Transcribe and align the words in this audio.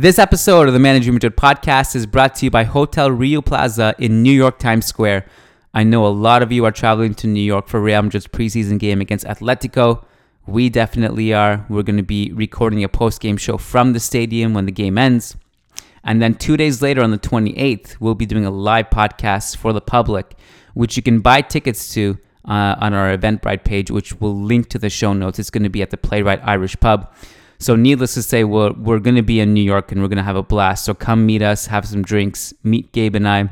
This 0.00 0.20
episode 0.20 0.68
of 0.68 0.74
the 0.74 0.78
Managing 0.78 1.14
Madrid 1.14 1.36
podcast 1.36 1.96
is 1.96 2.06
brought 2.06 2.36
to 2.36 2.44
you 2.46 2.52
by 2.52 2.62
Hotel 2.62 3.10
Riu 3.10 3.44
Plaza 3.44 3.96
in 3.98 4.22
New 4.22 4.30
York 4.30 4.60
Times 4.60 4.86
Square. 4.86 5.26
I 5.74 5.82
know 5.82 6.06
a 6.06 6.14
lot 6.14 6.40
of 6.40 6.52
you 6.52 6.64
are 6.66 6.70
traveling 6.70 7.14
to 7.14 7.26
New 7.26 7.42
York 7.42 7.66
for 7.66 7.80
Real 7.80 8.02
Madrid's 8.02 8.28
preseason 8.28 8.78
game 8.78 9.00
against 9.00 9.26
Atletico. 9.26 10.04
We 10.46 10.68
definitely 10.68 11.34
are. 11.34 11.66
We're 11.68 11.82
going 11.82 11.96
to 11.96 12.04
be 12.04 12.30
recording 12.32 12.84
a 12.84 12.88
post 12.88 13.20
game 13.20 13.36
show 13.36 13.58
from 13.58 13.92
the 13.92 13.98
stadium 13.98 14.54
when 14.54 14.66
the 14.66 14.70
game 14.70 14.98
ends. 14.98 15.36
And 16.04 16.22
then 16.22 16.34
two 16.34 16.56
days 16.56 16.80
later, 16.80 17.02
on 17.02 17.10
the 17.10 17.18
28th, 17.18 17.96
we'll 17.98 18.14
be 18.14 18.24
doing 18.24 18.46
a 18.46 18.52
live 18.52 18.90
podcast 18.90 19.56
for 19.56 19.72
the 19.72 19.80
public, 19.80 20.36
which 20.74 20.96
you 20.96 21.02
can 21.02 21.18
buy 21.18 21.40
tickets 21.40 21.92
to 21.94 22.16
uh, 22.44 22.76
on 22.78 22.94
our 22.94 23.18
Eventbrite 23.18 23.64
page, 23.64 23.90
which 23.90 24.14
we'll 24.20 24.40
link 24.40 24.68
to 24.68 24.78
the 24.78 24.90
show 24.90 25.12
notes. 25.12 25.40
It's 25.40 25.50
going 25.50 25.64
to 25.64 25.68
be 25.68 25.82
at 25.82 25.90
the 25.90 25.96
Playwright 25.96 26.40
Irish 26.44 26.78
Pub. 26.78 27.12
So, 27.58 27.74
needless 27.74 28.14
to 28.14 28.22
say, 28.22 28.44
we're, 28.44 28.72
we're 28.72 29.00
going 29.00 29.16
to 29.16 29.22
be 29.22 29.40
in 29.40 29.52
New 29.52 29.62
York 29.62 29.90
and 29.90 30.00
we're 30.00 30.08
going 30.08 30.18
to 30.18 30.22
have 30.22 30.36
a 30.36 30.42
blast. 30.42 30.84
So, 30.84 30.94
come 30.94 31.26
meet 31.26 31.42
us, 31.42 31.66
have 31.66 31.86
some 31.86 32.02
drinks, 32.02 32.54
meet 32.62 32.92
Gabe 32.92 33.16
and 33.16 33.28
I. 33.28 33.50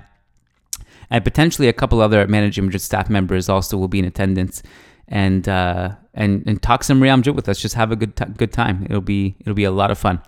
And 1.11 1.25
potentially 1.25 1.69
a 1.69 1.73
couple 1.73 2.01
other 2.01 2.27
managing 2.27 2.65
Madrid 2.65 2.83
staff 2.83 3.09
members 3.09 3.49
also 3.49 3.77
will 3.77 3.89
be 3.89 3.99
in 3.99 4.05
attendance 4.05 4.63
and 5.09 5.49
uh, 5.49 5.91
and 6.15 6.43
and 6.47 6.63
talk 6.63 6.85
some 6.85 7.03
Real 7.03 7.17
Madrid 7.17 7.37
with 7.37 7.49
us. 7.49 7.61
Just 7.61 7.75
have 7.75 7.93
a 7.93 7.97
good 7.97 8.17
t- 8.17 8.25
good 8.37 8.53
time. 8.53 8.85
It'll 8.85 9.01
be 9.01 9.37
it'll 9.41 9.55
be 9.55 9.65
a 9.65 9.71
lot 9.71 9.91
of 9.91 9.99
fun. 9.99 10.21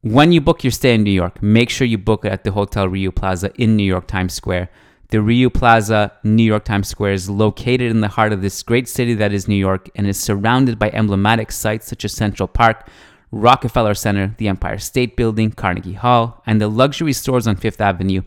When 0.00 0.32
you 0.32 0.40
book 0.40 0.64
your 0.64 0.70
stay 0.70 0.94
in 0.94 1.02
New 1.02 1.12
York, 1.12 1.42
make 1.42 1.70
sure 1.70 1.86
you 1.86 1.98
book 1.98 2.24
it 2.24 2.32
at 2.32 2.44
the 2.44 2.52
Hotel 2.52 2.88
Riu 2.88 3.14
Plaza 3.14 3.50
in 3.54 3.76
New 3.76 3.84
York 3.84 4.06
Times 4.06 4.34
Square. 4.34 4.68
The 5.10 5.18
Riu 5.18 5.52
Plaza, 5.52 6.12
New 6.24 6.42
York 6.42 6.64
Times 6.64 6.88
Square, 6.88 7.12
is 7.12 7.30
located 7.30 7.90
in 7.90 8.00
the 8.00 8.08
heart 8.08 8.32
of 8.32 8.42
this 8.42 8.62
great 8.62 8.88
city 8.88 9.14
that 9.14 9.32
is 9.32 9.46
New 9.46 9.54
York 9.54 9.90
and 9.94 10.06
is 10.06 10.18
surrounded 10.18 10.78
by 10.78 10.90
emblematic 10.90 11.52
sites 11.52 11.86
such 11.86 12.04
as 12.04 12.12
Central 12.12 12.48
Park, 12.48 12.88
Rockefeller 13.30 13.94
Center, 13.94 14.34
the 14.38 14.48
Empire 14.48 14.78
State 14.78 15.16
Building, 15.16 15.50
Carnegie 15.50 15.92
Hall, 15.92 16.42
and 16.46 16.60
the 16.60 16.68
luxury 16.68 17.12
stores 17.12 17.46
on 17.46 17.56
Fifth 17.56 17.80
Avenue. 17.80 18.22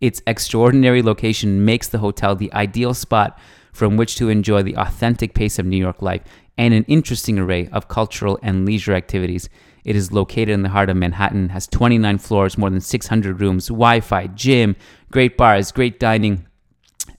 Its 0.00 0.22
extraordinary 0.26 1.02
location 1.02 1.64
makes 1.64 1.88
the 1.88 1.98
hotel 1.98 2.34
the 2.34 2.52
ideal 2.54 2.94
spot 2.94 3.38
from 3.72 3.96
which 3.96 4.16
to 4.16 4.28
enjoy 4.28 4.62
the 4.62 4.76
authentic 4.76 5.34
pace 5.34 5.58
of 5.58 5.66
New 5.66 5.76
York 5.76 6.02
life 6.02 6.22
and 6.56 6.74
an 6.74 6.84
interesting 6.84 7.38
array 7.38 7.68
of 7.68 7.88
cultural 7.88 8.38
and 8.42 8.66
leisure 8.66 8.94
activities. 8.94 9.48
It 9.84 9.96
is 9.96 10.12
located 10.12 10.50
in 10.50 10.62
the 10.62 10.68
heart 10.68 10.90
of 10.90 10.96
Manhattan, 10.96 11.48
has 11.48 11.66
29 11.66 12.18
floors, 12.18 12.56
more 12.56 12.70
than 12.70 12.80
600 12.80 13.40
rooms, 13.40 13.68
Wi 13.68 14.00
Fi, 14.00 14.28
gym, 14.28 14.76
great 15.10 15.36
bars, 15.36 15.72
great 15.72 15.98
dining, 15.98 16.46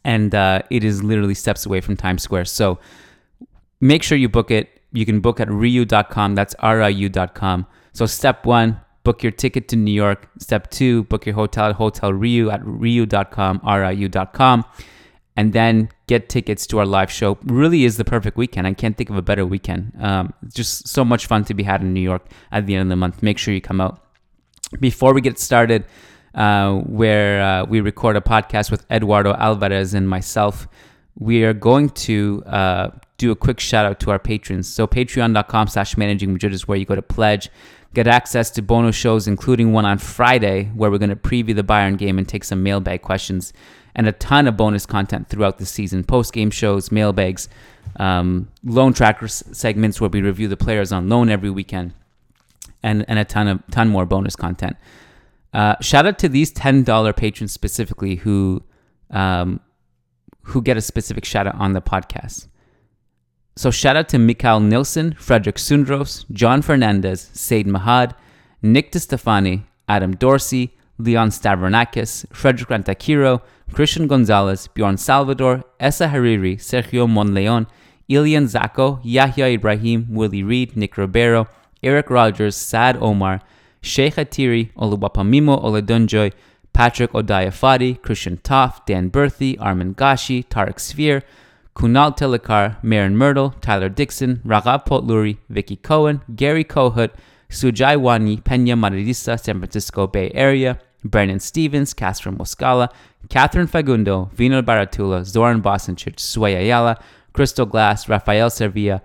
and 0.04 0.34
uh, 0.34 0.62
it 0.70 0.84
is 0.84 1.04
literally 1.04 1.34
steps 1.34 1.66
away 1.66 1.82
from 1.82 1.98
Times 1.98 2.24
Square. 2.24 2.46
So 2.46 2.80
make 3.82 4.04
sure 4.04 4.18
you 4.18 4.30
book 4.30 4.50
it. 4.52 4.82
You 4.92 5.06
can 5.06 5.20
book 5.20 5.40
at 5.40 5.48
riu.com. 5.48 6.36
That's 6.36 6.56
R-I-U.com. 6.60 7.68
So 7.94 8.06
step 8.06 8.46
one, 8.46 8.80
book 9.04 9.24
your 9.24 9.32
ticket 9.32 9.68
to 9.70 9.76
New 9.76 9.92
York. 9.92 10.30
Step 10.40 10.70
two, 10.70 11.04
book 11.06 11.26
your 11.26 11.36
hotel 11.36 11.70
at 11.70 11.76
Hotel 11.76 12.12
Riu 12.12 12.52
at 12.52 12.62
riu.com, 12.62 13.60
R-I-U.com 13.64 14.66
and 15.36 15.54
then 15.54 15.90
get 16.08 16.30
tickets 16.30 16.68
to 16.68 16.80
our 16.80 16.86
live 16.86 17.10
show 17.10 17.38
really 17.44 17.86
is 17.86 17.98
the 17.98 18.06
perfect 18.06 18.38
weekend. 18.38 18.68
I 18.68 18.74
can't 18.74 18.98
think 18.98 19.10
of 19.10 19.16
a 19.18 19.22
better 19.22 19.46
weekend. 19.46 19.94
Um, 20.00 20.34
just 20.54 20.88
so 20.88 21.06
much 21.06 21.28
fun 21.28 21.46
to 21.46 21.54
be 21.54 21.64
had 21.64 21.82
in 21.82 21.94
New 21.94 22.02
York 22.02 22.26
at 22.52 22.66
the 22.66 22.76
end 22.76 22.84
of 22.84 22.90
the 22.90 22.96
month. 22.96 23.24
Make 23.24 23.38
sure 23.38 23.54
you 23.54 23.62
come 23.62 23.80
out. 23.80 24.02
Before 24.80 25.14
we 25.14 25.22
get 25.22 25.40
started, 25.40 25.86
uh, 26.34 26.78
where 26.80 27.42
uh, 27.42 27.66
we 27.66 27.80
record 27.80 28.16
a 28.16 28.22
podcast 28.22 28.72
with 28.72 28.86
Eduardo 28.92 29.34
Alvarez 29.34 29.94
and 29.94 30.10
myself, 30.10 30.68
we 31.18 31.44
are 31.44 31.54
going 31.54 31.90
to 31.90 32.44
uh, 32.48 32.90
do 33.18 33.32
a 33.32 33.36
quick 33.36 33.60
shout 33.60 33.86
out 33.86 34.00
to 34.02 34.12
our 34.12 34.20
patrons. 34.20 34.68
So 34.68 34.88
patreon.com 34.88 35.68
slash 35.68 35.96
managing 35.96 36.38
is 36.42 36.68
where 36.68 36.78
you 36.78 36.86
go 36.86 36.96
to 36.96 37.02
pledge, 37.04 37.50
get 37.94 38.08
access 38.08 38.50
to 38.52 38.62
bonus 38.62 38.96
shows, 38.96 39.28
including 39.28 39.74
one 39.74 39.86
on 39.86 40.00
Friday 40.00 40.66
where 40.74 40.90
we're 40.90 40.98
going 40.98 41.10
to 41.10 41.16
preview 41.16 41.56
the 41.56 41.64
Bayern 41.64 41.98
game 41.98 42.18
and 42.18 42.28
take 42.28 42.44
some 42.44 42.64
mailbag 42.64 43.04
questions 43.04 43.54
and 43.96 44.08
a 44.08 44.12
ton 44.12 44.48
of 44.48 44.58
bonus 44.58 44.86
content 44.86 45.30
throughout 45.30 45.58
the 45.58 45.66
season 45.66 46.04
post 46.04 46.34
game 46.34 46.52
shows, 46.52 46.92
mailbags, 46.92 47.48
um, 47.98 48.50
loan 48.64 48.94
tracker 48.94 49.28
segments 49.28 50.02
where 50.02 50.10
we 50.10 50.22
review 50.22 50.48
the 50.48 50.58
players 50.58 50.92
on 50.92 51.10
loan 51.10 51.30
every 51.30 51.50
weekend, 51.50 51.94
and, 52.82 53.06
and 53.08 53.20
a 53.20 53.26
ton 53.26 53.48
of 53.48 53.64
ton 53.72 53.90
more 53.90 54.06
bonus 54.06 54.36
content. 54.36 54.76
Uh, 55.54 55.76
shout 55.82 56.06
out 56.06 56.18
to 56.20 56.28
these 56.30 56.52
ten 56.52 56.84
dollar 56.84 57.14
patrons 57.14 57.52
specifically 57.52 58.16
who 58.16 58.64
um, 59.12 59.60
who 60.44 60.62
get 60.62 60.78
a 60.78 60.82
specific 60.82 61.26
shout 61.26 61.48
out 61.48 61.56
on 61.56 61.74
the 61.74 61.82
podcast. 61.82 62.48
So 63.56 63.70
shout 63.70 63.96
out 63.96 64.10
to 64.10 64.18
Mikhail 64.18 64.60
Nilsson, 64.60 65.14
Frederick 65.14 65.58
Sundros, 65.58 66.26
John 66.32 66.64
Fernandez, 66.64 67.30
Said 67.34 67.68
Mahad, 67.68 68.16
Nick 68.64 68.92
DeStefani, 68.92 69.64
Adam 69.88 70.16
Dorsey, 70.16 70.76
Leon 70.98 71.30
Stavronakis, 71.30 72.26
Frederick 72.34 72.70
Rantakiro, 72.70 73.42
Christian 73.72 74.08
Gonzalez, 74.08 74.68
Bjorn 74.68 74.98
Salvador, 74.98 75.64
Essa 75.80 76.08
Hariri, 76.08 76.58
Sergio 76.58 77.10
Monleon, 77.10 77.68
Ilian 78.08 78.46
Zako, 78.46 79.00
Yahya 79.04 79.48
Ibrahim, 79.48 80.08
Willie 80.10 80.44
Reed, 80.44 80.76
Nick 80.76 80.98
Ribeiro, 80.98 81.48
Eric 81.82 82.10
Rogers, 82.10 82.56
Sad 82.56 82.98
Omar, 83.02 83.42
Sheikh 83.82 84.16
Atiri, 84.16 84.72
Oluwapamimo 84.74 85.64
Oledunjoy, 85.64 86.34
Patrick 86.74 87.12
Odayafadi, 87.12 88.02
Christian 88.02 88.38
Toff, 88.38 88.86
Dan 88.86 89.10
Berthy, 89.10 89.58
Armin 89.60 89.94
Gashi, 89.94 90.46
Tarek 90.46 90.80
Sphere, 90.80 91.24
Kunal 91.76 92.16
Telekar, 92.16 92.82
Marin 92.84 93.18
Myrtle, 93.18 93.52
Tyler 93.62 93.90
Dixon, 93.90 94.38
Raghav 94.46 94.86
Potluri, 94.86 95.38
Vicky 95.50 95.76
Cohen, 95.76 96.22
Gary 96.36 96.64
Kohut, 96.64 97.12
Sujai 97.50 98.00
Wani, 98.00 98.38
Pena 98.38 98.76
Madridista, 98.76 99.40
San 99.40 99.60
Francisco 99.60 100.08
Bay 100.08 100.32
Area, 100.34 100.80
Brandon 101.04 101.40
Stevens, 101.40 101.94
Casper 101.94 102.32
Moscala, 102.32 102.90
Catherine 103.30 103.68
Fagundo, 103.68 104.32
Vino 104.34 104.62
Baratula, 104.62 105.24
Zoran 105.26 105.62
Bosincic, 105.62 106.20
Sway 106.20 106.56
Ayala, 106.56 107.00
Crystal 107.34 107.66
Glass, 107.66 108.08
Rafael 108.08 108.50
Servia, 108.50 109.02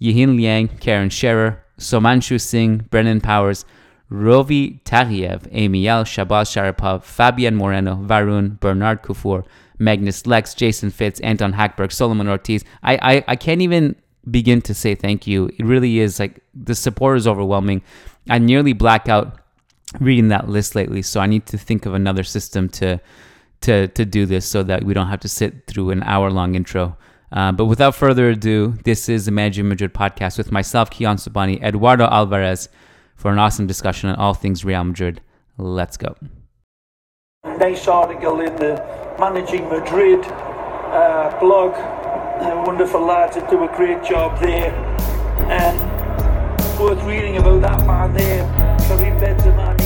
Yihin 0.00 0.36
Liang, 0.36 0.68
Karen 0.68 1.10
Scherer, 1.10 1.62
Somanshu 1.78 2.40
Singh, 2.40 2.86
Brennan 2.90 3.20
Powers, 3.20 3.64
Rovi 4.10 4.82
Tariev, 4.82 5.48
Amy 5.52 5.88
L, 5.88 6.04
Shabazz 6.04 6.50
Sharapov, 6.52 7.02
Fabian 7.02 7.56
Moreno, 7.56 7.96
Varun, 7.96 8.60
Bernard 8.60 9.02
Kufur, 9.02 9.44
Magnus 9.78 10.26
Lex, 10.26 10.54
Jason 10.54 10.90
Fitz, 10.90 11.18
Anton 11.20 11.54
Hackberg, 11.54 11.90
Solomon 11.90 12.28
Ortiz. 12.28 12.64
I, 12.82 12.98
I, 13.02 13.24
I 13.28 13.36
can't 13.36 13.62
even 13.62 13.96
begin 14.30 14.60
to 14.62 14.74
say 14.74 14.94
thank 14.94 15.26
you. 15.26 15.46
It 15.58 15.64
really 15.64 15.98
is 15.98 16.20
like 16.20 16.40
the 16.54 16.74
support 16.74 17.16
is 17.16 17.26
overwhelming. 17.26 17.82
I 18.28 18.38
nearly 18.38 18.74
black 18.74 19.08
out 19.08 19.40
reading 20.00 20.28
that 20.28 20.48
list 20.48 20.74
lately, 20.74 21.02
so 21.02 21.20
I 21.20 21.26
need 21.26 21.46
to 21.46 21.58
think 21.58 21.86
of 21.86 21.94
another 21.94 22.22
system 22.22 22.68
to 22.70 23.00
to 23.62 23.88
to 23.88 24.04
do 24.04 24.26
this 24.26 24.46
so 24.46 24.62
that 24.62 24.84
we 24.84 24.94
don't 24.94 25.08
have 25.08 25.20
to 25.20 25.28
sit 25.28 25.66
through 25.66 25.90
an 25.90 26.02
hour 26.02 26.30
long 26.30 26.54
intro. 26.54 26.96
Uh, 27.32 27.50
but 27.50 27.64
without 27.64 27.94
further 27.94 28.28
ado, 28.28 28.74
this 28.84 29.08
is 29.08 29.24
the 29.24 29.30
Managing 29.30 29.68
Madrid 29.68 29.94
podcast 29.94 30.36
with 30.36 30.52
myself, 30.52 30.90
Kiyan 30.90 31.16
Sobhani, 31.16 31.62
Eduardo 31.62 32.04
Alvarez, 32.04 32.68
for 33.16 33.30
an 33.30 33.38
awesome 33.38 33.66
discussion 33.66 34.10
on 34.10 34.16
all 34.16 34.34
things 34.34 34.64
Real 34.64 34.84
Madrid. 34.84 35.22
Let's 35.56 35.96
go. 35.96 36.14
Nice 37.44 37.88
article 37.88 38.40
in 38.40 38.54
the 38.56 38.74
Managing 39.18 39.68
Madrid 39.68 40.24
uh, 40.26 41.36
blog. 41.40 41.72
Uh, 41.74 42.62
wonderful 42.66 43.00
lads 43.00 43.36
that 43.36 43.48
do 43.48 43.64
a 43.64 43.76
great 43.76 44.02
job 44.04 44.38
there. 44.40 44.74
And 45.48 45.78
worth 46.78 47.02
reading 47.04 47.38
about 47.38 47.62
that 47.62 47.86
man 47.86 48.12
there, 48.12 48.44
Karim 48.88 49.18
Benzema 49.18 49.81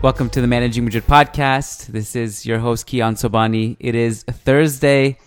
Welcome 0.00 0.30
to 0.30 0.40
the 0.40 0.46
Managing 0.46 0.84
Madrid 0.84 1.08
podcast. 1.08 1.88
This 1.88 2.14
is 2.14 2.46
your 2.46 2.60
host, 2.60 2.86
Kiyan 2.86 3.14
Sobhani. 3.14 3.76
It 3.80 3.96
is 3.96 4.22
Thursday 4.22 5.18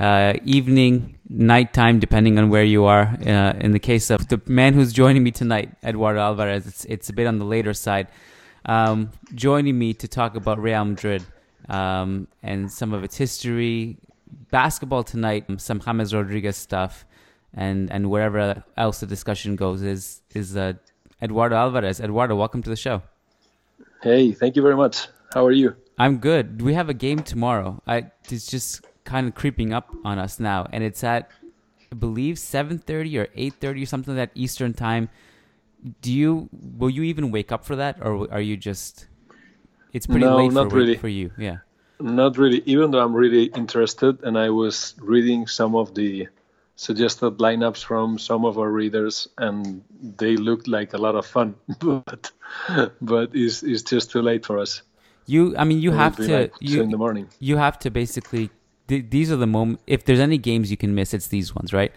uh, 0.00 0.32
evening, 0.46 1.18
nighttime, 1.28 1.98
depending 1.98 2.38
on 2.38 2.48
where 2.48 2.64
you 2.64 2.86
are. 2.86 3.02
Uh, 3.02 3.52
in 3.60 3.72
the 3.72 3.78
case 3.78 4.08
of 4.08 4.28
the 4.28 4.40
man 4.46 4.72
who's 4.72 4.94
joining 4.94 5.22
me 5.22 5.30
tonight, 5.30 5.74
Eduardo 5.84 6.20
Alvarez, 6.20 6.66
it's, 6.66 6.84
it's 6.86 7.10
a 7.10 7.12
bit 7.12 7.26
on 7.26 7.38
the 7.38 7.44
later 7.44 7.74
side. 7.74 8.08
Um, 8.64 9.10
joining 9.34 9.78
me 9.78 9.92
to 9.92 10.08
talk 10.08 10.36
about 10.36 10.58
Real 10.58 10.86
Madrid 10.86 11.22
um, 11.68 12.28
and 12.42 12.72
some 12.72 12.94
of 12.94 13.04
its 13.04 13.14
history, 13.14 13.98
basketball 14.50 15.04
tonight, 15.04 15.44
some 15.60 15.80
James 15.80 16.14
Rodriguez 16.14 16.56
stuff, 16.56 17.04
and, 17.52 17.92
and 17.92 18.08
wherever 18.08 18.64
else 18.74 19.00
the 19.00 19.06
discussion 19.06 19.54
goes 19.54 19.82
is, 19.82 20.22
is 20.34 20.56
uh, 20.56 20.72
Eduardo 21.20 21.56
Alvarez. 21.56 22.00
Eduardo, 22.00 22.34
welcome 22.36 22.62
to 22.62 22.70
the 22.70 22.76
show. 22.76 23.02
Hey, 24.02 24.32
thank 24.32 24.56
you 24.56 24.62
very 24.62 24.76
much. 24.76 25.08
How 25.34 25.44
are 25.44 25.52
you? 25.52 25.76
I'm 25.98 26.18
good. 26.18 26.62
We 26.62 26.74
have 26.74 26.88
a 26.88 26.94
game 26.94 27.20
tomorrow. 27.22 27.82
I 27.86 28.10
it's 28.30 28.46
just 28.46 28.84
kind 29.04 29.26
of 29.26 29.34
creeping 29.34 29.72
up 29.72 29.92
on 30.04 30.18
us 30.18 30.38
now, 30.38 30.68
and 30.72 30.84
it's 30.84 31.02
at 31.02 31.30
I 31.90 31.96
believe 31.96 32.36
7:30 32.36 33.18
or 33.18 33.26
8:30 33.36 33.82
or 33.82 33.86
something 33.86 34.16
like 34.16 34.32
that 34.32 34.40
Eastern 34.40 34.72
time. 34.74 35.08
Do 36.00 36.12
you 36.12 36.48
will 36.52 36.90
you 36.90 37.02
even 37.02 37.30
wake 37.30 37.50
up 37.50 37.64
for 37.64 37.76
that, 37.76 37.98
or 38.00 38.30
are 38.32 38.40
you 38.40 38.56
just? 38.56 39.08
It's 39.92 40.06
pretty 40.06 40.26
No, 40.26 40.36
late 40.36 40.52
not 40.52 40.70
for 40.70 40.76
really. 40.76 40.96
for 40.96 41.08
you. 41.08 41.30
Yeah. 41.38 41.58
Not 42.00 42.38
really, 42.38 42.62
even 42.66 42.92
though 42.92 43.00
I'm 43.00 43.14
really 43.14 43.44
interested, 43.56 44.22
and 44.22 44.38
I 44.38 44.50
was 44.50 44.94
reading 45.00 45.48
some 45.48 45.74
of 45.74 45.94
the 45.94 46.28
suggested 46.78 47.38
lineups 47.38 47.84
from 47.84 48.18
some 48.18 48.44
of 48.44 48.56
our 48.56 48.70
readers, 48.70 49.28
and 49.36 49.82
they 50.16 50.36
looked 50.36 50.68
like 50.68 50.94
a 50.94 50.98
lot 50.98 51.16
of 51.16 51.26
fun. 51.26 51.56
but 51.80 52.30
but 53.02 53.30
it's, 53.34 53.62
it's 53.62 53.82
just 53.82 54.10
too 54.10 54.22
late 54.22 54.46
for 54.46 54.58
us. 54.58 54.82
You, 55.26 55.54
I 55.58 55.64
mean, 55.64 55.80
you 55.80 55.90
It 55.90 55.92
will 55.92 55.98
have 55.98 56.16
to. 56.16 56.40
like 56.40 56.54
two 56.64 56.80
in 56.80 56.90
the 56.90 56.96
morning. 56.96 57.28
you 57.40 57.58
have 57.58 57.78
to 57.80 57.90
basically. 57.90 58.50
Th- 58.86 59.04
these 59.10 59.30
are 59.30 59.36
the 59.36 59.46
moment. 59.46 59.80
If 59.86 60.04
there's 60.04 60.20
any 60.20 60.38
games 60.38 60.70
you 60.70 60.78
can 60.78 60.94
miss, 60.94 61.12
it's 61.12 61.26
these 61.26 61.54
ones, 61.54 61.74
right? 61.74 61.92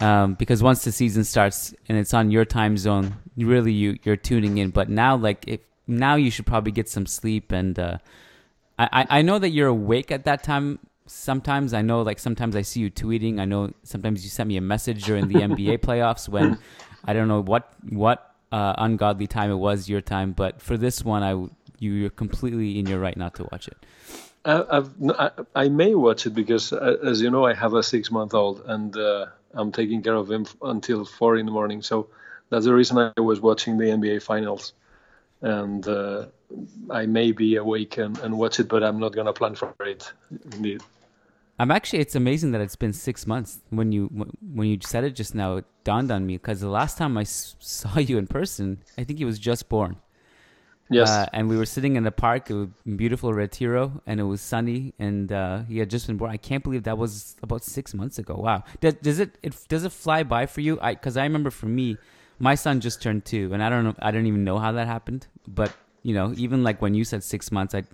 Um, 0.00 0.34
because 0.34 0.62
once 0.62 0.82
the 0.82 0.90
season 0.90 1.22
starts 1.22 1.74
and 1.88 1.98
it's 1.98 2.14
on 2.14 2.30
your 2.30 2.44
time 2.44 2.76
zone, 2.76 3.14
really 3.36 3.72
you 3.72 3.98
you're 4.02 4.16
tuning 4.16 4.58
in. 4.58 4.70
But 4.70 4.88
now, 4.88 5.14
like, 5.14 5.44
if 5.46 5.60
now 5.86 6.16
you 6.16 6.30
should 6.30 6.46
probably 6.46 6.72
get 6.72 6.88
some 6.88 7.06
sleep. 7.06 7.52
And 7.52 7.78
uh, 7.78 7.98
I 8.78 9.06
I 9.18 9.22
know 9.22 9.38
that 9.38 9.50
you're 9.50 9.68
awake 9.68 10.10
at 10.10 10.24
that 10.24 10.42
time. 10.42 10.78
Sometimes 11.06 11.74
I 11.74 11.82
know, 11.82 12.02
like, 12.02 12.18
sometimes 12.18 12.56
I 12.56 12.62
see 12.62 12.80
you 12.80 12.90
tweeting. 12.90 13.40
I 13.40 13.44
know 13.44 13.72
sometimes 13.82 14.24
you 14.24 14.30
sent 14.30 14.48
me 14.48 14.56
a 14.56 14.60
message 14.60 15.04
during 15.04 15.28
the 15.28 15.34
NBA 15.34 15.78
playoffs 15.88 16.28
when 16.28 16.58
I 17.04 17.12
don't 17.12 17.28
know 17.28 17.42
what 17.42 17.72
what 17.88 18.34
uh, 18.52 18.74
ungodly 18.78 19.26
time 19.26 19.50
it 19.50 19.56
was 19.56 19.88
your 19.88 20.00
time. 20.00 20.32
But 20.32 20.62
for 20.62 20.76
this 20.76 21.04
one, 21.04 21.22
I 21.22 21.32
you, 21.82 21.92
you're 21.92 22.10
completely 22.10 22.78
in 22.78 22.86
your 22.86 23.00
right 23.00 23.16
not 23.16 23.34
to 23.34 23.48
watch 23.50 23.68
it. 23.68 23.76
I, 24.44 24.64
I've, 24.70 24.90
I, 25.10 25.30
I 25.54 25.68
may 25.68 25.94
watch 25.94 26.26
it 26.26 26.34
because, 26.34 26.72
uh, 26.72 26.96
as 27.04 27.20
you 27.20 27.30
know, 27.30 27.44
I 27.44 27.54
have 27.54 27.74
a 27.74 27.82
six-month-old, 27.82 28.62
and 28.66 28.96
uh, 28.96 29.26
I'm 29.54 29.72
taking 29.72 30.02
care 30.02 30.14
of 30.14 30.30
him 30.30 30.42
f- 30.42 30.56
until 30.62 31.04
four 31.04 31.36
in 31.36 31.46
the 31.46 31.52
morning. 31.52 31.82
So 31.82 32.08
that's 32.50 32.64
the 32.64 32.74
reason 32.74 32.98
I 32.98 33.20
was 33.20 33.40
watching 33.40 33.78
the 33.78 33.86
NBA 33.86 34.22
finals, 34.22 34.72
and 35.42 35.86
uh, 35.86 36.26
I 36.90 37.06
may 37.06 37.32
be 37.32 37.56
awake 37.56 37.98
and, 37.98 38.16
and 38.18 38.38
watch 38.38 38.60
it, 38.60 38.68
but 38.68 38.82
I'm 38.82 38.98
not 38.98 39.14
gonna 39.14 39.32
plan 39.32 39.54
for 39.54 39.74
it. 39.80 40.12
Indeed. 40.52 40.82
I'm 41.58 41.70
actually. 41.70 42.00
It's 42.00 42.14
amazing 42.14 42.52
that 42.52 42.60
it's 42.60 42.76
been 42.76 42.92
six 42.92 43.26
months. 43.26 43.60
When 43.70 43.92
you 43.92 44.06
when 44.06 44.68
you 44.68 44.78
said 44.82 45.04
it 45.04 45.14
just 45.14 45.34
now, 45.34 45.56
it 45.56 45.64
dawned 45.84 46.10
on 46.10 46.26
me 46.26 46.36
because 46.36 46.60
the 46.60 46.68
last 46.68 46.96
time 46.98 47.16
I 47.18 47.22
s- 47.22 47.56
saw 47.58 47.98
you 47.98 48.18
in 48.18 48.26
person, 48.26 48.82
I 48.96 49.04
think 49.04 49.18
he 49.18 49.24
was 49.24 49.38
just 49.38 49.68
born. 49.68 49.96
Yes. 50.90 51.08
Uh, 51.08 51.26
and 51.32 51.48
we 51.48 51.56
were 51.56 51.64
sitting 51.66 51.96
in 51.96 52.04
the 52.04 52.10
park, 52.10 52.50
it 52.50 52.54
was 52.54 52.68
beautiful 52.96 53.32
Retiro, 53.32 54.02
and 54.06 54.20
it 54.20 54.24
was 54.24 54.40
sunny, 54.40 54.92
and 54.98 55.32
uh, 55.32 55.62
he 55.62 55.78
had 55.78 55.88
just 55.88 56.06
been 56.06 56.16
born. 56.18 56.30
I 56.30 56.36
can't 56.36 56.62
believe 56.62 56.82
that 56.82 56.98
was 56.98 57.36
about 57.42 57.64
six 57.64 57.94
months 57.94 58.18
ago. 58.18 58.34
Wow. 58.34 58.64
Does, 58.80 58.94
does 58.94 59.18
it, 59.18 59.38
it 59.42 59.56
does 59.68 59.84
it 59.84 59.92
fly 59.92 60.22
by 60.22 60.46
for 60.46 60.60
you? 60.60 60.78
I 60.82 60.94
because 60.94 61.16
I 61.16 61.22
remember 61.22 61.50
for 61.50 61.66
me, 61.66 61.96
my 62.42 62.56
son 62.56 62.80
just 62.80 63.00
turned 63.00 63.24
two, 63.24 63.54
and 63.54 63.62
I 63.62 63.70
don't 63.70 63.84
know, 63.84 63.94
I 64.02 64.10
don't 64.10 64.26
even 64.26 64.42
know 64.42 64.58
how 64.58 64.72
that 64.72 64.88
happened. 64.88 65.28
But 65.46 65.72
you 66.02 66.12
know, 66.12 66.34
even 66.36 66.64
like 66.64 66.82
when 66.82 66.92
you 66.92 67.04
said 67.04 67.22
six 67.22 67.52
months, 67.52 67.72
I 67.72 67.84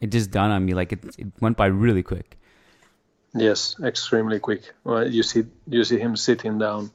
it 0.00 0.08
just 0.12 0.30
dawned 0.30 0.52
on 0.52 0.64
me 0.64 0.74
like 0.74 0.92
it, 0.92 1.02
it 1.18 1.28
went 1.40 1.56
by 1.56 1.66
really 1.66 2.02
quick. 2.02 2.36
Yes, 3.34 3.76
extremely 3.82 4.38
quick. 4.38 4.74
Well, 4.84 5.10
you 5.10 5.22
see, 5.22 5.44
you 5.66 5.82
see 5.84 5.98
him 5.98 6.16
sitting 6.16 6.58
down, 6.58 6.90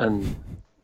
and 0.00 0.34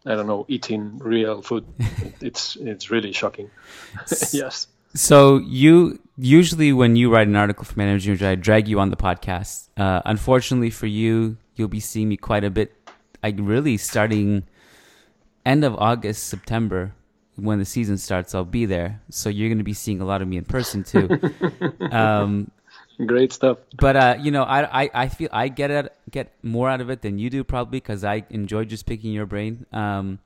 I 0.06 0.14
don't 0.14 0.28
know, 0.28 0.46
eating 0.46 0.98
real 0.98 1.42
food. 1.42 1.66
it's 2.20 2.54
it's 2.54 2.92
really 2.92 3.10
shocking. 3.10 3.50
yes. 4.32 4.68
So 4.94 5.38
you 5.38 5.98
usually 6.16 6.72
when 6.72 6.94
you 6.94 7.12
write 7.12 7.26
an 7.26 7.34
article 7.34 7.64
for 7.64 7.76
News, 7.80 8.22
I 8.22 8.36
drag 8.36 8.68
you 8.68 8.78
on 8.78 8.90
the 8.90 8.96
podcast. 8.96 9.70
Uh, 9.76 10.02
unfortunately 10.04 10.70
for 10.70 10.86
you, 10.86 11.36
you'll 11.56 11.66
be 11.66 11.80
seeing 11.80 12.08
me 12.08 12.16
quite 12.16 12.44
a 12.44 12.50
bit. 12.50 12.72
Like 13.24 13.36
really 13.38 13.76
starting 13.76 14.44
end 15.44 15.64
of 15.64 15.74
August, 15.76 16.28
September, 16.28 16.94
when 17.36 17.58
the 17.58 17.64
season 17.64 17.98
starts, 17.98 18.34
I'll 18.34 18.44
be 18.44 18.66
there. 18.66 19.00
So 19.10 19.28
you're 19.28 19.48
going 19.48 19.58
to 19.58 19.64
be 19.64 19.74
seeing 19.74 20.00
a 20.00 20.04
lot 20.04 20.22
of 20.22 20.28
me 20.28 20.36
in 20.36 20.44
person 20.44 20.84
too. 20.84 21.08
um, 21.90 22.50
Great 23.06 23.32
stuff. 23.32 23.58
but 23.78 23.96
uh, 23.96 24.16
you 24.20 24.30
know, 24.30 24.42
I, 24.42 24.82
I, 24.82 24.90
I 24.94 25.08
feel 25.08 25.28
I 25.32 25.48
get 25.48 25.70
it, 25.70 25.92
get 26.10 26.32
more 26.42 26.68
out 26.68 26.80
of 26.80 26.90
it 26.90 27.02
than 27.02 27.18
you 27.18 27.30
do 27.30 27.42
probably 27.42 27.80
because 27.80 28.04
I 28.04 28.24
enjoy 28.30 28.64
just 28.64 28.86
picking 28.86 29.12
your 29.12 29.26
brain. 29.26 29.66
Um, 29.72 30.18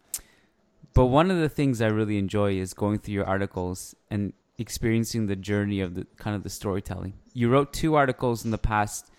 but 0.92 1.06
one 1.06 1.30
of 1.30 1.38
the 1.38 1.48
things 1.48 1.80
I 1.80 1.88
really 1.88 2.18
enjoy 2.18 2.54
is 2.54 2.74
going 2.74 2.98
through 2.98 3.14
your 3.14 3.26
articles 3.26 3.94
and 4.10 4.32
experiencing 4.58 5.26
the 5.26 5.36
journey 5.36 5.80
of 5.80 5.94
the 5.94 6.06
kind 6.16 6.34
of 6.34 6.42
the 6.42 6.50
storytelling. 6.50 7.14
You 7.34 7.50
wrote 7.50 7.72
two 7.72 7.94
articles 7.94 8.44
in 8.44 8.50
the 8.50 8.58
past, 8.58 9.10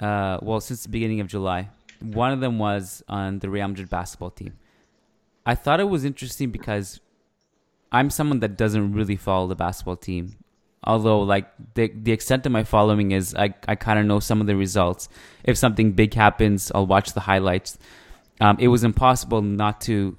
uh, 0.00 0.38
well, 0.42 0.60
since 0.60 0.82
the 0.82 0.88
beginning 0.88 1.20
of 1.20 1.28
July. 1.28 1.70
One 2.00 2.32
of 2.32 2.40
them 2.40 2.58
was 2.58 3.02
on 3.08 3.38
the 3.38 3.48
Real 3.48 3.68
Madrid 3.68 3.88
basketball 3.88 4.30
team. 4.30 4.54
I 5.46 5.54
thought 5.54 5.80
it 5.80 5.88
was 5.88 6.04
interesting 6.04 6.50
because 6.50 7.00
I'm 7.92 8.10
someone 8.10 8.40
that 8.40 8.56
doesn't 8.56 8.92
really 8.92 9.16
follow 9.16 9.46
the 9.46 9.54
basketball 9.54 9.96
team. 9.96 10.36
Although, 10.86 11.20
like 11.20 11.46
the 11.74 11.90
the 11.94 12.12
extent 12.12 12.44
of 12.46 12.52
my 12.52 12.62
following 12.64 13.12
is, 13.12 13.34
I 13.34 13.54
I 13.66 13.74
kind 13.74 13.98
of 13.98 14.06
know 14.06 14.20
some 14.20 14.40
of 14.40 14.46
the 14.46 14.56
results. 14.56 15.08
If 15.42 15.56
something 15.56 15.92
big 15.92 16.12
happens, 16.14 16.70
I'll 16.74 16.86
watch 16.86 17.12
the 17.14 17.20
highlights. 17.20 17.78
Um, 18.40 18.56
it 18.60 18.68
was 18.68 18.84
impossible 18.84 19.40
not 19.42 19.80
to 19.82 20.16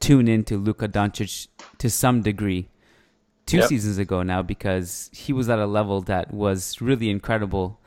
tune 0.00 0.28
in 0.28 0.44
to 0.44 0.56
Luka 0.56 0.88
Doncic 0.88 1.48
to 1.78 1.90
some 1.90 2.22
degree 2.22 2.68
two 3.46 3.58
Yep. 3.58 3.68
seasons 3.68 3.98
ago 3.98 4.22
now 4.22 4.42
because 4.42 5.10
he 5.12 5.32
was 5.32 5.48
at 5.50 5.58
a 5.58 5.66
level 5.66 6.00
that 6.02 6.32
was 6.32 6.80
really 6.80 7.10
incredible. 7.10 7.80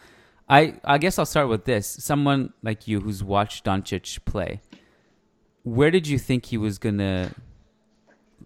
I 0.49 0.75
I 0.83 0.97
guess 0.99 1.17
I'll 1.17 1.25
start 1.25 1.47
with 1.49 1.65
this. 1.65 1.87
Someone 1.87 2.53
like 2.61 2.87
you 2.87 2.99
who's 3.01 3.23
watched 3.23 3.65
Doncic 3.65 4.23
play, 4.25 4.61
where 5.67 5.91
did 5.91 6.07
you 6.07 6.17
think 6.17 6.45
he 6.45 6.57
was 6.57 6.77
gonna? 6.77 7.31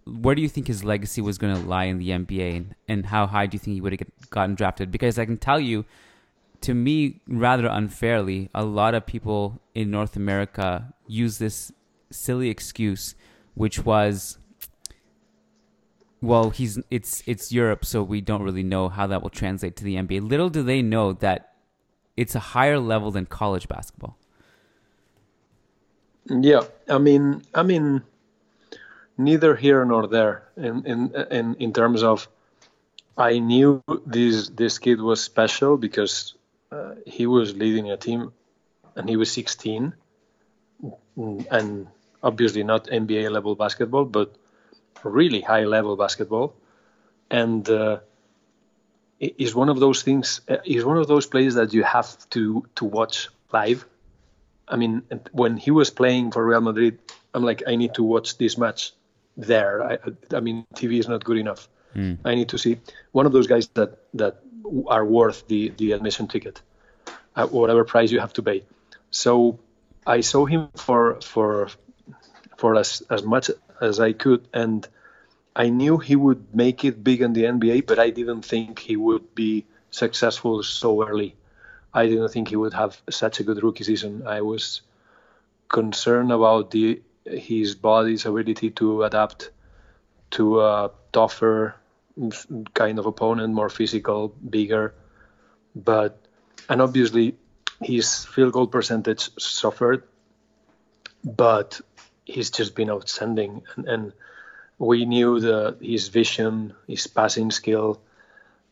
Where 0.05 0.33
do 0.33 0.41
you 0.41 0.49
think 0.49 0.67
his 0.67 0.83
legacy 0.83 1.21
was 1.21 1.37
gonna 1.37 1.59
lie 1.59 1.85
in 1.85 1.99
the 1.99 2.09
NBA, 2.09 2.57
and, 2.57 2.75
and 2.87 3.05
how 3.05 3.27
high 3.27 3.45
do 3.45 3.55
you 3.55 3.59
think 3.59 3.75
he 3.75 3.81
would 3.81 3.93
have 3.93 4.29
gotten 4.31 4.55
drafted? 4.55 4.91
Because 4.91 5.19
I 5.19 5.25
can 5.25 5.37
tell 5.37 5.59
you, 5.59 5.85
to 6.61 6.73
me, 6.73 7.21
rather 7.27 7.67
unfairly, 7.67 8.49
a 8.55 8.65
lot 8.65 8.95
of 8.95 9.05
people 9.05 9.61
in 9.75 9.91
North 9.91 10.15
America 10.15 10.93
use 11.07 11.37
this 11.37 11.71
silly 12.09 12.49
excuse, 12.49 13.13
which 13.53 13.85
was 13.85 14.39
well, 16.21 16.49
he's 16.49 16.79
it's 16.89 17.21
it's 17.27 17.51
Europe, 17.51 17.85
so 17.85 18.01
we 18.01 18.21
don't 18.21 18.41
really 18.41 18.63
know 18.63 18.89
how 18.89 19.05
that 19.07 19.21
will 19.21 19.29
translate 19.29 19.75
to 19.77 19.83
the 19.83 19.95
NBA. 19.95 20.27
Little 20.27 20.49
do 20.49 20.63
they 20.63 20.81
know 20.81 21.13
that 21.13 21.53
it's 22.17 22.33
a 22.33 22.39
higher 22.39 22.79
level 22.79 23.11
than 23.11 23.27
college 23.27 23.67
basketball. 23.67 24.17
Yeah, 26.29 26.63
I 26.89 26.97
mean, 26.97 27.43
I 27.53 27.63
mean, 27.63 28.01
neither 29.17 29.55
here 29.55 29.83
nor 29.85 30.07
there. 30.07 30.43
In 30.57 30.85
in 30.85 30.99
in 31.31 31.55
in 31.55 31.73
terms 31.73 32.03
of, 32.03 32.27
I 33.17 33.39
knew 33.39 33.81
this 34.05 34.49
this 34.49 34.79
kid 34.79 35.01
was 35.01 35.21
special 35.21 35.77
because 35.77 36.35
uh, 36.71 36.95
he 37.05 37.25
was 37.27 37.55
leading 37.55 37.91
a 37.91 37.97
team, 37.97 38.33
and 38.95 39.09
he 39.09 39.17
was 39.17 39.31
16, 39.31 39.93
Mm, 41.17 41.45
and 41.51 41.87
obviously 42.23 42.63
not 42.63 42.87
NBA 42.89 43.29
level 43.29 43.55
basketball, 43.55 44.05
but 44.05 44.35
really 45.03 45.41
high 45.41 45.65
level 45.65 45.95
basketball, 45.97 46.53
and. 47.31 47.69
Uh, 47.69 47.99
is 49.19 49.53
one 49.55 49.69
of 49.69 49.79
those 49.79 50.01
things. 50.03 50.41
uh, 50.49 50.57
Is 50.65 50.83
one 50.85 50.97
of 50.97 51.07
those 51.07 51.25
players 51.27 51.55
that 51.55 51.73
you 51.73 51.83
have 51.83 52.09
to 52.31 52.65
to 52.75 52.85
watch 52.85 53.29
live 53.53 53.85
I 54.71 54.77
mean, 54.77 55.03
when 55.33 55.57
he 55.57 55.69
was 55.69 55.89
playing 55.89 56.31
for 56.31 56.45
Real 56.45 56.61
Madrid, 56.61 56.99
I'm 57.33 57.43
like, 57.43 57.63
I 57.67 57.75
need 57.75 57.93
to 57.95 58.03
watch 58.03 58.37
this 58.37 58.57
match 58.57 58.93
there. 59.35 59.83
I, 59.83 59.97
I 60.33 60.39
mean, 60.39 60.65
TV 60.75 60.97
is 60.97 61.07
not 61.07 61.23
good 61.23 61.37
enough. 61.37 61.67
Hmm. 61.93 62.13
I 62.23 62.35
need 62.35 62.49
to 62.49 62.57
see 62.57 62.79
one 63.11 63.25
of 63.25 63.33
those 63.33 63.47
guys 63.47 63.67
that 63.73 63.99
that 64.13 64.39
are 64.87 65.05
worth 65.05 65.47
the 65.47 65.73
the 65.77 65.91
admission 65.91 66.27
ticket, 66.27 66.61
at 67.35 67.51
whatever 67.51 67.83
price 67.83 68.11
you 68.11 68.19
have 68.21 68.33
to 68.33 68.43
pay. 68.43 68.63
So 69.11 69.59
I 70.07 70.21
saw 70.21 70.45
him 70.45 70.69
for 70.75 71.19
for 71.21 71.67
for 72.57 72.77
as 72.77 73.03
as 73.09 73.23
much 73.23 73.51
as 73.81 73.99
I 73.99 74.13
could, 74.13 74.47
and 74.53 74.87
I 75.53 75.69
knew 75.69 75.97
he 75.97 76.15
would 76.15 76.55
make 76.55 76.85
it 76.85 77.03
big 77.03 77.21
in 77.21 77.33
the 77.33 77.43
NBA, 77.43 77.85
but 77.87 77.99
I 77.99 78.09
didn't 78.09 78.43
think 78.43 78.79
he 78.79 78.95
would 78.95 79.35
be 79.35 79.65
successful 79.89 80.63
so 80.63 81.05
early. 81.05 81.35
I 81.93 82.07
didn't 82.07 82.29
think 82.29 82.49
he 82.49 82.55
would 82.55 82.73
have 82.73 83.01
such 83.09 83.39
a 83.39 83.43
good 83.43 83.61
rookie 83.63 83.83
season. 83.83 84.25
I 84.25 84.41
was 84.41 84.81
concerned 85.67 86.31
about 86.31 86.71
the 86.71 87.01
his 87.25 87.75
body's 87.75 88.25
ability 88.25 88.71
to 88.71 89.03
adapt 89.03 89.51
to 90.31 90.61
a 90.61 90.91
tougher 91.11 91.75
kind 92.73 92.99
of 92.99 93.05
opponent, 93.05 93.53
more 93.53 93.69
physical, 93.69 94.29
bigger. 94.29 94.93
But 95.75 96.17
and 96.69 96.81
obviously 96.81 97.35
his 97.81 98.25
field 98.25 98.53
goal 98.53 98.67
percentage 98.67 99.29
suffered, 99.39 100.03
but 101.23 101.81
he's 102.25 102.51
just 102.51 102.75
been 102.75 102.89
outstanding. 102.89 103.63
And, 103.75 103.87
and 103.87 104.13
we 104.77 105.05
knew 105.05 105.39
the 105.39 105.77
his 105.81 106.07
vision, 106.07 106.73
his 106.87 107.07
passing 107.07 107.51
skill, 107.51 108.01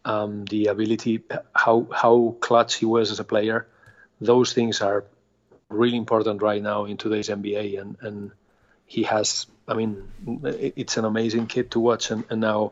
um, 0.10 0.46
the 0.46 0.68
ability, 0.68 1.22
how 1.54 1.88
how 1.94 2.36
clutch 2.40 2.76
he 2.76 2.86
was 2.86 3.12
as 3.12 3.20
a 3.20 3.24
player. 3.24 3.68
Those 4.20 4.54
things 4.54 4.82
are 4.82 5.06
really 5.70 5.98
important 5.98 6.42
right 6.42 6.62
now 6.62 6.86
in 6.86 6.98
today's 6.98 7.30
NBA, 7.30 7.80
and 7.80 7.96
and 8.02 8.32
he 8.86 9.04
has. 9.04 9.46
I 9.68 9.76
mean, 9.76 10.02
it's 10.44 10.98
an 10.98 11.06
amazing 11.06 11.46
kid 11.46 11.70
to 11.72 11.80
watch, 11.80 12.10
and, 12.10 12.24
and 12.32 12.42
now 12.42 12.72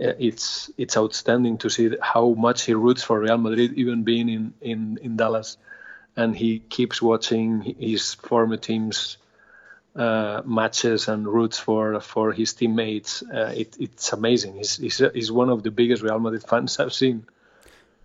uh, 0.00 0.16
it's 0.18 0.70
it's 0.78 0.96
outstanding 0.96 1.58
to 1.58 1.68
see 1.68 1.90
how 2.00 2.30
much 2.30 2.62
he 2.62 2.72
roots 2.72 3.02
for 3.02 3.20
Real 3.20 3.36
Madrid, 3.36 3.74
even 3.74 4.04
being 4.04 4.30
in 4.30 4.54
in 4.62 4.98
in 5.02 5.16
Dallas, 5.16 5.58
and 6.16 6.34
he 6.34 6.60
keeps 6.60 7.02
watching 7.02 7.60
his 7.78 8.14
former 8.14 8.56
teams 8.56 9.18
uh, 9.96 10.42
matches 10.44 11.08
and 11.08 11.26
roots 11.26 11.58
for 11.58 12.00
for 12.00 12.32
his 12.32 12.52
teammates. 12.52 13.22
Uh, 13.22 13.52
it, 13.56 13.76
it's 13.78 14.12
amazing. 14.12 14.56
He's, 14.56 14.76
he's 14.76 15.02
he's 15.14 15.32
one 15.32 15.50
of 15.50 15.62
the 15.62 15.70
biggest 15.70 16.02
Real 16.02 16.18
Madrid 16.18 16.44
fans 16.44 16.78
I've 16.78 16.92
seen. 16.92 17.26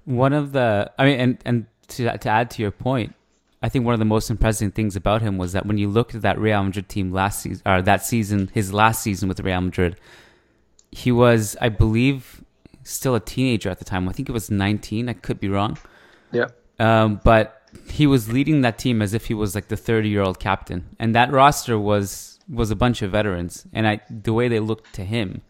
One 0.05 0.33
of 0.33 0.51
the, 0.51 0.91
I 0.97 1.05
mean, 1.05 1.19
and 1.19 1.37
and 1.45 1.65
to 1.89 2.17
to 2.17 2.29
add 2.29 2.49
to 2.51 2.61
your 2.61 2.71
point, 2.71 3.15
I 3.61 3.69
think 3.69 3.85
one 3.85 3.93
of 3.93 3.99
the 3.99 4.05
most 4.05 4.29
impressive 4.29 4.73
things 4.73 4.95
about 4.95 5.21
him 5.21 5.37
was 5.37 5.53
that 5.53 5.65
when 5.65 5.77
you 5.77 5.87
looked 5.87 6.15
at 6.15 6.21
that 6.23 6.37
Real 6.37 6.63
Madrid 6.63 6.89
team 6.89 7.11
last 7.11 7.41
season, 7.41 7.61
or 7.65 7.81
that 7.81 8.03
season, 8.03 8.49
his 8.53 8.73
last 8.73 9.01
season 9.01 9.29
with 9.29 9.39
Real 9.39 9.61
Madrid, 9.61 9.95
he 10.91 11.11
was, 11.11 11.55
I 11.61 11.69
believe, 11.69 12.43
still 12.83 13.15
a 13.15 13.19
teenager 13.21 13.69
at 13.69 13.79
the 13.79 13.85
time. 13.85 14.09
I 14.09 14.11
think 14.11 14.27
it 14.27 14.33
was 14.33 14.51
19. 14.51 15.07
I 15.07 15.13
could 15.13 15.39
be 15.39 15.47
wrong. 15.47 15.77
Yeah. 16.31 16.47
Um, 16.77 17.21
but 17.23 17.62
he 17.89 18.07
was 18.07 18.31
leading 18.31 18.61
that 18.61 18.77
team 18.77 19.01
as 19.01 19.13
if 19.13 19.25
he 19.25 19.33
was 19.33 19.55
like 19.55 19.67
the 19.67 19.77
30 19.77 20.09
year 20.09 20.21
old 20.21 20.39
captain, 20.39 20.95
and 20.99 21.13
that 21.15 21.31
roster 21.31 21.77
was 21.79 22.39
was 22.49 22.71
a 22.71 22.75
bunch 22.75 23.01
of 23.01 23.11
veterans. 23.11 23.65
And 23.73 23.87
I, 23.87 24.01
the 24.09 24.33
way 24.33 24.47
they 24.47 24.59
looked 24.59 24.93
to 24.95 25.05
him 25.05 25.41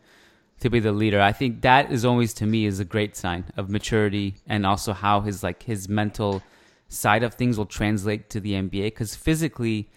to 0.60 0.70
be 0.70 0.80
the 0.80 0.92
leader, 0.92 1.22
I 1.22 1.32
think 1.32 1.62
that 1.62 1.92
is 1.92 2.06
always 2.06 2.34
to 2.36 2.46
me 2.46 2.65
is 2.65 2.80
a 2.80 2.86
great 2.86 3.15
sign 3.15 3.46
of 3.58 3.70
maturity 3.70 4.36
and 4.48 4.65
also 4.65 4.94
how 4.94 5.22
his 5.22 5.44
like 5.44 5.63
his 5.63 5.89
mental 5.89 6.44
side 6.88 7.24
of 7.24 7.34
things 7.34 7.58
will 7.58 7.65
translate 7.65 8.30
to 8.30 8.39
the 8.39 8.53
NBA 8.53 8.86
because 8.86 9.15
physically 9.15 9.89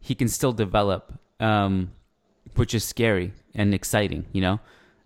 he 0.00 0.14
can 0.14 0.28
still 0.28 0.52
develop, 0.52 1.18
um, 1.40 1.92
which 2.54 2.74
is 2.74 2.84
scary 2.84 3.32
and 3.54 3.74
exciting. 3.74 4.26
You 4.32 4.42
know, 4.42 4.60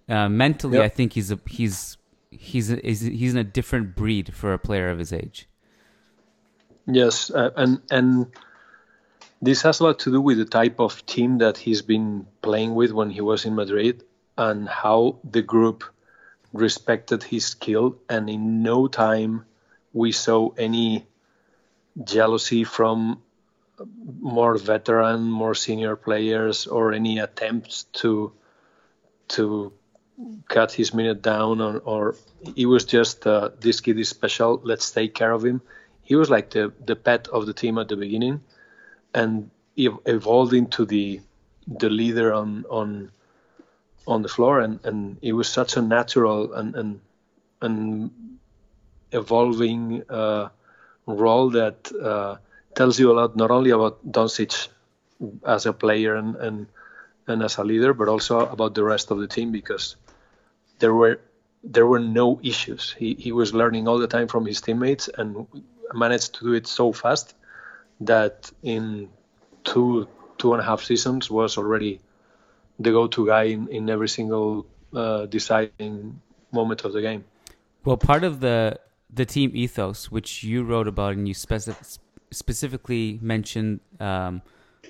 uh, 0.09 0.29
mentally, 0.29 0.79
yep. 0.79 0.85
I 0.85 0.89
think 0.89 1.15
he's 1.15 1.31
a 1.33 1.39
he's 1.47 1.97
he's 2.31 2.71
a, 2.71 2.77
he's 2.77 3.33
in 3.33 3.39
a 3.39 3.45
different 3.45 3.95
breed 3.97 4.35
for 4.35 4.53
a 4.53 4.59
player 4.59 4.89
of 4.91 4.99
his 4.99 5.13
age. 5.13 5.49
Yes, 6.87 7.31
uh, 7.31 7.51
and 7.57 7.81
and 7.91 8.27
this 9.41 9.63
has 9.63 9.81
a 9.81 9.85
lot 9.85 9.99
to 10.01 10.11
do 10.11 10.21
with 10.21 10.39
the 10.39 10.45
type 10.45 10.81
of 10.81 11.05
team 11.07 11.39
that 11.39 11.57
he's 11.57 11.83
been 11.83 12.27
playing 12.43 12.75
with 12.75 12.93
when 12.93 13.11
he 13.11 13.21
was 13.21 13.45
in 13.45 13.55
Madrid, 13.55 14.05
and 14.37 14.69
how 14.69 15.19
the 15.29 15.43
group 15.43 15.85
respected 16.53 17.23
his 17.23 17.47
skill, 17.47 17.97
and 18.09 18.29
in 18.29 18.63
no 18.63 18.89
time 18.89 19.45
we 19.93 20.13
saw 20.13 20.51
any 20.59 21.07
jealousy 22.05 22.65
from 22.65 23.23
more 24.21 24.57
veteran, 24.57 25.31
more 25.31 25.55
senior 25.55 25.97
players, 25.97 26.67
or 26.67 26.93
any 26.93 27.19
attempts 27.19 27.85
to 27.93 28.33
to 29.29 29.73
cut 30.49 30.73
his 30.73 30.93
minute 30.93 31.23
down, 31.23 31.61
or, 31.61 31.79
or 31.79 32.17
it 32.57 32.67
was 32.67 32.85
just 32.85 33.27
uh, 33.27 33.51
this 33.61 33.81
kid 33.81 33.99
is 33.99 34.09
special. 34.09 34.61
Let's 34.65 34.91
take 34.91 35.15
care 35.15 35.33
of 35.33 35.45
him 35.45 35.63
he 36.13 36.17
was 36.17 36.29
like 36.29 36.51
the 36.51 36.65
the 36.85 36.95
pet 37.07 37.29
of 37.29 37.47
the 37.49 37.55
team 37.61 37.79
at 37.79 37.89
the 37.89 37.97
beginning, 37.97 38.37
and 39.15 39.51
evolved 40.15 40.53
into 40.53 40.85
the 40.85 41.07
the 41.83 41.89
leader 41.89 42.35
on 42.35 42.67
on 42.69 43.11
on 44.07 44.21
the 44.21 44.29
floor, 44.29 44.61
and 44.61 44.75
and 44.85 44.99
it 45.23 45.33
was 45.33 45.49
such 45.49 45.79
a 45.79 45.83
natural 45.97 46.53
and 46.53 46.77
and 46.81 47.01
and 47.63 47.79
evolving 49.13 50.03
uh, 50.11 50.49
role 51.07 51.49
that 51.51 51.79
uh, 52.11 52.37
tells 52.75 53.01
you 53.01 53.11
a 53.11 53.17
lot 53.21 53.37
not 53.37 53.51
only 53.51 53.71
about 53.71 54.05
Doncic 54.05 54.69
as 55.47 55.65
a 55.65 55.73
player 55.73 56.15
and, 56.21 56.37
and 56.37 56.67
and 57.27 57.43
as 57.43 57.57
a 57.57 57.65
leader, 57.65 57.95
but 57.95 58.09
also 58.09 58.41
about 58.57 58.75
the 58.75 58.85
rest 58.85 59.11
of 59.11 59.19
the 59.19 59.31
team 59.37 59.51
because 59.51 59.97
there 60.79 60.93
were 60.93 61.21
there 61.65 61.87
were 61.87 62.05
no 62.23 62.39
issues. 62.43 62.95
He 62.99 63.15
he 63.15 63.33
was 63.33 63.55
learning 63.55 63.89
all 63.89 63.99
the 63.99 64.13
time 64.17 64.29
from 64.29 64.45
his 64.45 64.61
teammates, 64.61 65.09
and 65.09 65.47
managed 65.95 66.35
to 66.35 66.45
do 66.45 66.53
it 66.53 66.67
so 66.67 66.93
fast 66.93 67.35
that 68.01 68.51
in 68.63 69.09
two 69.65 70.09
two 70.39 70.53
and 70.53 70.61
a 70.61 70.65
half 70.65 70.83
seasons 70.83 71.31
was 71.31 71.57
already 71.57 72.01
the 72.79 72.91
go-to 72.91 73.27
guy 73.27 73.45
in, 73.45 73.69
in 73.69 73.89
every 73.89 74.09
single 74.09 74.67
uh, 74.95 75.27
deciding 75.27 76.21
moment 76.51 76.85
of 76.85 76.93
the 76.93 77.01
game. 77.01 77.25
Well, 77.85 77.97
part 77.97 78.25
of 78.25 78.41
the 78.41 78.79
the 79.13 79.25
team 79.25 79.53
ethos, 79.55 80.11
which 80.11 80.43
you 80.43 80.63
wrote 80.63 80.89
about 80.89 81.13
and 81.15 81.29
you 81.29 81.35
specific, 81.35 81.87
specifically 82.31 83.19
mentioned 83.21 83.81
um, 84.01 84.43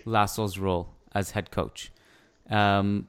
Laso's 0.06 0.58
role 0.58 0.88
as 1.14 1.32
head 1.32 1.50
coach 1.50 1.92
um, 2.48 3.08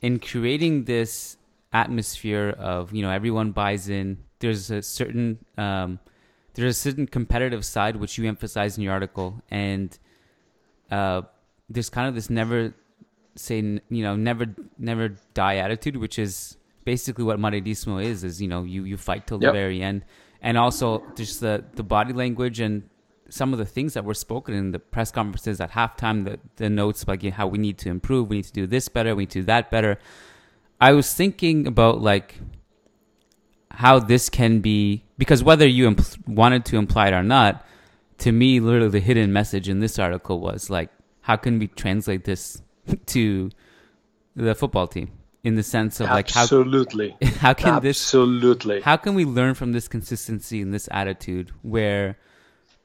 in 0.00 0.18
creating 0.18 0.84
this 0.84 1.36
atmosphere 1.72 2.54
of 2.58 2.94
you 2.94 3.02
know 3.02 3.10
everyone 3.10 3.52
buys 3.52 3.88
in. 3.88 4.18
There's 4.40 4.70
a 4.70 4.82
certain 4.82 5.38
um, 5.56 5.98
there's 6.58 6.76
a 6.76 6.80
certain 6.80 7.06
competitive 7.06 7.64
side 7.64 7.96
which 7.96 8.18
you 8.18 8.26
emphasize 8.26 8.76
in 8.76 8.82
your 8.82 8.92
article, 8.92 9.40
and 9.48 9.96
uh, 10.90 11.22
there's 11.70 11.88
kind 11.88 12.08
of 12.08 12.16
this 12.16 12.28
never 12.28 12.74
say 13.36 13.58
you 13.58 14.02
know 14.02 14.16
never 14.16 14.46
never 14.76 15.10
die 15.34 15.56
attitude, 15.56 15.96
which 15.96 16.18
is 16.18 16.56
basically 16.84 17.22
what 17.22 17.38
Madridismo 17.38 18.02
is. 18.02 18.24
Is 18.24 18.42
you 18.42 18.48
know 18.48 18.64
you 18.64 18.82
you 18.82 18.96
fight 18.96 19.28
till 19.28 19.40
yep. 19.40 19.52
the 19.52 19.58
very 19.58 19.80
end, 19.80 20.04
and 20.42 20.58
also 20.58 21.04
just 21.14 21.40
the 21.40 21.64
the 21.74 21.84
body 21.84 22.12
language 22.12 22.58
and 22.58 22.90
some 23.30 23.52
of 23.52 23.60
the 23.60 23.66
things 23.66 23.94
that 23.94 24.04
were 24.04 24.14
spoken 24.14 24.54
in 24.54 24.72
the 24.72 24.80
press 24.80 25.12
conferences 25.12 25.60
at 25.60 25.70
halftime, 25.70 26.24
the 26.24 26.40
the 26.56 26.68
notes 26.68 27.04
about 27.04 27.22
how 27.22 27.46
we 27.46 27.58
need 27.58 27.78
to 27.78 27.88
improve, 27.88 28.28
we 28.28 28.36
need 28.36 28.46
to 28.46 28.52
do 28.52 28.66
this 28.66 28.88
better, 28.88 29.14
we 29.14 29.22
need 29.22 29.30
to 29.30 29.40
do 29.40 29.44
that 29.44 29.70
better. 29.70 29.96
I 30.80 30.92
was 30.92 31.14
thinking 31.14 31.68
about 31.68 32.00
like 32.00 32.40
how 33.70 34.00
this 34.00 34.28
can 34.28 34.58
be 34.58 35.04
because 35.18 35.42
whether 35.44 35.66
you 35.66 35.90
impl- 35.90 36.26
wanted 36.26 36.64
to 36.66 36.76
imply 36.76 37.08
it 37.08 37.14
or 37.14 37.22
not, 37.22 37.64
to 38.18 38.32
me, 38.32 38.60
literally 38.60 38.88
the 38.88 39.00
hidden 39.00 39.32
message 39.32 39.68
in 39.68 39.80
this 39.80 39.98
article 39.98 40.40
was 40.40 40.70
like, 40.70 40.90
how 41.20 41.36
can 41.36 41.58
we 41.58 41.66
translate 41.66 42.24
this 42.24 42.62
to 43.06 43.50
the 44.34 44.54
football 44.54 44.86
team 44.86 45.10
in 45.44 45.56
the 45.56 45.62
sense 45.62 46.00
of 46.00 46.08
like 46.08 46.30
how 46.30 46.42
absolutely 46.42 47.16
how 47.38 47.54
can 47.54 47.68
absolutely. 47.68 47.88
this 47.88 48.00
absolutely 48.00 48.80
how 48.80 48.96
can 48.96 49.14
we 49.14 49.24
learn 49.24 49.54
from 49.54 49.72
this 49.72 49.88
consistency 49.88 50.60
and 50.60 50.72
this 50.74 50.88
attitude 50.92 51.50
where 51.62 52.16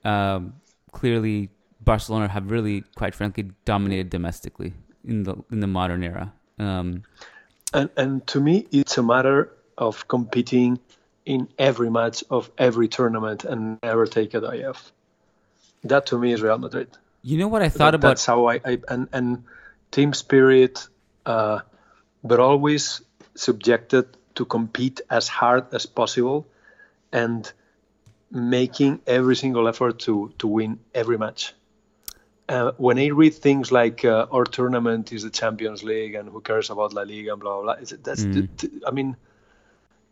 um, 0.04 0.54
clearly 0.92 1.50
Barcelona 1.84 2.28
have 2.28 2.50
really, 2.50 2.84
quite 2.96 3.13
frankly, 3.13 3.52
dominated 3.66 4.10
domestically 4.10 4.74
in 5.04 5.24
the 5.24 5.36
in 5.52 5.60
the 5.60 5.68
modern 5.68 6.04
era. 6.04 6.34
Um, 6.60 7.04
and 7.74 7.90
and 7.98 8.25
to 8.28 8.40
me, 8.40 8.68
it's 8.72 8.98
a 8.98 9.04
matter 9.04 9.52
of 9.78 10.08
competing 10.08 10.80
in 11.25 11.48
every 11.58 11.89
match 11.89 12.24
of 12.30 12.50
every 12.58 12.88
tournament 12.88 13.44
and 13.44 13.80
never 13.82 14.06
take 14.06 14.34
a 14.34 14.42
day 14.42 14.63
off. 14.65 14.92
That 15.84 16.08
to 16.08 16.20
me 16.20 16.34
is 16.34 16.42
Real 16.42 16.58
Madrid. 16.58 16.89
You 17.22 17.38
know 17.38 17.48
what 17.48 17.62
I 17.62 17.70
thought 17.70 17.92
that, 17.92 17.96
about? 17.96 18.10
That's 18.10 18.25
how 18.25 18.48
I, 18.48 18.60
I 18.65 18.80
and 18.88 19.08
and 19.13 19.44
team 19.92 20.13
spirit, 20.13 20.88
uh, 21.25 21.60
but 22.24 22.39
always 22.39 23.01
subjected 23.36 24.06
to 24.36 24.46
compete 24.46 25.01
as 25.10 25.27
hard 25.27 25.74
as 25.74 25.86
possible, 25.86 26.46
and 27.12 27.51
making 28.32 29.01
every 29.08 29.36
single 29.36 29.68
effort 29.68 30.00
to 30.00 30.34
to 30.39 30.48
win 30.48 30.80
every 30.94 31.18
match. 31.18 31.53
Uh, 32.50 32.72
when 32.75 33.00
I 33.00 33.08
read 33.08 33.36
things 33.36 33.72
like 33.72 34.03
uh, 34.03 34.27
our 34.30 34.44
tournament 34.44 35.13
is 35.13 35.24
the 35.24 35.30
Champions 35.30 35.82
League 35.82 36.15
and 36.15 36.27
who 36.27 36.42
cares 36.42 36.70
about 36.70 36.92
La 36.94 37.03
Liga 37.03 37.32
and 37.32 37.42
blah 37.42 37.62
blah, 37.62 37.75
blah 37.75 37.98
that's 38.03 38.25
mm. 38.25 38.50
I 38.86 38.92
mean 38.92 39.15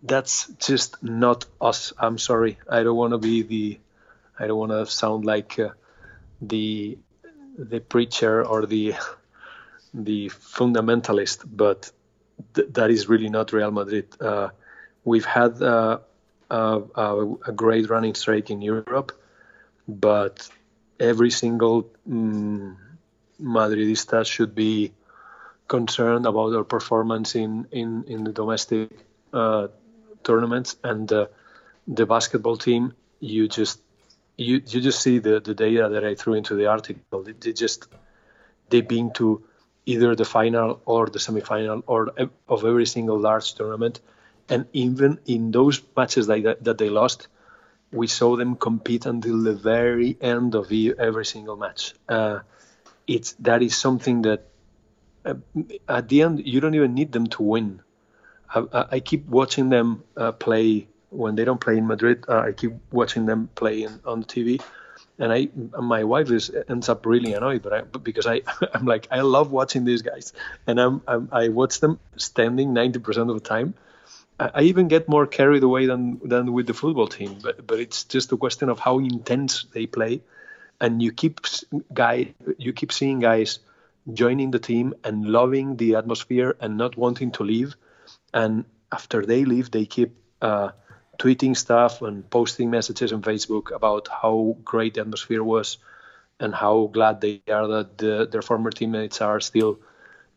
that's 0.04 0.48
just 0.60 1.02
not 1.04 1.46
us. 1.60 1.94
I'm 1.98 2.18
sorry. 2.18 2.58
I 2.70 2.84
don't 2.84 2.98
want 2.98 3.14
to 3.14 3.18
be 3.18 3.44
the. 3.44 3.80
I 4.38 4.48
don't 4.48 4.58
want 4.58 4.72
to 4.72 4.86
sound 4.86 5.26
like 5.26 5.60
uh, 5.60 5.70
the 6.42 6.98
the 7.58 7.80
preacher 7.80 8.44
or 8.44 8.66
the 8.66 8.96
the 9.94 10.30
fundamentalist, 10.30 11.44
but 11.46 11.92
th- 12.54 12.70
that 12.72 12.90
is 12.90 13.08
really 13.10 13.30
not 13.30 13.54
Real 13.54 13.72
Madrid. 13.72 14.08
Uh, 14.20 14.50
we've 15.04 15.26
had 15.26 15.62
uh, 15.62 16.00
a, 16.50 16.82
a, 17.48 17.52
great 17.52 17.90
running 17.90 18.16
streak 18.16 18.50
in 18.50 18.62
Europe, 18.62 19.12
but 19.88 20.50
every 21.00 21.32
single 21.32 21.90
um, 22.10 22.78
Madridista 23.42 24.26
should 24.26 24.56
be 24.56 24.94
concerned 25.68 26.26
about 26.26 26.54
our 26.54 26.64
performance 26.64 27.36
in 27.36 27.68
in, 27.72 28.04
in 28.08 28.24
the 28.24 28.32
domestic 28.32 28.90
uh, 29.34 29.68
tournaments 30.24 30.76
and 30.84 31.12
uh, 31.12 31.28
the 31.88 32.06
basketball 32.06 32.58
team 32.58 32.94
you 33.20 33.48
just 33.48 33.82
you 34.38 34.62
you 34.68 34.82
just 34.82 35.02
see 35.02 35.20
the 35.20 35.40
the 35.40 35.54
data 35.54 35.90
that 35.90 36.04
I 36.04 36.16
threw 36.16 36.34
into 36.34 36.56
the 36.56 36.68
article 36.68 37.24
they, 37.24 37.34
they 37.34 37.54
just 37.54 37.88
they've 38.70 38.88
been 38.88 39.12
to 39.14 39.44
either 39.86 40.16
the 40.16 40.26
final 40.26 40.82
or 40.86 41.08
the 41.08 41.20
semifinal 41.20 41.84
or 41.88 42.14
of 42.48 42.66
every 42.66 42.86
single 42.86 43.20
large 43.20 43.54
tournament 43.56 44.00
and 44.52 44.66
even 44.74 45.20
in 45.26 45.52
those 45.52 45.82
matches 45.96 46.28
that, 46.28 46.58
that 46.62 46.78
they 46.78 46.90
lost, 46.90 47.30
we 47.92 48.08
saw 48.08 48.36
them 48.36 48.56
compete 48.56 49.06
until 49.06 49.42
the 49.42 49.54
very 49.54 50.18
end 50.20 50.56
of 50.56 50.72
every 50.72 51.26
single 51.26 51.56
match. 51.56 51.94
Uh, 52.08 52.40
it's 53.08 53.32
that 53.40 53.62
is 53.62 53.78
something 53.78 54.24
that 54.24 54.50
uh, 55.26 55.36
at 55.88 56.10
the 56.10 56.22
end 56.22 56.46
you 56.46 56.60
don't 56.60 56.76
even 56.76 56.94
need 56.94 57.12
them 57.12 57.28
to 57.28 57.44
win. 57.44 57.82
I, 58.54 58.86
I 58.92 59.00
keep 59.00 59.28
watching 59.28 59.70
them 59.70 60.04
uh, 60.18 60.32
play 60.32 60.88
when 61.10 61.36
they 61.36 61.46
don't 61.46 61.60
play 61.60 61.78
in 61.78 61.88
Madrid. 61.88 62.26
Uh, 62.28 62.40
I 62.40 62.52
keep 62.52 62.74
watching 62.92 63.26
them 63.26 63.50
play 63.56 63.84
in, 63.84 64.00
on 64.06 64.24
TV, 64.24 64.62
and 65.20 65.32
I 65.32 65.50
my 65.80 66.04
wife 66.04 66.32
is 66.32 66.52
ends 66.70 66.90
up 66.90 67.06
really 67.06 67.34
annoyed, 67.34 67.62
but 67.62 67.74
I 67.74 67.82
because 67.82 68.28
I 68.28 68.42
I'm 68.74 68.86
like 68.86 69.08
I 69.12 69.22
love 69.22 69.52
watching 69.52 69.86
these 69.86 70.02
guys, 70.02 70.34
and 70.68 70.80
I'm, 70.80 71.02
I'm 71.08 71.30
I 71.32 71.50
watch 71.50 71.80
them 71.80 72.00
standing 72.18 72.74
ninety 72.74 73.00
percent 73.00 73.30
of 73.30 73.36
the 73.42 73.48
time. 73.48 73.74
I, 74.40 74.52
I 74.56 74.62
even 74.64 74.88
get 74.88 75.08
more 75.08 75.28
carried 75.28 75.64
away 75.64 75.86
than 75.86 76.20
than 76.24 76.54
with 76.54 76.68
the 76.68 76.74
football 76.74 77.08
team, 77.08 77.38
but 77.42 77.66
but 77.66 77.80
it's 77.80 78.04
just 78.06 78.32
a 78.32 78.38
question 78.38 78.70
of 78.70 78.80
how 78.80 79.00
intense 79.00 79.66
they 79.74 79.86
play, 79.86 80.22
and 80.80 81.02
you 81.02 81.12
keep 81.12 81.42
guy 81.94 82.34
you 82.58 82.74
keep 82.74 82.92
seeing 82.92 83.20
guys 83.20 83.60
joining 84.12 84.50
the 84.50 84.60
team 84.60 84.96
and 85.04 85.28
loving 85.28 85.78
the 85.78 85.96
atmosphere 85.96 86.56
and 86.60 86.78
not 86.78 86.98
wanting 86.98 87.32
to 87.32 87.44
leave, 87.44 87.76
and 88.34 88.66
after 88.92 89.26
they 89.26 89.46
leave, 89.46 89.72
they 89.72 89.86
keep. 89.86 90.16
Uh, 90.42 90.72
tweeting 91.22 91.56
stuff 91.56 92.02
and 92.02 92.28
posting 92.32 92.72
messages 92.72 93.14
on 93.14 93.22
Facebook 93.22 93.72
about 93.72 94.08
how 94.08 94.58
great 94.66 94.96
the 94.96 95.02
atmosphere 95.02 95.44
was 95.44 95.78
and 96.40 96.54
how 96.56 96.90
glad 96.92 97.22
they 97.22 97.42
are 97.48 97.68
that 97.68 97.98
the, 98.00 98.28
their 98.32 98.42
former 98.42 98.72
teammates 98.72 99.22
are 99.22 99.40
still 99.40 99.80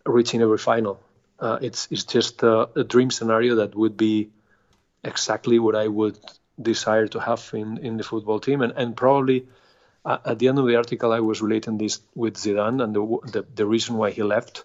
reaching 0.04 0.42
every 0.42 0.58
final. 0.58 1.00
Uh, 1.40 1.58
it's 1.62 1.88
it's 1.90 2.04
just 2.04 2.42
a, 2.42 2.68
a, 2.76 2.84
dream 2.84 3.10
scenario 3.10 3.56
that 3.56 3.74
would 3.74 3.96
be 3.96 4.28
exactly 5.02 5.58
what 5.58 5.74
I 5.74 5.88
would 5.88 6.18
desire 6.60 7.08
to 7.08 7.18
have 7.18 7.50
in, 7.54 7.78
in 7.78 7.96
the 7.96 8.04
football 8.04 8.38
team, 8.38 8.60
and 8.60 8.72
and 8.76 8.96
probably 8.96 9.46
uh, 10.04 10.18
at 10.24 10.38
the 10.38 10.48
end 10.48 10.58
of 10.58 10.66
the 10.66 10.76
article 10.76 11.12
I 11.12 11.20
was 11.20 11.42
relating 11.42 11.78
this 11.78 12.00
with 12.14 12.36
Zidane 12.36 12.82
and 12.84 12.94
the 12.94 13.30
the, 13.32 13.46
the 13.54 13.66
reason 13.66 13.96
why 13.96 14.10
he 14.10 14.22
left, 14.22 14.64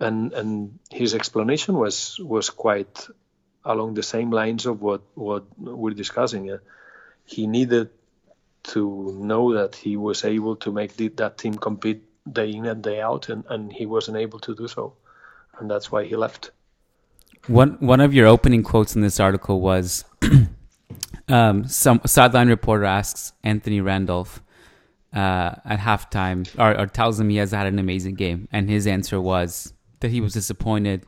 and 0.00 0.32
and 0.32 0.78
his 0.90 1.14
explanation 1.14 1.76
was 1.76 2.18
was 2.18 2.50
quite 2.50 3.08
along 3.64 3.94
the 3.94 4.02
same 4.02 4.30
lines 4.30 4.66
of 4.66 4.80
what 4.80 5.02
what 5.14 5.44
we're 5.58 5.94
discussing. 5.94 6.50
Uh, 6.50 6.58
he 7.24 7.46
needed 7.46 7.90
to 8.62 9.16
know 9.20 9.54
that 9.54 9.76
he 9.76 9.96
was 9.96 10.24
able 10.24 10.56
to 10.56 10.72
make 10.72 10.96
the, 10.96 11.08
that 11.08 11.38
team 11.38 11.54
compete 11.54 12.02
day 12.30 12.50
in 12.50 12.66
and 12.66 12.82
day 12.82 13.00
out, 13.00 13.28
and, 13.28 13.44
and 13.48 13.72
he 13.72 13.86
wasn't 13.86 14.16
able 14.16 14.38
to 14.40 14.54
do 14.54 14.68
so, 14.68 14.94
and 15.58 15.70
that's 15.70 15.90
why 15.90 16.04
he 16.04 16.16
left. 16.16 16.50
One 17.46 17.76
one 17.80 18.00
of 18.00 18.14
your 18.14 18.26
opening 18.26 18.62
quotes 18.62 18.94
in 18.94 19.02
this 19.02 19.20
article 19.20 19.60
was, 19.60 20.04
um, 21.28 21.66
some 21.66 22.00
sideline 22.06 22.48
reporter 22.48 22.84
asks 22.84 23.32
Anthony 23.42 23.80
Randolph 23.80 24.42
uh, 25.14 25.54
at 25.64 25.78
halftime, 25.78 26.48
or, 26.58 26.78
or 26.78 26.86
tells 26.86 27.18
him 27.18 27.30
he 27.30 27.36
has 27.36 27.52
had 27.52 27.66
an 27.66 27.78
amazing 27.78 28.14
game, 28.14 28.48
and 28.52 28.68
his 28.68 28.86
answer 28.86 29.20
was 29.20 29.72
that 30.00 30.10
he 30.10 30.20
was 30.20 30.32
disappointed 30.32 31.06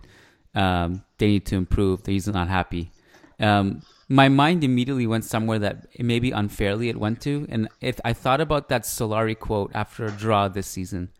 um, 0.55 1.05
they 1.19 1.27
need 1.29 1.47
to 1.47 1.57
improve. 1.57 2.03
That 2.05 2.13
he's 2.13 2.27
not 2.27 2.49
happy. 2.49 2.91
Um, 3.39 3.83
my 4.09 4.29
mind 4.29 4.65
immediately 4.65 5.07
went 5.07 5.25
somewhere 5.25 5.59
that 5.61 5.87
maybe 5.99 6.33
unfairly 6.33 6.89
it 6.89 6.97
went 6.97 7.21
to, 7.23 7.47
and 7.49 7.69
if 7.81 8.01
I 8.05 8.13
thought 8.13 8.41
about 8.41 8.69
that 8.69 8.83
Solari 8.83 9.39
quote 9.39 9.71
after 9.75 10.07
a 10.07 10.11
draw 10.11 10.49
this 10.49 10.67
season, 10.67 11.11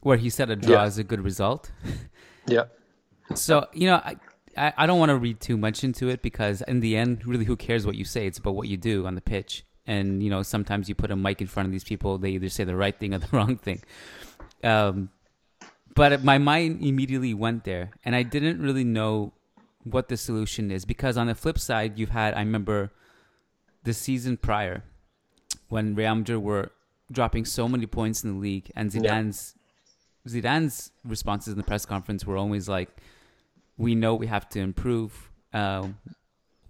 where 0.00 0.16
he 0.16 0.30
said 0.30 0.50
a 0.50 0.56
draw 0.56 0.82
yeah. 0.82 0.86
is 0.86 0.98
a 0.98 1.04
good 1.04 1.20
result. 1.20 1.72
yeah. 2.46 2.64
So 3.34 3.66
you 3.72 3.88
know, 3.88 3.96
I 3.96 4.16
I, 4.56 4.72
I 4.78 4.86
don't 4.86 5.00
want 5.00 5.10
to 5.10 5.16
read 5.16 5.40
too 5.40 5.56
much 5.56 5.82
into 5.82 6.08
it 6.08 6.22
because 6.22 6.62
in 6.62 6.80
the 6.80 6.96
end, 6.96 7.26
really, 7.26 7.44
who 7.44 7.56
cares 7.56 7.84
what 7.84 7.96
you 7.96 8.04
say? 8.04 8.26
It's 8.26 8.38
about 8.38 8.54
what 8.54 8.68
you 8.68 8.76
do 8.76 9.06
on 9.06 9.16
the 9.16 9.20
pitch. 9.20 9.64
And 9.86 10.22
you 10.22 10.30
know, 10.30 10.42
sometimes 10.42 10.88
you 10.88 10.94
put 10.94 11.10
a 11.10 11.16
mic 11.16 11.40
in 11.40 11.46
front 11.46 11.66
of 11.66 11.72
these 11.72 11.84
people, 11.84 12.16
they 12.16 12.30
either 12.30 12.48
say 12.48 12.64
the 12.64 12.76
right 12.76 12.98
thing 12.98 13.12
or 13.12 13.18
the 13.18 13.28
wrong 13.36 13.56
thing. 13.56 13.82
Um, 14.62 15.10
but 15.94 16.24
my 16.24 16.38
mind 16.38 16.82
immediately 16.82 17.34
went 17.34 17.64
there, 17.64 17.90
and 18.04 18.14
I 18.14 18.22
didn't 18.22 18.60
really 18.60 18.84
know 18.84 19.32
what 19.84 20.08
the 20.08 20.16
solution 20.16 20.70
is 20.70 20.84
because 20.84 21.16
on 21.16 21.26
the 21.26 21.34
flip 21.34 21.58
side, 21.58 21.98
you've 21.98 22.10
had 22.10 22.34
I 22.34 22.40
remember 22.40 22.90
the 23.84 23.92
season 23.92 24.36
prior 24.36 24.82
when 25.68 25.94
Real 25.94 26.14
Madrid 26.14 26.42
were 26.42 26.72
dropping 27.12 27.44
so 27.44 27.68
many 27.68 27.86
points 27.86 28.24
in 28.24 28.34
the 28.34 28.38
league, 28.38 28.70
and 28.74 28.90
Zidane's 28.90 29.54
yeah. 30.24 30.40
Zidane's 30.40 30.90
responses 31.04 31.52
in 31.52 31.58
the 31.58 31.64
press 31.64 31.84
conference 31.84 32.26
were 32.26 32.36
always 32.36 32.68
like, 32.68 32.88
"We 33.76 33.94
know 33.94 34.14
we 34.14 34.26
have 34.26 34.48
to 34.50 34.60
improve. 34.60 35.30
Uh, 35.52 35.88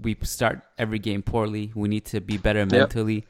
we 0.00 0.16
start 0.22 0.62
every 0.76 0.98
game 0.98 1.22
poorly. 1.22 1.72
We 1.74 1.88
need 1.88 2.04
to 2.06 2.20
be 2.20 2.36
better 2.36 2.66
mentally." 2.66 3.26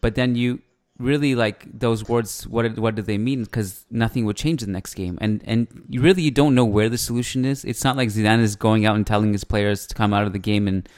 But 0.00 0.14
then 0.14 0.36
you 0.36 0.62
really 0.98 1.34
like 1.34 1.66
those 1.78 2.08
words 2.08 2.46
what 2.46 2.78
what 2.78 2.94
do 2.94 3.02
they 3.02 3.18
mean? 3.18 3.44
Because 3.44 3.84
nothing 3.90 4.24
would 4.24 4.36
change 4.36 4.60
the 4.62 4.70
next 4.70 4.94
game. 4.94 5.18
And 5.20 5.42
and 5.44 5.84
you 5.88 6.00
really 6.00 6.22
you 6.22 6.30
don't 6.30 6.54
know 6.54 6.64
where 6.64 6.88
the 6.88 6.98
solution 6.98 7.44
is. 7.44 7.64
It's 7.64 7.84
not 7.84 7.96
like 7.96 8.08
Zidane 8.08 8.40
is 8.40 8.56
going 8.56 8.86
out 8.86 8.96
and 8.96 9.06
telling 9.06 9.32
his 9.32 9.44
players 9.44 9.86
to 9.88 9.94
come 9.94 10.14
out 10.14 10.26
of 10.26 10.32
the 10.32 10.38
game 10.38 10.68
and 10.68 10.88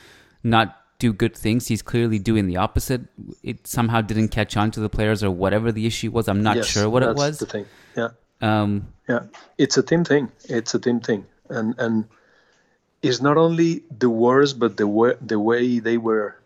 not 0.43 0.77
do 0.99 1.13
good 1.13 1.37
things. 1.37 1.67
He's 1.67 1.83
clearly 1.83 2.19
doing 2.19 2.47
the 2.47 2.57
opposite. 2.57 3.03
It 3.43 3.67
somehow 3.67 4.01
didn't 4.01 4.29
catch 4.29 4.57
on 4.57 4.71
to 4.73 4.81
the 4.81 4.89
players 4.89 5.23
or 5.23 5.31
whatever 5.31 5.73
the 5.73 5.87
issue 5.87 6.11
was. 6.11 6.29
I'm 6.29 6.43
not 6.43 6.57
yes, 6.57 6.67
sure 6.67 6.89
what 6.89 7.03
it 7.03 7.15
was. 7.15 7.39
the 7.39 7.47
thing. 7.47 7.67
Yeah. 7.97 8.09
Um 8.41 8.89
yeah. 9.09 9.25
It's 9.57 9.77
a 9.77 9.83
team 9.83 10.05
thing. 10.05 10.31
It's 10.45 10.75
a 10.75 10.79
team 10.79 11.01
thing. 11.01 11.27
And 11.49 11.75
and 11.79 12.05
it's 13.03 13.21
not 13.21 13.37
only 13.37 13.83
the 13.97 14.11
words 14.11 14.53
but 14.53 14.77
the 14.77 14.87
way 14.87 15.15
the 15.21 15.39
way 15.39 15.79
they 15.79 15.99
were 15.99 16.38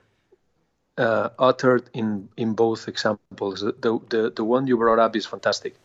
uh, 0.98 1.30
uttered 1.38 1.88
in 1.92 2.28
in 2.36 2.54
both 2.54 2.88
examples. 2.88 3.60
The, 3.60 4.00
the 4.08 4.32
the 4.34 4.44
one 4.44 4.66
you 4.66 4.76
brought 4.76 4.98
up 4.98 5.16
is 5.16 5.26
fantastic. 5.26 5.76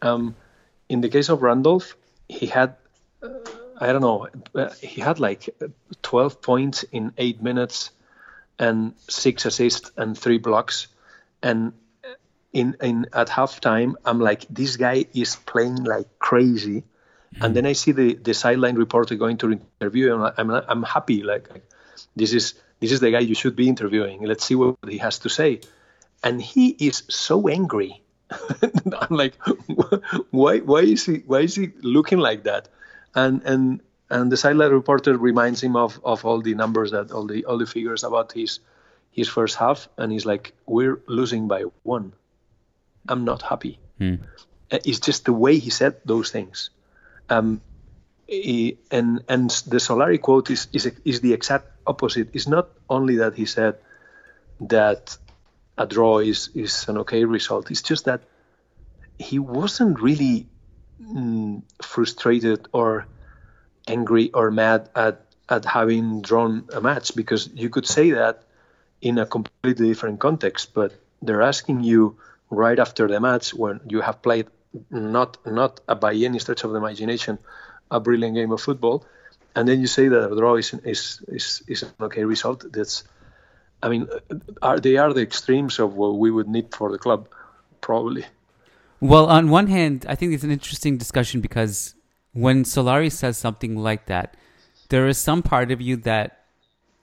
Um, 0.00 0.34
in 0.88 1.00
the 1.00 1.08
case 1.08 1.28
of 1.28 1.42
Randolph, 1.42 1.96
he 2.28 2.46
had 2.46 2.76
uh, 3.22 3.28
I 3.80 3.92
don't 3.92 4.02
know 4.02 4.28
uh, 4.54 4.70
he 4.80 5.00
had 5.00 5.20
like 5.20 5.48
12 6.02 6.42
points 6.42 6.84
in 6.84 7.12
eight 7.18 7.42
minutes 7.42 7.90
and 8.58 8.94
six 9.08 9.46
assists 9.46 9.90
and 9.96 10.16
three 10.16 10.38
blocks, 10.38 10.88
and 11.42 11.72
in 12.52 12.76
in 12.82 13.06
at 13.12 13.28
halftime 13.28 13.94
I'm 14.04 14.20
like 14.20 14.46
this 14.50 14.76
guy 14.76 15.06
is 15.14 15.36
playing 15.36 15.84
like 15.84 16.18
crazy. 16.18 16.84
Mm-hmm. 17.34 17.44
And 17.44 17.56
then 17.56 17.64
I 17.64 17.72
see 17.72 17.92
the, 17.92 18.12
the 18.12 18.34
sideline 18.34 18.76
reporter 18.76 19.14
going 19.14 19.38
to 19.38 19.58
interview 19.80 20.12
him. 20.12 20.30
I'm, 20.36 20.50
I'm 20.50 20.82
happy. 20.82 21.22
Like, 21.22 21.48
this 22.14 22.34
is 22.34 22.52
this 22.82 22.90
is 22.90 22.98
the 22.98 23.12
guy 23.12 23.20
you 23.20 23.36
should 23.36 23.54
be 23.54 23.68
interviewing. 23.68 24.24
Let's 24.24 24.44
see 24.44 24.56
what 24.56 24.76
he 24.88 24.98
has 24.98 25.20
to 25.20 25.28
say. 25.28 25.60
And 26.24 26.42
he 26.42 26.70
is 26.70 27.04
so 27.08 27.48
angry. 27.48 28.02
I'm 29.00 29.16
like, 29.16 29.36
why, 30.32 30.58
why 30.58 30.80
is 30.80 31.06
he, 31.06 31.22
why 31.24 31.42
is 31.42 31.54
he 31.54 31.70
looking 31.80 32.18
like 32.18 32.42
that? 32.42 32.66
And 33.14 33.42
and 33.44 33.80
and 34.10 34.32
the 34.32 34.36
sideline 34.36 34.72
reporter 34.72 35.16
reminds 35.16 35.62
him 35.62 35.76
of, 35.76 36.00
of 36.04 36.24
all 36.24 36.42
the 36.42 36.54
numbers 36.54 36.90
that 36.90 37.12
all 37.12 37.26
the 37.26 37.44
all 37.44 37.56
the 37.56 37.66
figures 37.66 38.02
about 38.02 38.32
his 38.32 38.58
his 39.12 39.28
first 39.28 39.54
half, 39.54 39.88
and 39.96 40.10
he's 40.10 40.26
like, 40.26 40.52
we're 40.66 41.00
losing 41.06 41.46
by 41.46 41.66
one. 41.84 42.14
I'm 43.08 43.24
not 43.24 43.42
happy. 43.42 43.78
Hmm. 43.98 44.16
It's 44.70 44.98
just 44.98 45.26
the 45.26 45.32
way 45.32 45.58
he 45.58 45.70
said 45.70 46.00
those 46.04 46.30
things. 46.32 46.70
Um, 47.30 47.60
and 48.90 49.22
and 49.28 49.50
the 49.66 49.76
Solari 49.76 50.20
quote 50.20 50.50
is, 50.50 50.68
is 50.72 50.90
is 51.04 51.20
the 51.20 51.32
exact 51.32 51.66
opposite. 51.86 52.30
It's 52.32 52.48
not 52.48 52.68
only 52.88 53.16
that 53.16 53.34
he 53.34 53.46
said 53.46 53.76
that 54.60 55.16
a 55.76 55.86
draw 55.86 56.18
is 56.18 56.50
is 56.54 56.88
an 56.88 56.98
okay 56.98 57.24
result. 57.24 57.70
It's 57.70 57.82
just 57.82 58.06
that 58.06 58.22
he 59.18 59.38
wasn't 59.38 60.00
really 60.00 60.48
mm, 61.00 61.62
frustrated 61.82 62.68
or 62.72 63.06
angry 63.86 64.30
or 64.32 64.50
mad 64.50 64.88
at 64.96 65.26
at 65.48 65.64
having 65.64 66.22
drawn 66.22 66.68
a 66.72 66.80
match 66.80 67.14
because 67.14 67.50
you 67.54 67.68
could 67.68 67.86
say 67.86 68.12
that 68.12 68.44
in 69.02 69.18
a 69.18 69.26
completely 69.26 69.88
different 69.88 70.20
context. 70.20 70.72
But 70.72 70.94
they're 71.20 71.42
asking 71.42 71.84
you 71.84 72.16
right 72.48 72.78
after 72.78 73.08
the 73.08 73.20
match 73.20 73.52
when 73.52 73.80
you 73.88 74.00
have 74.00 74.22
played 74.22 74.46
not 74.90 75.36
not 75.44 75.80
by 76.00 76.14
any 76.14 76.38
stretch 76.38 76.64
of 76.64 76.70
the 76.72 76.78
imagination 76.78 77.38
a 77.92 78.00
brilliant 78.00 78.34
game 78.34 78.50
of 78.50 78.60
football, 78.60 79.04
and 79.54 79.68
then 79.68 79.80
you 79.80 79.86
say 79.86 80.08
that 80.08 80.32
a 80.32 80.34
draw 80.34 80.56
is 80.56 80.74
is 80.84 81.22
is, 81.28 81.62
is 81.68 81.82
an 81.82 81.90
okay 82.00 82.24
result. 82.24 82.64
That's, 82.72 83.04
I 83.82 83.88
mean, 83.88 84.08
are 84.60 84.80
they 84.80 84.96
are 84.96 85.12
the 85.12 85.22
extremes 85.22 85.78
of 85.78 85.94
what 85.94 86.18
we 86.18 86.30
would 86.30 86.48
need 86.48 86.74
for 86.74 86.90
the 86.90 86.98
club, 86.98 87.28
probably. 87.80 88.24
Well, 89.00 89.26
on 89.26 89.50
one 89.50 89.66
hand, 89.66 90.06
I 90.08 90.14
think 90.14 90.32
it's 90.32 90.44
an 90.44 90.52
interesting 90.52 90.96
discussion 90.96 91.40
because 91.40 91.94
when 92.32 92.64
Solari 92.64 93.10
says 93.10 93.36
something 93.36 93.76
like 93.76 94.06
that, 94.06 94.36
there 94.88 95.08
is 95.08 95.18
some 95.18 95.42
part 95.42 95.70
of 95.70 95.80
you 95.80 95.96
that 95.98 96.44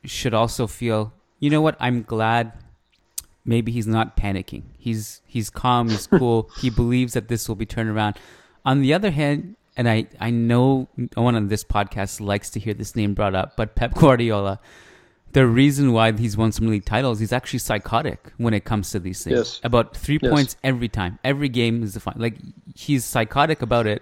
should 0.05 0.33
also 0.33 0.65
feel, 0.65 1.13
you 1.39 1.49
know 1.49 1.61
what? 1.61 1.75
I'm 1.79 2.03
glad. 2.03 2.53
Maybe 3.45 3.71
he's 3.71 3.87
not 3.87 4.15
panicking. 4.15 4.63
He's 4.77 5.21
he's 5.25 5.49
calm. 5.49 5.89
He's 5.89 6.07
cool. 6.19 6.49
he 6.59 6.69
believes 6.69 7.13
that 7.13 7.27
this 7.27 7.47
will 7.47 7.55
be 7.55 7.65
turned 7.65 7.89
around. 7.89 8.17
On 8.65 8.81
the 8.81 8.93
other 8.93 9.11
hand, 9.11 9.55
and 9.79 9.87
I 9.89 9.97
I 10.19 10.29
know 10.29 10.87
no 11.15 11.21
one 11.27 11.35
on 11.35 11.47
this 11.47 11.63
podcast 11.63 12.19
likes 12.31 12.49
to 12.51 12.59
hear 12.59 12.73
this 12.75 12.95
name 12.99 13.13
brought 13.19 13.35
up, 13.41 13.55
but 13.57 13.75
Pep 13.75 13.93
Guardiola. 14.01 14.59
The 15.31 15.45
reason 15.45 15.93
why 15.93 16.11
he's 16.11 16.35
won 16.41 16.51
so 16.51 16.63
many 16.63 16.79
titles, 16.79 17.19
he's 17.19 17.31
actually 17.39 17.59
psychotic 17.59 18.31
when 18.37 18.53
it 18.55 18.63
comes 18.65 18.89
to 18.91 18.99
these 18.99 19.23
things. 19.23 19.37
Yes. 19.37 19.61
About 19.63 19.95
three 19.95 20.17
Yes. 20.21 20.31
points 20.33 20.55
every 20.63 20.89
time, 20.89 21.19
every 21.23 21.49
game 21.49 21.83
is 21.83 21.93
the 21.93 21.99
fine. 21.99 22.15
Like 22.17 22.35
he's 22.75 23.05
psychotic 23.05 23.61
about 23.61 23.85
it, 23.93 24.01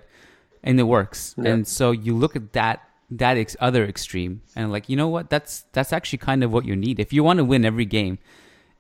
and 0.64 0.80
it 0.80 0.88
works. 0.98 1.36
Yeah. 1.38 1.52
And 1.52 1.68
so 1.68 1.92
you 1.92 2.16
look 2.16 2.36
at 2.36 2.54
that 2.54 2.78
that 3.12 3.36
ex- 3.38 3.58
other 3.60 3.84
extreme, 3.86 4.42
and 4.56 4.72
like 4.72 4.90
you 4.90 4.96
know 5.02 5.10
what? 5.16 5.30
That's 5.30 5.66
that's 5.76 5.92
actually 5.98 6.20
kind 6.20 6.44
of 6.46 6.52
what 6.54 6.64
you 6.66 6.76
need 6.76 7.00
if 7.00 7.12
you 7.14 7.24
want 7.28 7.38
to 7.38 7.46
win 7.54 7.66
every 7.66 7.86
game, 8.00 8.18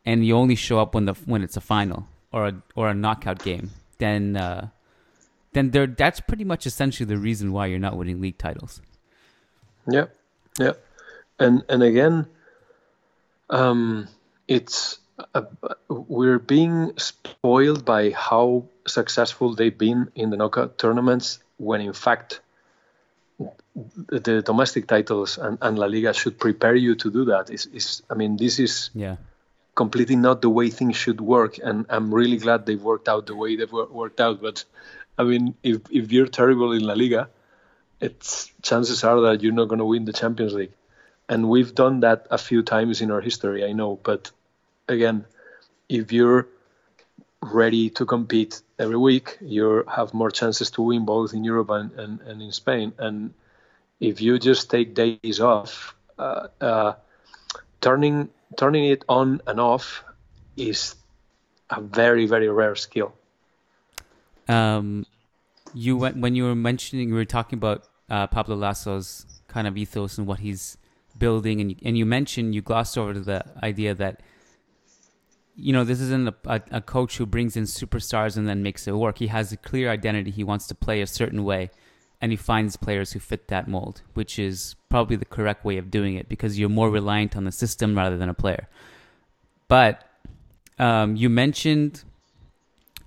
and 0.06 0.26
you 0.26 0.34
only 0.44 0.56
show 0.56 0.80
up 0.80 0.96
when 0.96 1.06
the 1.06 1.16
when 1.32 1.42
it's 1.44 1.58
a 1.58 1.62
final 1.76 2.08
or 2.32 2.48
a 2.48 2.54
or 2.76 2.88
a 2.90 2.94
knockout 3.04 3.40
game. 3.44 3.72
Then 3.98 4.38
uh, 4.38 4.70
then 5.58 5.72
there 5.72 5.88
that's 5.88 6.20
pretty 6.20 6.44
much 6.44 6.66
essentially 6.66 7.08
the 7.08 7.18
reason 7.18 7.52
why 7.52 7.66
you're 7.66 7.80
not 7.80 7.98
winning 7.98 8.22
league 8.22 8.38
titles. 8.38 8.82
Yeah, 9.90 10.06
yeah, 10.60 10.74
and 11.40 11.64
and 11.68 11.82
again, 11.82 12.28
um, 13.50 14.08
it's 14.48 15.00
uh, 15.34 15.42
we're 15.90 16.40
being 16.40 16.94
spoiled 16.98 17.86
by 17.86 18.12
how 18.12 18.66
successful 18.86 19.56
they've 19.56 19.78
been 19.78 20.12
in 20.16 20.30
the 20.30 20.38
knockout 20.38 20.78
tournaments 20.78 21.40
when 21.58 21.82
in 21.82 21.94
fact 21.94 22.40
the 23.40 24.20
the 24.20 24.42
domestic 24.42 24.88
titles 24.88 25.38
and, 25.38 25.58
and 25.62 25.78
La 25.80 25.86
Liga 25.88 26.14
should 26.14 26.38
prepare 26.40 26.76
you 26.76 26.96
to 26.96 27.10
do 27.12 27.26
that. 27.26 27.50
Is 27.50 27.66
is 27.74 28.04
I 28.10 28.14
mean 28.14 28.38
this 28.38 28.60
is 28.60 28.90
Yeah. 28.94 29.18
completely 29.76 30.16
not 30.16 30.42
the 30.42 30.50
way 30.50 30.70
things 30.70 30.98
should 30.98 31.22
work, 31.22 31.60
and 31.64 31.86
I'm 31.90 32.14
really 32.14 32.38
glad 32.38 32.66
they've 32.66 32.82
worked 32.82 33.08
out 33.08 33.26
the 33.28 33.36
way 33.36 33.56
they've 33.56 33.72
worked 33.72 34.20
out. 34.20 34.42
But 34.42 34.66
I 35.18 35.24
mean, 35.24 35.56
if 35.64 35.82
if 35.92 36.12
you're 36.12 36.28
terrible 36.28 36.72
in 36.74 36.84
La 36.84 36.94
Liga, 36.94 37.30
it's 38.00 38.52
chances 38.62 39.04
are 39.04 39.22
that 39.22 39.42
you're 39.42 39.54
not 39.54 39.68
going 39.68 39.80
to 39.80 39.86
win 39.86 40.06
the 40.06 40.14
Champions 40.14 40.54
League, 40.54 40.74
and 41.28 41.50
we've 41.50 41.74
done 41.74 42.02
that 42.02 42.28
a 42.30 42.38
few 42.38 42.62
times 42.64 43.02
in 43.02 43.12
our 43.12 43.22
history. 43.22 43.66
I 43.66 43.72
know, 43.74 44.00
but 44.04 44.32
again, 44.88 45.26
if 45.90 46.12
you're 46.12 46.48
ready 47.42 47.90
to 47.92 48.06
compete 48.06 48.62
every 48.80 48.98
week, 48.98 49.38
you 49.42 49.84
have 49.88 50.14
more 50.14 50.32
chances 50.32 50.72
to 50.72 50.82
win 50.82 51.06
both 51.06 51.34
in 51.34 51.44
Europe 51.44 51.70
and, 51.70 51.92
and, 51.94 52.22
and 52.22 52.42
in 52.42 52.52
Spain. 52.52 52.94
And 52.98 53.34
if 54.00 54.22
you 54.22 54.40
just 54.40 54.70
take 54.70 54.94
days 54.94 55.40
off, 55.40 55.96
uh, 56.18 56.48
uh, 56.62 56.94
turning 57.82 58.30
turning 58.56 58.86
it 58.86 59.04
on 59.10 59.42
and 59.46 59.60
off 59.60 60.04
is 60.56 60.96
a 61.70 61.82
very 61.82 62.26
very 62.26 62.50
rare 62.50 62.76
skill. 62.76 63.14
Um, 64.48 65.06
you 65.74 65.98
went 65.98 66.18
when 66.18 66.36
you 66.36 66.46
were 66.46 66.56
mentioning, 66.56 67.10
you 67.10 67.16
were 67.16 67.26
talking 67.26 67.58
about 67.58 67.88
uh, 68.10 68.28
Pablo 68.28 68.56
Laso's 68.56 69.26
kind 69.48 69.68
of 69.68 69.78
ethos 69.78 70.18
and 70.18 70.28
what 70.28 70.40
he's 70.40 70.78
building, 71.18 71.62
and 71.62 71.72
you, 71.72 71.78
and 71.84 71.98
you 71.98 72.06
mentioned 72.06 72.56
you 72.56 72.62
glossed 72.62 72.98
over 72.98 73.14
the 73.14 73.44
idea 73.64 73.94
that 73.96 74.22
you 75.56 75.74
know 75.74 75.84
this 75.84 76.00
isn't 76.00 76.28
a, 76.28 76.36
a, 76.46 76.62
a 76.72 76.82
coach 76.82 77.18
who 77.18 77.26
brings 77.26 77.58
in 77.58 77.64
superstars 77.64 78.38
and 78.38 78.48
then 78.48 78.64
makes 78.64 78.88
it 78.88 78.94
work. 78.94 79.18
He 79.18 79.28
has 79.28 79.52
a 79.52 79.58
clear 79.58 79.90
identity. 79.90 80.32
He 80.32 80.44
wants 80.44 80.68
to 80.68 80.76
play 80.76 81.02
a 81.02 81.08
certain 81.08 81.44
way, 81.44 81.72
and 82.22 82.32
he 82.32 82.36
finds 82.36 82.78
players 82.78 83.12
who 83.12 83.20
fit 83.20 83.48
that 83.50 83.68
mold, 83.68 84.02
which 84.14 84.40
is 84.40 84.76
probably 84.90 85.16
the 85.16 85.26
correct 85.26 85.66
way 85.66 85.78
of 85.78 85.92
doing 85.92 86.16
it 86.16 86.30
because 86.30 86.58
you're 86.58 86.70
more 86.70 86.90
reliant 86.90 87.36
on 87.36 87.44
the 87.44 87.52
system 87.52 87.98
rather 87.98 88.18
than 88.18 88.30
a 88.30 88.34
player. 88.34 88.68
But 89.68 90.04
um, 90.80 91.16
you 91.16 91.30
mentioned 91.30 92.04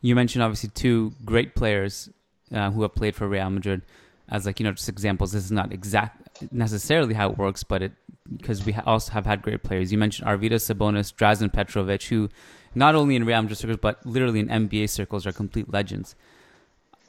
you 0.00 0.14
mentioned 0.14 0.42
obviously 0.42 0.70
two 0.70 1.12
great 1.24 1.54
players 1.54 2.08
uh, 2.52 2.70
who 2.70 2.82
have 2.82 2.94
played 2.94 3.14
for 3.14 3.28
Real 3.28 3.50
Madrid 3.50 3.82
as 4.28 4.46
like 4.46 4.60
you 4.60 4.64
know 4.64 4.72
just 4.72 4.88
examples. 4.88 5.32
This 5.32 5.44
is 5.44 5.52
not 5.52 5.72
exact 5.72 6.52
necessarily 6.52 7.14
how 7.14 7.30
it 7.30 7.38
works, 7.38 7.62
but 7.62 7.82
it 7.82 7.92
because 8.36 8.64
we 8.64 8.72
ha- 8.72 8.82
also 8.86 9.12
have 9.12 9.26
had 9.26 9.42
great 9.42 9.62
players. 9.62 9.90
You 9.92 9.98
mentioned 9.98 10.28
Arvydas 10.28 10.64
Sabonis, 10.72 11.12
Drazen 11.14 11.52
Petrovic, 11.52 12.04
who 12.04 12.28
not 12.74 12.94
only 12.94 13.16
in 13.16 13.24
Real 13.24 13.42
Madrid 13.42 13.58
circles 13.58 13.78
but 13.80 14.04
literally 14.06 14.40
in 14.40 14.48
NBA 14.48 14.88
circles 14.88 15.26
are 15.26 15.32
complete 15.32 15.72
legends. 15.72 16.14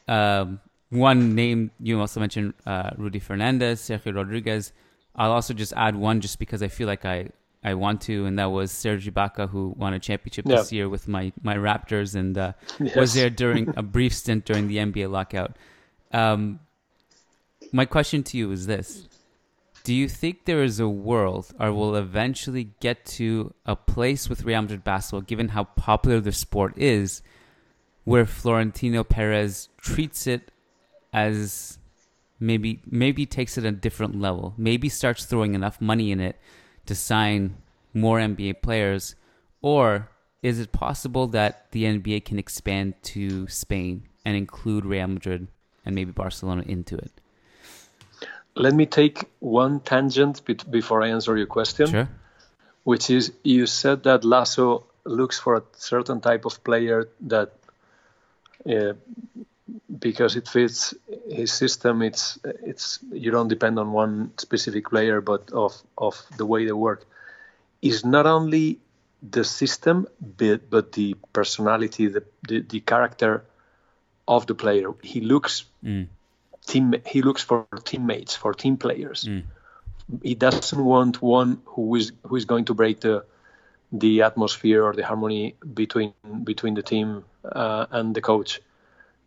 Um, 0.07 0.59
one 0.89 1.35
name 1.35 1.71
you 1.79 1.99
also 1.99 2.19
mentioned 2.19 2.53
uh, 2.65 2.89
Rudy 2.97 3.19
Fernandez, 3.19 3.81
Sergio 3.81 4.13
Rodriguez. 4.15 4.73
I'll 5.15 5.31
also 5.31 5.53
just 5.53 5.73
add 5.73 5.95
one 5.95 6.21
just 6.21 6.39
because 6.39 6.61
I 6.61 6.67
feel 6.67 6.87
like 6.87 7.05
I 7.05 7.29
I 7.63 7.75
want 7.75 8.01
to, 8.01 8.25
and 8.25 8.39
that 8.39 8.45
was 8.51 8.71
Serge 8.71 9.05
Ibaka, 9.11 9.49
who 9.49 9.73
won 9.77 9.93
a 9.93 9.99
championship 9.99 10.45
Yeah. 10.47 10.57
this 10.57 10.71
year 10.71 10.89
with 10.89 11.07
my 11.07 11.31
my 11.43 11.55
Raptors, 11.55 12.15
and 12.15 12.37
uh, 12.37 12.53
Yes. 12.79 12.95
was 12.95 13.13
there 13.13 13.29
during 13.29 13.71
a 13.77 13.83
brief 13.83 14.13
stint 14.13 14.45
during 14.45 14.67
the 14.67 14.77
NBA 14.77 15.09
lockout. 15.11 15.55
Um, 16.11 16.59
my 17.71 17.85
question 17.85 18.23
to 18.23 18.37
you 18.37 18.51
is 18.51 18.65
this: 18.65 19.07
Do 19.83 19.93
you 19.93 20.09
think 20.09 20.45
there 20.45 20.63
is 20.63 20.79
a 20.79 20.89
world, 20.89 21.53
or 21.59 21.71
will 21.71 21.95
eventually 21.95 22.71
get 22.79 23.05
to 23.17 23.53
a 23.65 23.75
place 23.75 24.27
with 24.27 24.43
Real 24.43 24.61
Madrid 24.63 24.83
basketball, 24.83 25.21
given 25.21 25.49
how 25.49 25.65
popular 25.65 26.19
the 26.19 26.31
sport 26.31 26.73
is, 26.77 27.21
where 28.05 28.25
Florentino 28.25 29.03
Perez 29.03 29.69
treats 29.77 30.25
it 30.25 30.51
as 31.13 31.77
maybe 32.39 32.81
maybe 32.89 33.27
takes 33.27 33.55
it 33.57 33.65
a 33.65 33.71
different 33.71 34.19
level, 34.19 34.55
maybe 34.57 34.89
starts 34.89 35.25
throwing 35.25 35.53
enough 35.53 35.79
money 35.79 36.11
in 36.11 36.19
it 36.19 36.37
to 36.85 36.95
sign 36.95 37.57
more 37.93 38.19
NBA 38.19 38.61
players, 38.61 39.15
or 39.61 40.09
is 40.41 40.59
it 40.59 40.71
possible 40.71 41.27
that 41.27 41.71
the 41.71 41.83
NBA 41.83 42.25
can 42.25 42.39
expand 42.39 42.95
to 43.03 43.47
Spain 43.47 44.07
and 44.25 44.35
include 44.35 44.85
Real 44.85 45.07
Madrid 45.07 45.47
and 45.85 45.95
maybe 45.95 46.11
Barcelona 46.11 46.63
into 46.65 46.95
it? 46.97 47.11
Let 48.55 48.73
me 48.73 48.85
take 48.85 49.25
one 49.39 49.79
tangent 49.79 50.43
bet- 50.45 50.69
before 50.69 51.01
I 51.03 51.09
answer 51.09 51.37
your 51.37 51.47
question. 51.47 51.87
Sure. 51.87 52.09
which 52.83 53.09
is 53.09 53.31
you 53.43 53.67
said 53.67 54.03
that 54.03 54.23
Laso 54.23 54.85
looks 55.05 55.39
for 55.39 55.55
a 55.55 55.63
certain 55.73 56.19
type 56.19 56.45
of 56.45 56.63
player 56.63 57.09
that 57.21 57.51
uh, 58.65 58.93
because 59.99 60.35
it 60.35 60.47
fits 60.47 60.93
his 61.29 61.51
system 61.51 62.01
it's 62.01 62.39
it's 62.43 62.99
you 63.11 63.31
don't 63.31 63.47
depend 63.47 63.79
on 63.79 63.91
one 63.91 64.31
specific 64.37 64.89
player 64.89 65.21
but 65.21 65.51
of 65.51 65.73
of 65.97 66.21
the 66.37 66.45
way 66.45 66.65
they 66.65 66.71
work 66.71 67.05
is 67.81 68.03
not 68.05 68.25
only 68.25 68.79
the 69.21 69.43
system 69.43 70.07
but 70.37 70.69
but 70.69 70.91
the 70.93 71.15
personality 71.33 72.07
the 72.07 72.23
the, 72.47 72.59
the 72.61 72.79
character 72.79 73.43
of 74.27 74.45
the 74.47 74.55
player 74.55 74.91
he 75.01 75.21
looks 75.21 75.65
Mm. 75.83 76.07
team 76.67 76.93
he 77.07 77.21
looks 77.23 77.41
for 77.43 77.65
teammates 77.83 78.35
for 78.35 78.53
team 78.53 78.77
players 78.77 79.25
Mm. 79.27 79.43
he 80.23 80.35
doesn't 80.35 80.83
want 80.83 81.21
one 81.21 81.57
who 81.65 81.95
is 81.95 82.11
who 82.23 82.35
is 82.35 82.45
going 82.45 82.65
to 82.65 82.73
break 82.73 82.99
the 83.01 83.23
the 83.91 84.21
atmosphere 84.21 84.83
or 84.83 84.93
the 84.93 85.03
harmony 85.03 85.55
between 85.73 86.13
between 86.43 86.75
the 86.75 86.83
team 86.83 87.23
uh, 87.43 87.85
and 87.91 88.13
the 88.15 88.21
coach 88.21 88.61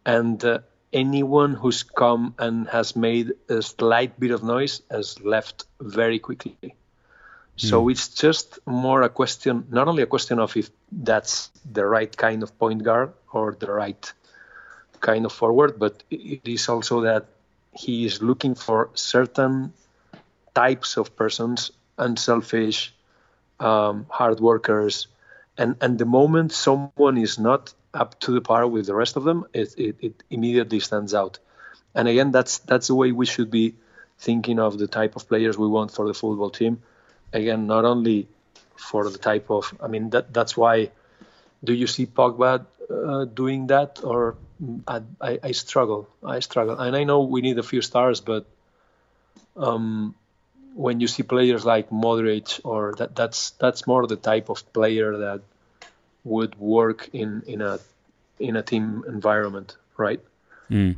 and 0.06 0.44
uh, 0.44 0.58
anyone 0.92 1.54
who's 1.54 1.82
come 1.82 2.34
and 2.38 2.68
has 2.68 2.94
made 2.94 3.32
a 3.48 3.62
slight 3.62 4.18
bit 4.18 4.30
of 4.30 4.42
noise 4.42 4.82
has 4.90 5.20
left 5.20 5.64
very 5.80 6.18
quickly. 6.18 6.74
So 7.56 7.88
it's 7.88 8.08
just 8.08 8.58
more 8.66 9.02
a 9.02 9.08
question 9.08 9.66
not 9.70 9.86
only 9.86 10.02
a 10.02 10.06
question 10.06 10.40
of 10.40 10.56
if 10.56 10.70
that's 10.90 11.50
the 11.70 11.86
right 11.86 12.14
kind 12.16 12.42
of 12.42 12.58
point 12.58 12.82
guard 12.82 13.12
or 13.32 13.56
the 13.58 13.70
right 13.70 14.12
kind 15.00 15.24
of 15.24 15.32
forward 15.32 15.78
but 15.78 16.02
it 16.10 16.48
is 16.48 16.68
also 16.68 17.02
that 17.02 17.26
he 17.72 18.06
is 18.06 18.20
looking 18.20 18.56
for 18.56 18.90
certain 18.94 19.72
types 20.54 20.96
of 20.96 21.14
persons 21.14 21.70
unselfish 21.98 22.92
um, 23.60 24.06
hard 24.08 24.40
workers. 24.40 25.06
And 25.56 25.76
and 25.80 25.98
the 25.98 26.04
moment 26.04 26.52
someone 26.52 27.16
is 27.16 27.38
not 27.38 27.72
up 27.94 28.18
to 28.20 28.32
the 28.32 28.40
par 28.40 28.66
with 28.66 28.86
the 28.86 28.94
rest 28.94 29.16
of 29.16 29.24
them 29.24 29.46
it, 29.52 29.74
it, 29.78 29.96
it 30.00 30.22
immediately 30.30 30.80
stands 30.80 31.14
out. 31.14 31.38
And 31.94 32.08
again 32.08 32.32
that's 32.32 32.58
that's 32.58 32.88
the 32.88 32.94
way 32.94 33.12
we 33.12 33.26
should 33.26 33.50
be 33.50 33.74
thinking 34.18 34.58
of 34.58 34.78
the 34.78 34.86
type 34.86 35.16
of 35.16 35.28
players 35.28 35.56
we 35.56 35.68
want 35.68 35.92
for 35.92 36.06
the 36.06 36.14
football 36.14 36.50
team. 36.50 36.82
Again 37.32 37.66
not 37.66 37.84
only 37.84 38.28
for 38.76 39.08
the 39.08 39.18
type 39.18 39.50
of 39.50 39.72
i 39.80 39.86
mean 39.86 40.10
that 40.10 40.32
that's 40.34 40.56
why 40.56 40.90
do 41.62 41.72
you 41.72 41.86
see 41.86 42.06
pogba 42.06 42.66
uh, 42.90 43.24
doing 43.24 43.68
that? 43.68 44.00
Or 44.04 44.36
I, 44.86 45.02
I, 45.42 45.52
struggle 45.52 46.08
i 46.22 46.40
struggle. 46.40 46.78
And 46.78 46.96
i 46.96 47.04
know 47.04 47.22
we 47.22 47.40
need 47.40 47.58
a 47.58 47.62
few 47.62 47.82
stars 47.82 48.20
but 48.20 48.46
um, 49.56 50.14
when 50.74 51.00
you 51.00 51.06
see 51.06 51.22
players 51.22 51.64
like 51.64 51.90
Modric 51.90 52.60
or 52.64 52.94
that 52.98 53.14
that's 53.14 53.50
that's 53.50 53.86
more 53.86 54.06
the 54.06 54.16
type 54.16 54.48
of 54.48 54.72
player 54.72 55.16
that 55.18 55.42
would 56.24 56.58
work 56.58 57.08
in 57.12 57.42
in 57.46 57.60
a 57.62 57.78
in 58.38 58.56
a 58.56 58.62
team 58.62 59.04
environment, 59.06 59.76
right? 59.96 60.20
Mm. 60.70 60.96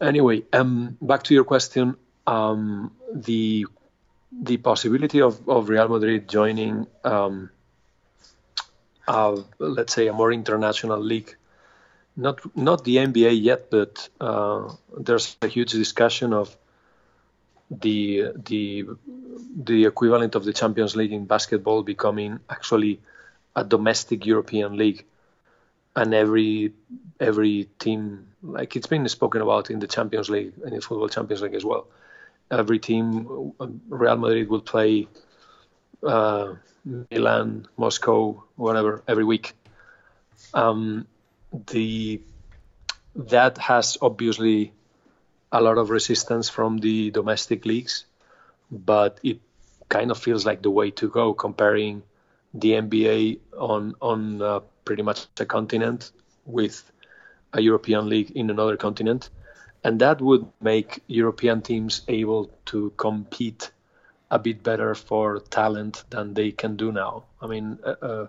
Anyway, 0.00 0.42
um, 0.52 0.96
back 1.00 1.22
to 1.24 1.34
your 1.34 1.44
question, 1.44 1.96
um, 2.26 2.92
the 3.12 3.66
the 4.32 4.56
possibility 4.58 5.20
of, 5.20 5.48
of 5.48 5.68
Real 5.68 5.88
Madrid 5.88 6.28
joining, 6.28 6.86
um, 7.04 7.50
uh, 9.08 9.36
let's 9.58 9.92
say, 9.92 10.06
a 10.06 10.12
more 10.12 10.32
international 10.32 11.00
league 11.00 11.36
not 12.16 12.56
not 12.56 12.84
the 12.84 12.96
NBA 12.96 13.42
yet, 13.42 13.70
but 13.70 14.08
uh, 14.20 14.72
there's 14.96 15.36
a 15.42 15.46
huge 15.46 15.72
discussion 15.72 16.32
of 16.32 16.56
the 17.70 18.32
the 18.36 18.86
the 19.56 19.84
equivalent 19.86 20.34
of 20.34 20.44
the 20.44 20.52
Champions 20.52 20.96
League 20.96 21.12
in 21.12 21.24
basketball 21.24 21.82
becoming 21.82 22.40
actually 22.48 23.00
a 23.56 23.64
domestic 23.64 24.26
European 24.26 24.76
league, 24.76 25.04
and 25.96 26.14
every 26.14 26.72
every 27.18 27.68
team 27.78 28.28
like 28.42 28.76
it's 28.76 28.86
been 28.86 29.06
spoken 29.08 29.42
about 29.42 29.70
in 29.70 29.80
the 29.80 29.86
Champions 29.86 30.30
League 30.30 30.52
and 30.64 30.74
in 30.74 30.80
football 30.80 31.08
Champions 31.08 31.42
League 31.42 31.54
as 31.54 31.64
well. 31.64 31.86
Every 32.50 32.78
team, 32.78 33.52
Real 33.88 34.16
Madrid 34.16 34.48
will 34.48 34.60
play 34.60 35.06
uh, 36.02 36.54
Milan, 36.84 37.66
Moscow, 37.76 38.42
whatever 38.56 39.02
every 39.06 39.24
week. 39.24 39.54
Um, 40.54 41.06
the 41.52 42.20
that 43.14 43.58
has 43.58 43.98
obviously 44.00 44.72
a 45.52 45.60
lot 45.60 45.78
of 45.78 45.90
resistance 45.90 46.48
from 46.48 46.78
the 46.78 47.10
domestic 47.10 47.66
leagues, 47.66 48.04
but 48.70 49.18
it 49.22 49.40
kind 49.88 50.10
of 50.10 50.18
feels 50.18 50.46
like 50.46 50.62
the 50.62 50.70
way 50.70 50.90
to 50.92 51.08
go 51.08 51.34
comparing 51.34 52.02
the 52.54 52.72
NBA 52.72 53.38
on 53.58 53.94
on 54.00 54.42
uh, 54.42 54.60
pretty 54.84 55.02
much 55.02 55.26
a 55.38 55.46
continent 55.46 56.10
with 56.44 56.90
a 57.52 57.60
European 57.60 58.08
league 58.08 58.30
in 58.32 58.50
another 58.50 58.76
continent, 58.76 59.30
and 59.84 60.00
that 60.00 60.20
would 60.20 60.46
make 60.60 61.02
European 61.06 61.62
teams 61.62 62.02
able 62.08 62.50
to 62.66 62.90
compete 62.96 63.70
a 64.30 64.38
bit 64.38 64.62
better 64.62 64.94
for 64.94 65.40
talent 65.40 66.04
than 66.10 66.34
they 66.34 66.52
can 66.52 66.76
do 66.76 66.92
now. 66.92 67.24
I 67.42 67.46
mean, 67.46 67.78
uh, 67.84 67.94
uh, 68.02 68.26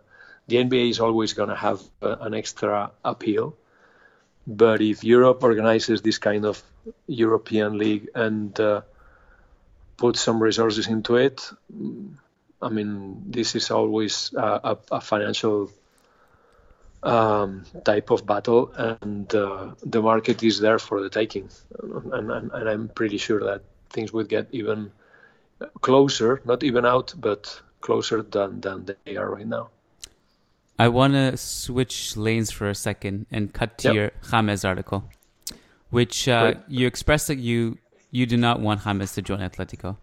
the 0.48 0.58
NBA 0.58 0.90
is 0.90 1.00
always 1.00 1.34
going 1.34 1.50
to 1.50 1.56
have 1.56 1.82
uh, 2.02 2.16
an 2.22 2.34
extra 2.34 2.92
appeal. 3.06 3.56
But 4.48 4.82
if 4.82 5.04
Europe 5.04 5.44
organizes 5.44 6.02
this 6.02 6.18
kind 6.18 6.46
of 6.46 6.62
European 7.06 7.78
league 7.78 8.10
and 8.16 8.60
uh, 8.60 8.82
puts 9.98 10.20
some 10.20 10.42
resources 10.42 10.88
into 10.88 11.16
it, 11.18 11.48
I 12.62 12.70
mean, 12.70 13.24
this 13.26 13.56
is 13.56 13.72
always 13.72 14.34
a, 14.38 14.78
a, 14.92 15.02
financial 15.02 15.72
um, 17.04 17.66
type 17.84 18.12
of 18.12 18.26
battle, 18.26 18.72
and 18.76 19.34
uh, 19.34 19.72
the 19.84 20.02
market 20.02 20.44
is 20.44 20.60
there 20.60 20.78
for 20.78 21.02
the 21.02 21.10
taking. 21.10 21.50
And, 21.82 22.32
and, 22.32 22.52
and 22.52 22.70
I'm 22.70 22.90
pretty 22.90 23.18
sure 23.18 23.44
that 23.44 23.64
things 23.90 24.14
would 24.14 24.30
get 24.30 24.48
even 24.52 24.92
closer, 25.82 26.42
not 26.46 26.64
even 26.64 26.86
out, 26.86 27.14
but 27.18 27.62
closer 27.82 28.22
than, 28.22 28.62
than 28.62 28.86
they 29.06 29.18
are 29.18 29.30
right 29.30 29.48
now. 29.48 29.70
I 30.78 30.88
want 30.88 31.14
to 31.14 31.38
switch 31.38 32.18
lanes 32.18 32.52
for 32.52 32.70
a 32.70 32.76
second 32.76 33.28
and 33.32 33.54
cut 33.54 33.78
to 33.80 33.90
yep. 33.90 33.96
your 33.96 34.12
James 34.22 34.66
article, 34.66 35.04
which 35.90 36.28
uh, 36.28 36.56
you 36.68 36.88
expressed 36.88 37.28
that 37.28 37.38
you 37.38 37.78
you 38.10 38.26
do 38.26 38.36
not 38.36 38.60
want 38.60 38.82
James 38.82 39.14
to 39.16 39.22
join 39.22 39.40
Atletico, 39.40 39.98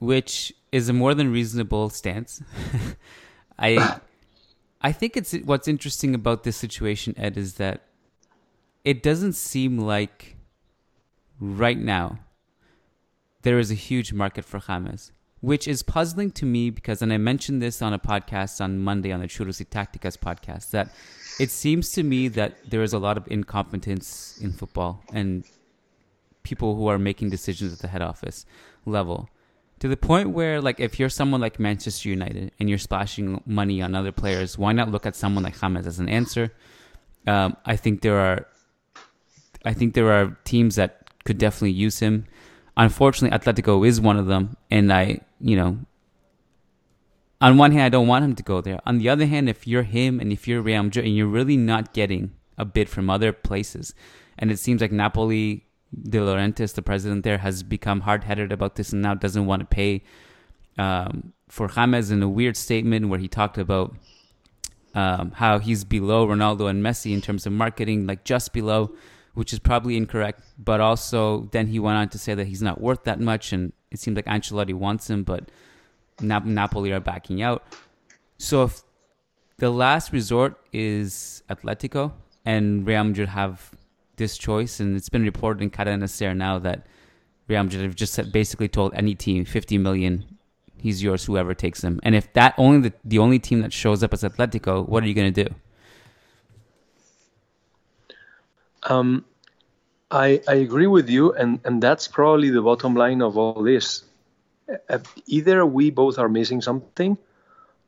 which 0.00 0.52
is 0.76 0.90
a 0.90 0.92
more 0.92 1.14
than 1.14 1.32
reasonable 1.32 1.88
stance. 1.88 2.42
I 3.58 3.98
I 4.82 4.92
think 4.92 5.16
it's 5.16 5.32
what's 5.50 5.68
interesting 5.68 6.14
about 6.14 6.44
this 6.44 6.56
situation, 6.56 7.14
Ed, 7.16 7.38
is 7.38 7.54
that 7.54 7.80
it 8.84 9.02
doesn't 9.02 9.32
seem 9.32 9.78
like 9.78 10.36
right 11.40 11.78
now 11.78 12.18
there 13.40 13.58
is 13.58 13.70
a 13.70 13.74
huge 13.88 14.12
market 14.12 14.44
for 14.44 14.60
James, 14.60 15.12
which 15.40 15.66
is 15.66 15.82
puzzling 15.82 16.30
to 16.32 16.44
me 16.44 16.68
because, 16.68 17.00
and 17.00 17.10
I 17.10 17.16
mentioned 17.16 17.62
this 17.62 17.80
on 17.80 17.94
a 17.94 17.98
podcast 17.98 18.60
on 18.60 18.78
Monday 18.78 19.12
on 19.12 19.20
the 19.20 19.28
Churros 19.28 19.60
y 19.60 19.66
Tacticas 19.76 20.18
podcast, 20.18 20.70
that 20.72 20.90
it 21.40 21.50
seems 21.50 21.90
to 21.92 22.02
me 22.02 22.28
that 22.28 22.52
there 22.70 22.82
is 22.82 22.92
a 22.92 22.98
lot 22.98 23.16
of 23.16 23.24
incompetence 23.30 24.38
in 24.42 24.52
football 24.52 25.02
and 25.12 25.44
people 26.42 26.76
who 26.76 26.86
are 26.86 26.98
making 26.98 27.30
decisions 27.30 27.72
at 27.72 27.78
the 27.78 27.88
head 27.88 28.02
office 28.02 28.44
level 28.84 29.28
to 29.80 29.88
the 29.88 29.96
point 29.96 30.30
where 30.30 30.60
like 30.60 30.80
if 30.80 30.98
you're 30.98 31.08
someone 31.08 31.40
like 31.40 31.58
Manchester 31.58 32.08
United 32.08 32.52
and 32.58 32.68
you're 32.68 32.78
splashing 32.78 33.42
money 33.46 33.82
on 33.82 33.94
other 33.94 34.12
players, 34.12 34.56
why 34.56 34.72
not 34.72 34.90
look 34.90 35.06
at 35.06 35.16
someone 35.16 35.44
like 35.44 35.58
James 35.58 35.86
as 35.86 35.98
an 35.98 36.08
answer? 36.08 36.52
Um, 37.26 37.56
I 37.64 37.76
think 37.76 38.02
there 38.02 38.18
are, 38.18 38.46
I 39.64 39.72
think 39.72 39.94
there 39.94 40.12
are 40.12 40.38
teams 40.44 40.76
that 40.76 41.10
could 41.24 41.38
definitely 41.38 41.72
use 41.72 41.98
him. 41.98 42.26
Unfortunately, 42.76 43.36
Atletico 43.36 43.86
is 43.86 44.00
one 44.00 44.16
of 44.16 44.26
them, 44.26 44.56
and 44.70 44.92
I, 44.92 45.20
you 45.40 45.56
know, 45.56 45.78
on 47.40 47.58
one 47.58 47.72
hand, 47.72 47.82
I 47.82 47.88
don't 47.88 48.06
want 48.06 48.24
him 48.24 48.34
to 48.36 48.42
go 48.42 48.60
there. 48.60 48.80
On 48.86 48.98
the 48.98 49.08
other 49.08 49.26
hand, 49.26 49.48
if 49.48 49.66
you're 49.66 49.82
him 49.82 50.20
and 50.20 50.32
if 50.32 50.48
you're 50.48 50.62
Real 50.62 50.82
Madrid 50.84 51.04
and 51.04 51.14
you're 51.14 51.26
really 51.26 51.56
not 51.56 51.92
getting 51.92 52.32
a 52.56 52.64
bid 52.64 52.88
from 52.88 53.10
other 53.10 53.32
places, 53.32 53.94
and 54.38 54.50
it 54.50 54.58
seems 54.58 54.80
like 54.80 54.92
Napoli, 54.92 55.65
De 55.94 56.18
Laurentiis, 56.18 56.74
the 56.74 56.82
president 56.82 57.24
there, 57.24 57.38
has 57.38 57.62
become 57.62 58.00
hard-headed 58.00 58.52
about 58.52 58.76
this 58.76 58.92
and 58.92 59.02
now 59.02 59.14
doesn't 59.14 59.46
want 59.46 59.60
to 59.60 59.66
pay 59.66 60.02
um, 60.78 61.32
for 61.48 61.68
James 61.68 62.10
in 62.10 62.22
a 62.22 62.28
weird 62.28 62.56
statement 62.56 63.08
where 63.08 63.18
he 63.18 63.28
talked 63.28 63.56
about 63.58 63.96
um, 64.94 65.30
how 65.32 65.58
he's 65.58 65.84
below 65.84 66.26
Ronaldo 66.26 66.68
and 66.68 66.82
Messi 66.82 67.12
in 67.12 67.20
terms 67.20 67.46
of 67.46 67.52
marketing, 67.52 68.06
like 68.06 68.24
just 68.24 68.52
below 68.52 68.94
which 69.36 69.52
is 69.52 69.58
probably 69.58 69.98
incorrect. 69.98 70.40
But 70.58 70.80
also, 70.80 71.50
then 71.52 71.66
he 71.66 71.78
went 71.78 71.98
on 71.98 72.08
to 72.08 72.18
say 72.18 72.34
that 72.34 72.46
he's 72.46 72.62
not 72.62 72.80
worth 72.80 73.04
that 73.04 73.20
much, 73.20 73.52
and 73.52 73.74
it 73.90 74.00
seems 74.00 74.16
like 74.16 74.24
Ancelotti 74.24 74.72
wants 74.72 75.10
him, 75.10 75.24
but 75.24 75.50
Nap- 76.22 76.46
Napoli 76.46 76.90
are 76.90 77.00
backing 77.00 77.42
out. 77.42 77.62
So 78.38 78.64
if 78.64 78.80
the 79.58 79.68
last 79.68 80.10
resort 80.10 80.58
is 80.72 81.42
Atletico, 81.50 82.12
and 82.46 82.86
Real 82.86 83.04
Madrid 83.04 83.28
have 83.28 83.72
this 84.16 84.38
choice, 84.38 84.80
and 84.80 84.96
it's 84.96 85.08
been 85.08 85.22
reported 85.22 85.62
in 85.62 85.70
Cadena 85.70 86.08
Ser 86.08 86.34
now 86.34 86.58
that 86.58 86.86
Real 87.48 87.62
Madrid 87.62 87.82
have 87.82 87.94
just 87.94 88.32
basically 88.32 88.68
told 88.68 88.92
any 88.94 89.14
team 89.14 89.44
50 89.44 89.78
million, 89.78 90.24
he's 90.78 91.02
yours, 91.02 91.24
whoever 91.24 91.54
takes 91.54 91.82
him. 91.82 92.00
And 92.02 92.14
if 92.14 92.32
that 92.32 92.54
only 92.58 92.88
the, 92.88 92.94
the 93.04 93.18
only 93.18 93.38
team 93.38 93.60
that 93.62 93.72
shows 93.72 94.02
up 94.02 94.12
is 94.12 94.22
Atletico, 94.22 94.88
what 94.88 95.02
are 95.02 95.06
you 95.06 95.14
going 95.14 95.32
to 95.32 95.44
do? 95.44 95.54
Um, 98.82 99.24
I, 100.10 100.40
I 100.48 100.54
agree 100.54 100.86
with 100.86 101.08
you, 101.08 101.32
and, 101.32 101.60
and 101.64 101.82
that's 101.82 102.08
probably 102.08 102.50
the 102.50 102.62
bottom 102.62 102.94
line 102.94 103.22
of 103.22 103.36
all 103.36 103.62
this. 103.62 104.04
Uh, 104.88 104.98
either 105.26 105.64
we 105.64 105.90
both 105.90 106.18
are 106.18 106.28
missing 106.28 106.60
something, 106.60 107.18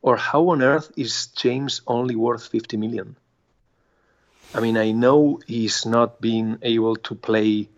or 0.01 0.15
how 0.15 0.49
on 0.49 0.61
earth 0.61 0.91
is 0.95 1.27
James 1.27 1.81
only 1.87 2.15
worth 2.15 2.47
50 2.47 2.77
million? 2.77 3.15
I 4.53 4.59
mean, 4.61 4.77
I 4.77 4.91
know 4.91 5.39
he's 5.45 5.85
not 5.85 6.19
been 6.21 6.59
able 6.61 6.95
to 6.95 7.15
play 7.15 7.69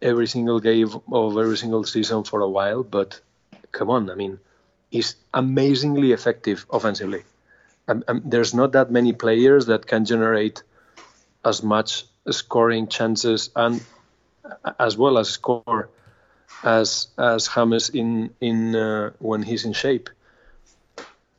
every 0.00 0.26
single 0.26 0.60
game 0.60 0.88
of 1.12 1.36
every 1.36 1.56
single 1.56 1.84
season 1.84 2.24
for 2.24 2.40
a 2.40 2.48
while, 2.48 2.82
but 2.82 3.20
come 3.72 3.90
on, 3.90 4.10
I 4.10 4.14
mean, 4.14 4.38
he's 4.90 5.16
amazingly 5.34 6.12
effective 6.12 6.66
offensively. 6.70 7.24
And, 7.86 8.04
and 8.08 8.30
there's 8.30 8.54
not 8.54 8.72
that 8.72 8.90
many 8.90 9.12
players 9.12 9.66
that 9.66 9.86
can 9.86 10.04
generate 10.04 10.62
as 11.44 11.62
much 11.62 12.04
scoring 12.30 12.88
chances 12.88 13.50
and 13.56 13.82
uh, 14.44 14.72
as 14.78 14.96
well 14.96 15.18
as 15.18 15.30
score 15.30 15.88
as 16.62 17.08
as 17.16 17.48
James 17.54 17.88
in 17.90 18.30
in 18.40 18.74
uh, 18.74 19.10
when 19.18 19.42
he's 19.42 19.64
in 19.64 19.72
shape. 19.72 20.10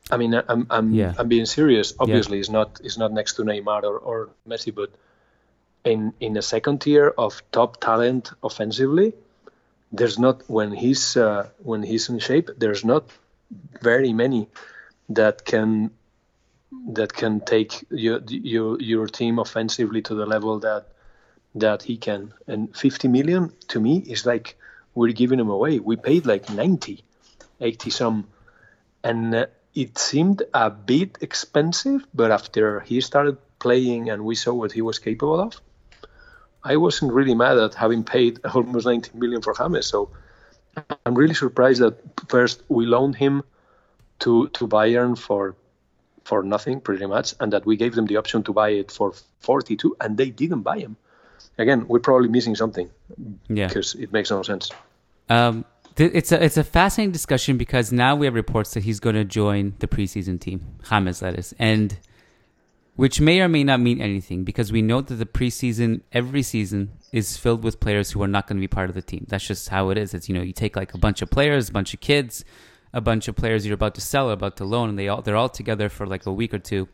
I 0.10 0.17
mean, 0.17 0.34
I'm 0.34 0.67
I'm 0.69 0.91
yeah. 0.93 1.13
I'm 1.17 1.28
being 1.28 1.45
serious. 1.45 1.93
Obviously, 2.00 2.38
yeah. 2.38 2.41
it's 2.41 2.50
not 2.50 2.82
it's 2.84 2.98
not 2.98 3.12
next 3.12 3.34
to 3.34 3.43
Neymar 3.43 3.84
or, 3.84 3.98
or 3.98 4.30
Messi, 4.48 4.74
but 4.74 4.91
in 5.84 6.13
in 6.19 6.38
a 6.38 6.41
second 6.41 6.82
tier 6.82 7.13
of 7.17 7.41
top 7.52 7.80
talent 7.80 8.32
offensively, 8.43 9.13
there's 9.91 10.17
not 10.17 10.43
when 10.50 10.72
he's 10.72 11.15
uh, 11.17 11.50
when 11.63 11.84
he's 11.84 12.10
in 12.10 12.19
shape. 12.19 12.50
There's 12.58 12.84
not 12.84 13.10
very 13.82 14.13
many 14.13 14.48
that 15.10 15.45
can 15.45 15.91
that 16.93 17.13
can 17.13 17.41
take 17.41 17.86
your, 17.89 18.19
your 18.28 18.80
your 18.80 19.08
team 19.08 19.39
offensively 19.39 20.02
to 20.04 20.15
the 20.15 20.26
level 20.26 20.60
that 20.60 20.86
that 21.56 21.84
he 21.84 21.98
can. 21.98 22.34
And 22.48 22.76
50 22.76 23.08
million 23.08 23.52
to 23.69 23.80
me 23.80 23.98
is 23.98 24.26
like 24.26 24.58
we're 24.93 25.13
giving 25.13 25.39
him 25.39 25.50
away. 25.50 25.80
We 25.80 25.95
paid 25.95 26.26
like 26.26 26.50
90, 26.50 27.04
80 27.60 27.89
some, 27.89 28.28
and 29.04 29.34
uh, 29.34 29.45
it 29.80 29.98
seemed 29.98 30.44
a 30.54 30.70
bit 30.70 31.18
expensive. 31.22 32.06
But 32.13 32.32
after 32.32 32.82
he 32.82 33.00
started 33.02 33.38
playing 33.60 34.10
and 34.10 34.26
we 34.26 34.36
saw 34.36 34.54
what 34.54 34.72
he 34.72 34.82
was 34.82 35.00
capable 35.00 35.39
of, 35.39 35.62
I 36.63 36.76
wasn't 36.76 37.13
really 37.13 37.36
mad 37.36 37.58
at 37.58 37.76
having 37.76 38.04
paid 38.04 38.39
almost 38.54 38.86
19 38.86 39.18
million 39.20 39.42
for 39.42 39.54
James. 39.54 39.88
So 39.88 40.10
I'm 41.06 41.15
really 41.15 41.34
surprised 41.34 41.82
that 41.82 41.96
first 42.28 42.63
we 42.68 42.86
loaned 42.86 43.15
him 43.15 43.44
to 44.20 44.50
to 44.50 44.68
Bayern 44.68 45.18
for 45.18 45.56
for 46.26 46.44
nothing 46.44 46.82
pretty 46.82 47.06
much, 47.06 47.34
and 47.39 47.54
that 47.54 47.65
we 47.65 47.76
gave 47.78 47.96
them 47.96 48.06
the 48.06 48.18
option 48.18 48.44
to 48.44 48.54
buy 48.54 48.70
it 48.70 48.92
for 48.92 49.13
42, 49.39 49.96
and 50.00 50.15
they 50.15 50.30
didn't 50.30 50.62
buy 50.62 50.78
him. 50.78 50.96
Again, 51.58 51.88
we're 51.88 52.00
probably 52.00 52.28
missing 52.28 52.56
something. 52.56 52.89
Yeah, 53.48 53.68
because 53.68 53.96
it 53.96 54.12
makes 54.12 54.30
no 54.30 54.44
sense. 54.44 54.70
Um, 55.30 55.65
it's 56.06 56.32
a 56.32 56.44
it's 56.44 56.58
a 56.58 56.64
fascinating 56.64 57.12
discussion 57.12 57.58
because 57.58 57.92
now 57.92 58.16
we 58.16 58.26
have 58.26 58.36
reports 58.36 58.74
that 58.74 58.84
he's 58.84 59.00
going 59.00 59.16
to 59.16 59.26
join 59.26 59.76
the 59.80 59.88
preseason 59.88 60.40
team, 60.40 60.78
James, 60.90 61.22
is, 61.22 61.54
and 61.60 61.98
which 62.96 63.22
may 63.22 63.40
or 63.40 63.48
may 63.48 63.64
not 63.64 63.80
mean 63.80 64.02
anything 64.02 64.44
because 64.44 64.72
we 64.72 64.82
know 64.82 65.00
that 65.02 65.16
the 65.16 65.26
preseason 65.26 66.02
every 66.12 66.44
season 66.44 66.92
is 67.12 67.38
filled 67.38 67.64
with 67.64 67.80
players 67.80 68.12
who 68.12 68.22
are 68.22 68.28
not 68.28 68.46
going 68.46 68.58
to 68.58 68.62
be 68.62 68.68
part 68.68 68.90
of 68.90 68.96
the 68.96 69.02
team. 69.02 69.26
That's 69.30 69.48
just 69.48 69.70
how 69.70 69.90
it 69.90 69.98
is. 69.98 70.14
It's 70.14 70.28
you 70.28 70.36
know 70.36 70.42
you 70.42 70.54
take 70.54 70.76
like 70.76 70.94
a 70.94 70.98
bunch 70.98 71.22
of 71.22 71.30
players, 71.30 71.70
a 71.70 71.72
bunch 71.72 71.94
of 71.94 72.02
kids, 72.02 72.44
a 72.94 73.02
bunch 73.02 73.28
of 73.28 73.36
players 73.36 73.66
you're 73.66 73.76
about 73.76 73.96
to 73.96 74.02
sell, 74.02 74.30
about 74.30 74.58
to 74.58 74.66
loan, 74.66 74.90
and 74.90 75.00
they 75.00 75.08
all 75.08 75.22
they're 75.22 75.38
all 75.38 75.50
together 75.50 75.90
for 75.90 76.06
like 76.06 76.26
a 76.26 76.34
week 76.34 76.54
or 76.54 76.60
two, 76.60 76.88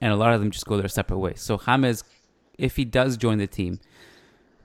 and 0.00 0.12
a 0.12 0.16
lot 0.16 0.32
of 0.32 0.40
them 0.40 0.50
just 0.50 0.66
go 0.66 0.76
their 0.76 0.88
separate 0.88 1.18
ways. 1.18 1.40
So 1.40 1.58
James, 1.58 2.04
if 2.58 2.76
he 2.76 2.84
does 2.84 3.16
join 3.16 3.38
the 3.38 3.46
team, 3.46 3.80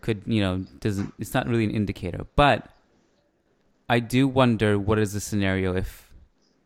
could 0.02 0.24
you 0.26 0.42
know 0.42 0.66
doesn't 0.80 1.14
it's 1.20 1.34
not 1.34 1.48
really 1.48 1.66
an 1.66 1.72
indicator, 1.72 2.26
but 2.36 2.72
I 3.90 4.00
do 4.00 4.28
wonder 4.28 4.78
what 4.78 5.00
is 5.00 5.14
the 5.14 5.20
scenario 5.20 5.76
if 5.76 6.12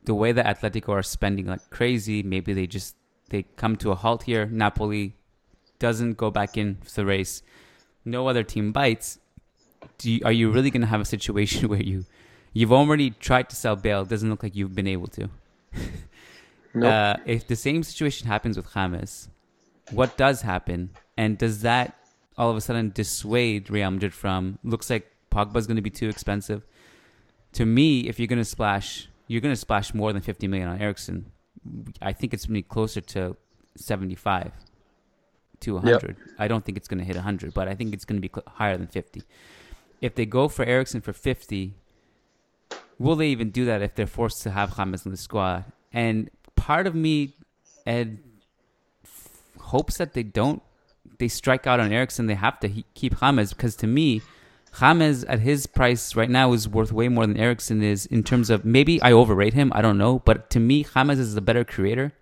the 0.04 0.16
way 0.16 0.32
that 0.32 0.46
Atletico 0.46 0.90
are 0.90 1.04
spending 1.04 1.46
like 1.46 1.70
crazy, 1.70 2.24
maybe 2.24 2.54
they 2.54 2.68
just 2.68 2.96
they 3.30 3.44
come 3.56 3.76
to 3.78 3.92
a 3.92 3.96
halt 3.96 4.24
here. 4.24 4.46
Napoli 4.48 5.16
doesn't 5.80 6.18
go 6.18 6.32
back 6.32 6.58
in 6.58 6.78
the 6.96 7.06
race. 7.06 7.44
No 8.04 8.28
other 8.28 8.44
team 8.44 8.72
bites. 8.72 9.20
You, 10.02 10.22
are 10.26 10.32
you 10.32 10.52
really 10.52 10.72
going 10.72 10.82
to 10.82 10.88
have 10.88 11.02
a 11.02 11.06
situation 11.06 11.70
where 11.72 11.82
you 11.82 12.06
you've 12.54 12.74
already 12.74 13.12
tried 13.12 13.50
to 13.50 13.56
sell 13.56 13.76
Bale? 13.76 14.02
It 14.02 14.10
doesn't 14.10 14.30
look 14.30 14.44
like 14.44 14.56
you've 14.56 14.76
been 14.76 14.88
able 14.88 15.08
to. 15.08 15.30
Nope. 16.74 16.90
Uh, 16.90 17.16
if 17.26 17.48
the 17.48 17.56
same 17.58 17.84
situation 17.84 18.28
happens 18.28 18.56
with 18.56 18.74
James, 18.74 19.28
what 19.92 20.16
does 20.16 20.42
happen? 20.42 20.92
And 21.18 21.38
does 21.38 21.64
that 21.64 21.98
all 22.38 22.50
of 22.50 22.56
a 22.56 22.62
sudden 22.62 22.92
dissuade 22.92 23.70
Real 23.70 23.92
Madrid 23.92 24.14
from 24.14 24.58
looks 24.64 24.90
like 24.90 25.12
Pogba's 25.32 25.68
going 25.68 25.76
to 25.76 25.82
be 25.82 25.90
too 25.90 26.08
expensive? 26.08 26.64
To 27.54 27.66
me, 27.66 28.08
if 28.08 28.20
you're 28.20 28.28
going 28.28 28.40
to 28.40 28.46
splash, 28.46 29.08
you're 29.28 29.42
going 29.42 29.54
to 29.54 29.60
splash 29.60 29.94
more 29.94 30.14
than 30.14 30.22
50 30.22 30.48
million 30.48 30.68
on 30.70 30.82
Eriksen. 30.82 31.32
I 32.02 32.14
think 32.14 32.34
it's 32.34 32.46
going 32.46 32.56
to 32.56 32.60
be 32.60 32.64
closer 32.64 33.02
to 33.02 33.36
75 33.76 34.52
to 35.62 35.74
100. 35.76 36.16
I 36.40 36.48
don't 36.48 36.64
think 36.66 36.78
it's 36.78 36.88
going 36.88 37.00
to 37.00 37.06
hit 37.06 37.16
100, 37.16 37.54
but 37.54 37.68
I 37.68 37.76
think 37.76 37.94
it's 37.94 38.06
going 38.06 38.22
to 38.22 38.28
be 38.28 38.32
cl- 38.34 38.46
higher 38.48 38.78
than 38.78 38.88
50. 38.88 39.22
If 40.02 40.16
they 40.16 40.26
go 40.26 40.48
for 40.48 40.66
Eriksen 40.66 41.02
for 41.02 41.14
50, 41.14 41.74
will 42.98 43.16
they 43.16 43.28
even 43.28 43.52
do 43.52 43.66
that 43.66 43.82
if 43.82 43.96
they're 43.96 44.08
forced 44.08 44.42
to 44.44 44.52
have 44.52 44.76
James 44.76 45.06
in 45.06 45.12
the 45.12 45.18
squad? 45.18 45.66
And 45.94 46.30
part 46.56 46.88
of 46.88 46.96
me, 46.96 47.36
Ed, 47.86 48.20
f- 49.04 49.30
hopes 49.60 49.98
that 49.98 50.14
they 50.14 50.24
don't. 50.24 50.62
They 51.20 51.28
strike 51.28 51.68
out 51.68 51.80
on 51.80 51.92
Eriksen. 51.92 52.26
They 52.26 52.36
have 52.36 52.60
to 52.62 52.68
he- 52.68 52.86
keep 52.96 53.20
James 53.20 53.54
because 53.54 53.76
to 53.78 53.88
me, 53.88 54.22
James 54.80 55.24
at 55.26 55.40
his 55.40 55.68
price 55.68 56.16
right 56.16 56.30
now 56.30 56.54
is 56.54 56.68
worth 56.68 56.92
way 56.92 57.08
more 57.10 57.28
than 57.28 57.38
Eriksen 57.38 57.84
is 57.84 58.06
in 58.06 58.24
terms 58.24 58.50
of 58.50 58.64
maybe 58.66 59.02
I 59.02 59.12
overrate 59.12 59.54
him. 59.54 59.72
I 59.76 59.82
don't 59.82 59.98
know, 59.98 60.20
but 60.20 60.50
to 60.52 60.60
me, 60.60 60.84
James 60.84 61.20
is 61.20 61.36
the 61.36 61.42
better 61.42 61.64
creator. 61.64 62.14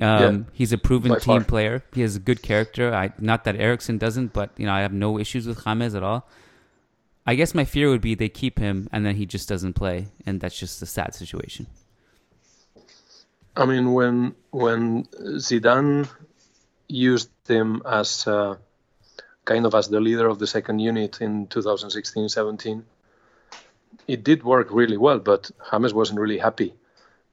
Um, 0.00 0.20
Yeah, 0.20 0.38
he's 0.52 0.72
a 0.72 0.78
proven 0.78 1.12
team 1.20 1.40
far. 1.40 1.44
player. 1.44 1.84
He 1.92 2.00
has 2.00 2.16
a 2.16 2.20
good 2.20 2.42
character. 2.42 2.94
I 2.94 3.12
not 3.18 3.44
that 3.44 3.56
Eriksen 3.56 3.98
doesn't, 3.98 4.32
but 4.32 4.50
you 4.56 4.66
know 4.66 4.72
I 4.72 4.80
have 4.80 4.92
no 4.92 5.18
issues 5.18 5.46
with 5.46 5.62
James 5.64 5.94
at 5.94 6.02
all. 6.02 6.26
I 7.26 7.34
guess 7.34 7.54
my 7.54 7.64
fear 7.66 7.88
would 7.90 8.00
be 8.00 8.14
they 8.14 8.30
keep 8.30 8.58
him 8.58 8.88
and 8.92 9.04
then 9.04 9.14
he 9.16 9.26
just 9.26 9.48
doesn't 9.48 9.74
play, 9.74 10.08
and 10.26 10.40
that's 10.40 10.58
just 10.58 10.80
a 10.82 10.86
sad 10.86 11.14
situation. 11.14 11.66
I 13.56 13.66
mean, 13.66 13.92
when 13.92 14.34
when 14.50 15.04
Zidane 15.36 16.08
used 16.88 17.30
him 17.46 17.82
as 17.84 18.26
uh, 18.26 18.56
kind 19.44 19.66
of 19.66 19.74
as 19.74 19.88
the 19.88 20.00
leader 20.00 20.28
of 20.28 20.38
the 20.38 20.46
second 20.46 20.78
unit 20.78 21.20
in 21.20 21.46
2016-17, 21.46 22.82
it 24.06 24.22
did 24.24 24.42
work 24.42 24.68
really 24.70 24.96
well. 24.96 25.18
But 25.18 25.50
James 25.70 25.94
wasn't 25.94 26.20
really 26.20 26.38
happy, 26.38 26.74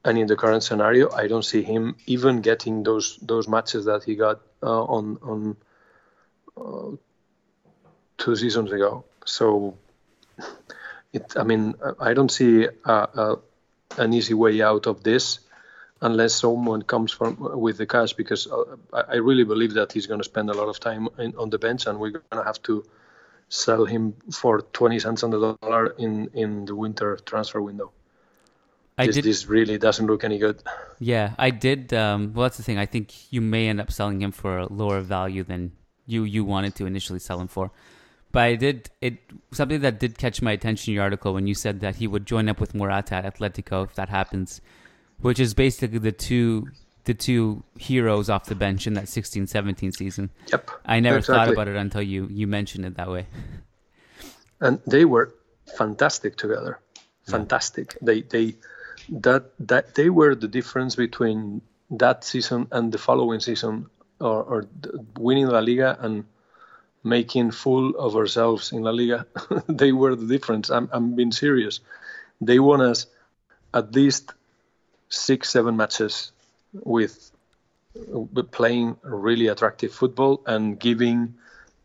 and 0.04 0.18
in 0.18 0.28
the 0.28 0.36
current 0.36 0.64
scenario, 0.64 1.12
I 1.12 1.28
don't 1.28 1.46
see 1.46 1.64
him 1.64 1.96
even 2.06 2.42
getting 2.42 2.84
those 2.84 3.18
those 3.22 3.48
matches 3.48 3.86
that 3.86 4.04
he 4.04 4.16
got 4.16 4.42
uh, 4.64 4.84
on 4.84 5.18
on 5.22 5.58
uh, 6.58 6.96
two 8.18 8.36
seasons 8.36 8.72
ago. 8.72 9.06
So, 9.26 9.78
it. 11.14 11.34
I 11.36 11.44
mean, 11.44 11.76
I 12.00 12.14
don't 12.14 12.32
see 12.32 12.68
a, 12.86 12.92
a, 13.24 13.40
an 13.98 14.14
easy 14.14 14.34
way 14.34 14.62
out 14.62 14.88
of 14.88 15.04
this 15.04 15.40
unless 16.02 16.36
someone 16.36 16.82
comes 16.82 17.12
from 17.12 17.38
with 17.40 17.78
the 17.78 17.86
cash 17.86 18.14
because 18.14 18.48
uh, 18.48 18.76
I 18.94 19.02
I 19.14 19.16
really 19.16 19.44
believe 19.44 19.74
that 19.74 19.92
he's 19.92 20.08
going 20.08 20.20
to 20.20 20.24
spend 20.24 20.50
a 20.50 20.54
lot 20.54 20.70
of 20.70 20.80
time 20.80 21.08
in, 21.18 21.36
on 21.38 21.50
the 21.50 21.60
bench 21.60 21.88
and 21.88 22.00
we're 22.00 22.12
going 22.12 22.42
to 22.42 22.44
have 22.44 22.62
to 22.64 22.84
sell 23.50 23.86
him 23.86 24.14
for 24.32 24.62
20 24.62 25.00
cents 25.00 25.24
on 25.24 25.32
the 25.32 25.58
dollar 25.62 25.88
in 25.98 26.30
in 26.34 26.66
the 26.66 26.76
winter 26.76 27.18
transfer 27.26 27.62
window. 27.62 27.92
I 29.00 29.06
this, 29.06 29.16
did, 29.16 29.26
this 29.26 29.46
really 29.48 29.78
doesn't 29.78 30.08
look 30.08 30.24
any 30.24 30.40
good. 30.40 30.64
yeah, 31.00 31.36
I 31.38 31.52
did. 31.52 31.94
Um, 31.94 32.34
well, 32.34 32.44
that's 32.44 32.58
the 32.58 32.64
thing. 32.64 32.80
I 32.80 32.88
think 32.88 33.32
you 33.32 33.42
may 33.42 33.68
end 33.70 33.80
up 33.80 33.92
selling 33.92 34.22
him 34.22 34.32
for 34.32 34.58
a 34.58 34.74
lower 34.74 35.02
value 35.02 35.44
than 35.44 35.74
you 36.08 36.24
you 36.24 36.44
wanted 36.44 36.74
to 36.76 36.86
initially 36.86 37.20
sell 37.20 37.40
him 37.40 37.48
for. 37.48 37.72
But 38.32 38.44
I 38.44 38.56
did 38.56 38.90
it 39.02 39.20
something 39.52 39.82
that 39.82 40.00
did 40.00 40.18
catch 40.18 40.42
my 40.42 40.52
attention 40.52 40.92
in 40.92 40.96
your 40.96 41.04
article 41.04 41.34
when 41.34 41.48
you 41.48 41.54
said 41.54 41.80
that 41.82 41.98
he 41.98 42.08
would 42.08 42.26
join 42.26 42.50
up 42.50 42.60
with 42.60 42.74
Morata 42.76 43.16
at 43.16 43.26
Atletico 43.26 43.86
if 43.86 43.96
that 43.96 44.10
happens, 44.10 44.62
which 45.22 45.40
is 45.40 45.54
basically 45.54 46.00
the 46.00 46.12
two 46.12 46.68
the 47.06 47.14
two 47.14 47.64
heroes 47.78 48.30
off 48.30 48.46
the 48.46 48.56
bench 48.56 48.86
in 48.86 48.94
that 48.96 49.06
16-17 49.06 49.96
season. 49.96 50.30
Yep. 50.52 50.72
I 50.86 51.00
never 51.00 51.22
thought 51.22 51.48
about 51.48 51.70
it 51.70 51.76
until 51.78 52.02
you 52.02 52.28
you 52.30 52.48
mentioned 52.48 52.86
it 52.86 52.98
that 52.98 53.10
way. 53.10 53.28
and 54.60 54.80
they 54.86 55.06
were 55.06 55.34
fantastic 55.78 56.36
together. 56.36 56.80
Fantastic. 57.28 57.98
They 58.02 58.22
they 58.22 58.56
that 59.10 59.52
that 59.60 59.96
they 59.96 60.10
were 60.10 60.36
the 60.36 60.48
difference 60.48 60.96
between 60.96 61.62
that 61.92 62.24
season 62.24 62.68
and 62.72 62.92
the 62.92 62.98
following 62.98 63.40
season 63.40 63.88
or, 64.20 64.44
or 64.44 64.68
winning 65.18 65.48
la 65.48 65.60
liga 65.60 65.98
and 66.02 66.26
making 67.04 67.52
fool 67.52 67.96
of 67.96 68.16
ourselves 68.16 68.72
in 68.72 68.82
la 68.82 68.92
liga. 68.92 69.26
They 69.70 69.92
were 69.92 70.16
the 70.16 70.28
difference. 70.28 70.70
I'm, 70.70 70.90
I'm 70.92 71.16
being 71.16 71.32
serious. 71.32 71.80
They 72.42 72.60
won 72.60 72.82
us 72.82 73.08
at 73.74 73.94
least 73.94 74.34
six 75.10 75.50
seven 75.50 75.76
matches 75.78 76.32
with 76.74 77.32
playing 78.52 78.98
really 79.04 79.48
attractive 79.48 79.92
football 79.94 80.42
and 80.46 80.80
giving 80.80 81.36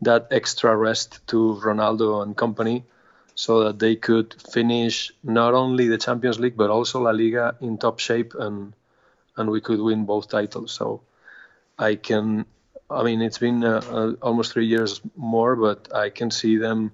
that 0.01 0.27
extra 0.31 0.75
rest 0.75 1.25
to 1.27 1.59
Ronaldo 1.63 2.21
and 2.21 2.35
company 2.35 2.83
so 3.35 3.63
that 3.63 3.79
they 3.79 3.95
could 3.95 4.35
finish 4.51 5.11
not 5.23 5.53
only 5.53 5.87
the 5.87 5.97
Champions 5.97 6.39
League 6.39 6.57
but 6.57 6.69
also 6.69 7.01
La 7.01 7.11
Liga 7.11 7.55
in 7.61 7.77
top 7.77 7.99
shape 7.99 8.35
and 8.35 8.73
and 9.35 9.49
we 9.49 9.61
could 9.61 9.79
win 9.79 10.05
both 10.05 10.29
titles. 10.29 10.71
So 10.71 11.01
I 11.77 11.95
can, 11.95 12.45
I 12.89 13.03
mean, 13.03 13.21
it's 13.21 13.39
been 13.39 13.63
uh, 13.63 13.81
uh, 13.89 14.13
almost 14.21 14.53
three 14.53 14.67
years 14.67 15.01
more, 15.15 15.55
but 15.55 15.93
I 15.93 16.09
can 16.09 16.29
see 16.29 16.57
them 16.57 16.91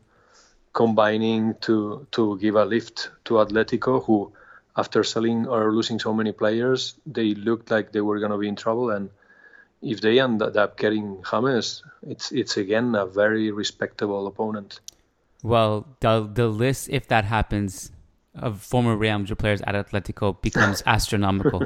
combining 0.72 1.56
to 1.62 2.08
to 2.12 2.38
give 2.38 2.56
a 2.56 2.64
lift 2.64 3.10
to 3.26 3.36
Atletico, 3.36 4.04
who 4.06 4.32
after 4.80 5.04
selling 5.04 5.48
or 5.48 5.62
losing 5.78 6.00
so 6.00 6.12
many 6.14 6.32
players, 6.32 6.80
they 7.06 7.30
looked 7.48 7.68
like 7.76 7.92
they 7.92 8.02
were 8.02 8.20
going 8.24 8.32
to 8.32 8.42
be 8.46 8.48
in 8.48 8.56
trouble 8.56 8.90
and 8.96 9.10
if 9.82 10.02
they 10.02 10.20
end 10.20 10.42
up 10.42 10.78
getting 10.78 11.24
James, 11.30 11.84
it's 12.04 12.32
it's 12.32 12.58
again 12.58 12.96
a 12.96 13.06
very 13.06 13.52
respectable 13.52 14.28
opponent. 14.28 14.80
Well, 15.44 15.88
the 16.02 16.30
the 16.32 16.48
list, 16.48 16.90
if 16.90 17.08
that 17.08 17.26
happens, 17.26 17.92
of 18.36 18.62
former 18.62 18.96
Real 18.96 19.20
Madrid 19.20 19.40
players 19.40 19.62
at 19.62 19.76
Atletico 19.76 20.40
becomes 20.42 20.84
astronomical. 20.86 21.64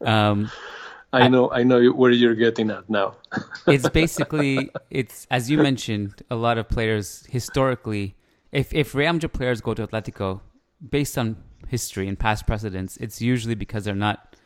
Um, 0.00 0.50
I 1.12 1.28
know 1.28 1.50
I 1.50 1.64
know 1.64 1.90
where 1.90 2.12
you're 2.12 2.36
getting 2.36 2.70
at 2.70 2.88
now. 2.88 3.16
it's 3.66 3.88
basically 3.88 4.70
it's 4.90 5.26
as 5.30 5.50
you 5.50 5.58
mentioned, 5.58 6.22
a 6.30 6.36
lot 6.36 6.56
of 6.56 6.68
players 6.68 7.26
historically. 7.28 8.14
If 8.52 8.72
if 8.72 8.94
Real 8.94 9.12
Madrid 9.12 9.32
players 9.32 9.60
go 9.60 9.74
to 9.74 9.86
Atletico, 9.86 10.40
based 10.88 11.18
on 11.18 11.36
history 11.70 12.06
and 12.08 12.18
past 12.18 12.46
precedents, 12.46 12.96
it's 12.98 13.22
usually 13.22 13.54
because 13.54 13.84
they're 13.84 13.94
not 13.94 14.36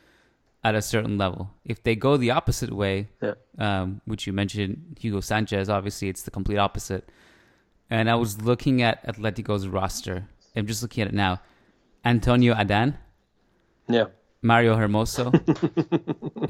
at 0.63 0.75
a 0.75 0.81
certain 0.81 1.17
level. 1.17 1.51
If 1.63 1.83
they 1.83 1.95
go 1.95 2.17
the 2.17 2.31
opposite 2.31 2.71
way, 2.71 3.09
Yeah. 3.21 3.33
um, 3.57 4.01
which 4.05 4.25
you 4.27 4.33
mentioned, 4.33 4.97
Hugo 4.99 5.19
Sanchez, 5.21 5.69
obviously 5.69 6.07
it's 6.09 6.23
the 6.23 6.31
complete 6.31 6.57
opposite. 6.57 7.09
And 7.89 8.09
I 8.09 8.15
was 8.15 8.41
looking 8.41 8.81
at 8.81 9.05
Atletico's 9.05 9.67
roster. 9.67 10.27
I'm 10.55 10.65
just 10.65 10.81
looking 10.81 11.01
at 11.03 11.09
it 11.09 11.13
now. 11.13 11.41
Antonio 12.03 12.53
Adan, 12.55 12.97
Yeah. 13.87 14.05
Mario 14.41 14.75
Hermoso. 14.75 15.31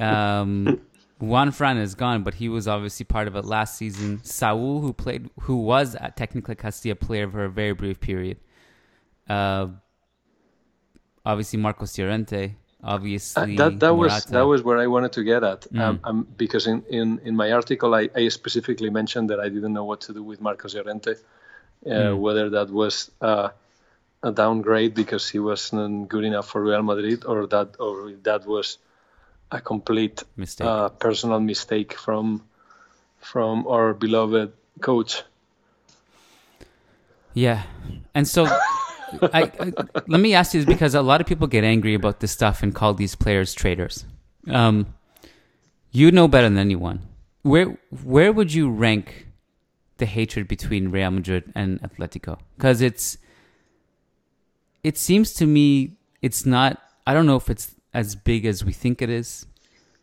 um, 0.00 0.80
Juan 1.18 1.50
Fran 1.50 1.78
is 1.78 1.94
gone, 1.94 2.22
but 2.22 2.34
he 2.34 2.48
was 2.48 2.68
obviously 2.68 3.04
part 3.04 3.26
of 3.28 3.36
it 3.36 3.44
last 3.44 3.76
season. 3.76 4.20
Saul, 4.22 4.80
who 4.80 4.92
played, 4.92 5.30
who 5.40 5.56
was 5.56 5.94
a 5.98 6.12
technically 6.14 6.54
Castilla 6.54 6.94
player 6.94 7.28
for 7.30 7.44
a 7.44 7.50
very 7.50 7.72
brief 7.72 8.00
period. 8.00 8.38
Uh, 9.28 9.68
obviously 11.30 11.58
Marcos 11.58 11.98
Llorente. 11.98 12.44
Uh, 12.46 12.94
Obviously, 12.94 13.56
that 13.56 13.80
that 13.80 13.94
was 14.02 14.14
that 14.36 14.46
was 14.52 14.60
where 14.62 14.78
I 14.78 14.86
wanted 14.86 15.12
to 15.18 15.22
get 15.24 15.42
at. 15.52 15.62
Mm. 15.72 15.80
Um, 15.80 15.94
um, 16.08 16.18
because 16.42 16.64
in, 16.72 16.78
in, 16.98 17.18
in 17.28 17.34
my 17.42 17.48
article 17.60 17.90
I, 18.00 18.08
I 18.14 18.28
specifically 18.28 18.90
mentioned 18.90 19.26
that 19.30 19.40
I 19.40 19.48
didn't 19.54 19.72
know 19.78 19.84
what 19.90 20.00
to 20.06 20.12
do 20.18 20.22
with 20.30 20.38
Marcos 20.40 20.74
Llorente, 20.74 21.12
uh, 21.12 21.16
Mm. 21.88 22.18
whether 22.24 22.46
that 22.56 22.68
was 22.70 23.10
uh, 23.20 23.48
a 24.22 24.30
downgrade 24.42 24.94
because 24.94 25.24
he 25.32 25.38
wasn't 25.40 26.08
good 26.08 26.24
enough 26.24 26.46
for 26.52 26.60
Real 26.62 26.82
Madrid, 26.82 27.24
or 27.30 27.46
that 27.48 27.68
or 27.80 28.12
that 28.28 28.46
was 28.46 28.78
a 29.50 29.60
complete 29.60 30.22
Mistake. 30.36 30.66
uh, 30.68 30.88
personal 31.06 31.40
mistake 31.40 31.90
from 32.04 32.42
from 33.20 33.66
our 33.66 33.94
beloved 33.94 34.52
coach. 34.80 35.22
Yeah, 37.34 37.62
and 38.14 38.26
so 38.28 38.46
I, 39.22 39.42
I 39.60 39.72
let 40.06 40.20
me 40.20 40.34
ask 40.34 40.54
you 40.54 40.60
this 40.60 40.66
because 40.66 40.94
a 40.94 41.02
lot 41.02 41.20
of 41.20 41.26
people 41.26 41.46
get 41.46 41.64
angry 41.64 41.94
about 41.94 42.20
this 42.20 42.32
stuff 42.32 42.62
and 42.62 42.74
call 42.74 42.94
these 42.94 43.14
players 43.14 43.54
traitors. 43.54 44.04
Um, 44.48 44.94
you 45.90 46.10
know 46.10 46.28
better 46.28 46.48
than 46.48 46.58
anyone. 46.58 47.02
Where 47.42 47.78
where 48.04 48.32
would 48.32 48.52
you 48.52 48.70
rank 48.70 49.26
the 49.98 50.06
hatred 50.06 50.48
between 50.48 50.90
Real 50.90 51.10
Madrid 51.10 51.52
and 51.54 51.80
Atletico? 51.82 52.38
Because 52.56 52.80
it's 52.80 53.18
it 54.82 54.98
seems 54.98 55.32
to 55.34 55.46
me 55.46 55.96
it's 56.22 56.44
not. 56.46 56.80
I 57.06 57.14
don't 57.14 57.26
know 57.26 57.36
if 57.36 57.48
it's 57.48 57.74
as 57.94 58.14
big 58.14 58.46
as 58.46 58.64
we 58.64 58.72
think 58.72 59.00
it 59.00 59.10
is. 59.10 59.46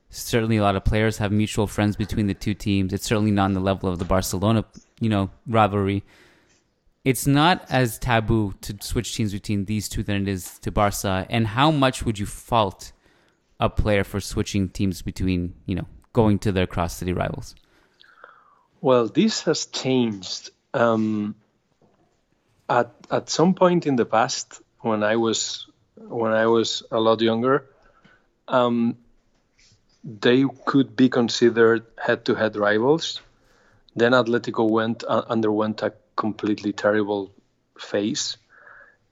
Certainly, 0.10 0.58
a 0.58 0.62
lot 0.62 0.76
of 0.76 0.84
players 0.86 1.18
have 1.18 1.32
mutual 1.32 1.68
friends 1.68 1.96
between 1.96 2.28
the 2.28 2.34
two 2.34 2.54
teams. 2.54 2.94
It's 2.94 3.06
certainly 3.06 3.32
not 3.32 3.46
on 3.46 3.54
the 3.54 3.60
level 3.60 3.90
of 3.90 3.98
the 4.00 4.06
Barcelona, 4.06 4.64
you 5.00 5.10
know, 5.10 5.32
rivalry 5.48 6.04
it's 7.04 7.28
not 7.28 7.66
as 7.70 8.00
taboo 8.00 8.54
to 8.62 8.78
switch 8.82 9.16
teams 9.16 9.34
between 9.34 9.66
these 9.66 9.90
two 9.90 10.04
than 10.04 10.22
it 10.22 10.28
is 10.28 10.60
to 10.60 10.72
Barca. 10.72 11.26
And 11.30 11.46
how 11.48 11.72
much 11.72 12.04
would 12.04 12.18
you 12.18 12.26
fault 12.26 12.94
a 13.60 13.70
player 13.70 14.04
for 14.04 14.20
switching 14.20 14.70
teams 14.70 15.02
between, 15.02 15.54
you 15.66 15.76
know, 15.76 15.88
going 16.14 16.40
to 16.40 16.52
their 16.52 16.68
cross 16.68 16.96
city 16.96 17.14
rivals? 17.14 17.56
Well, 18.82 19.08
this 19.08 19.44
has 19.44 19.66
changed. 19.66 20.52
Um, 20.74 21.36
at 22.70 22.92
at 23.12 23.30
some 23.30 23.54
point 23.54 23.86
in 23.86 23.96
the 23.96 24.06
past, 24.06 24.62
when 24.80 25.04
I 25.04 25.18
was 25.18 25.68
when 25.96 26.32
I 26.32 26.48
was 26.48 26.84
a 26.92 27.00
lot 27.00 27.22
younger, 27.22 27.66
um, 28.48 28.98
they 30.04 30.46
could 30.66 30.96
be 30.96 31.10
considered 31.10 31.86
head-to-head 31.98 32.56
rivals. 32.56 33.22
Then 33.96 34.14
Atletico 34.14 34.70
went 34.70 35.04
uh, 35.04 35.24
underwent 35.28 35.82
a 35.84 35.94
completely 36.16 36.74
terrible 36.74 37.32
phase, 37.78 38.38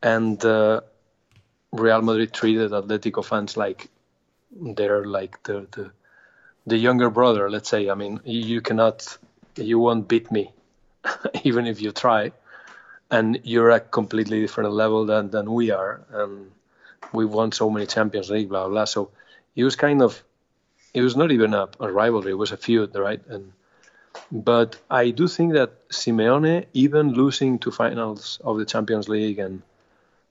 and 0.02 0.44
uh, 0.46 0.82
Real 1.72 2.02
Madrid 2.02 2.34
treated 2.34 2.72
Atletico 2.72 3.24
fans 3.24 3.58
like 3.58 3.90
they're 4.52 5.06
like 5.06 5.42
the, 5.44 5.68
the 5.72 5.92
the 6.68 6.78
younger 6.78 7.10
brother. 7.10 7.50
Let's 7.50 7.70
say. 7.70 7.90
I 7.90 7.96
mean, 7.96 8.20
you, 8.24 8.62
cannot, 8.62 9.18
you 9.56 9.80
won't 9.80 10.08
beat 10.08 10.32
me, 10.32 10.52
even 11.44 11.66
if 11.68 11.82
you 11.82 11.92
try, 11.92 12.32
and 13.10 13.40
you're 13.44 13.72
at 13.72 13.92
completely 13.92 14.42
different 14.42 14.74
level 14.74 15.06
than 15.06 15.30
than 15.30 15.52
we 15.52 15.72
are, 15.72 16.02
and 16.12 16.52
we 17.14 17.26
won 17.26 17.52
so 17.52 17.70
many 17.70 17.86
Champions 17.86 18.30
League, 18.30 18.50
blah 18.50 18.64
blah. 18.64 18.70
blah. 18.70 18.86
So 18.86 19.12
it 19.56 19.64
was 19.64 19.76
kind 19.76 20.02
of, 20.02 20.22
it 20.94 21.02
was 21.02 21.16
not 21.16 21.32
even 21.32 21.54
a, 21.54 21.68
a 21.80 21.92
rivalry. 21.92 22.32
It 22.32 22.38
was 22.38 22.52
a 22.52 22.58
feud, 22.58 22.96
right? 22.96 23.22
And 23.28 23.54
but 24.32 24.78
I 24.90 25.12
do 25.12 25.28
think 25.28 25.54
that 25.54 25.88
Simeone, 25.90 26.66
even 26.74 27.14
losing 27.14 27.60
to 27.60 27.72
finals 27.72 28.40
of 28.44 28.58
the 28.58 28.66
Champions 28.66 29.10
League 29.10 29.40
and 29.40 29.62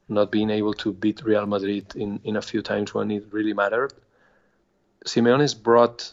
not 0.08 0.30
being 0.30 0.50
able 0.50 0.74
to 0.74 0.92
beat 0.92 1.22
Real 1.22 1.46
Madrid 1.46 1.94
in, 1.96 2.20
in 2.24 2.36
a 2.36 2.42
few 2.42 2.62
times 2.62 2.94
when 2.94 3.10
it 3.10 3.24
really 3.32 3.52
mattered, 3.54 3.92
Simeone's 5.06 5.54
brought 5.54 6.12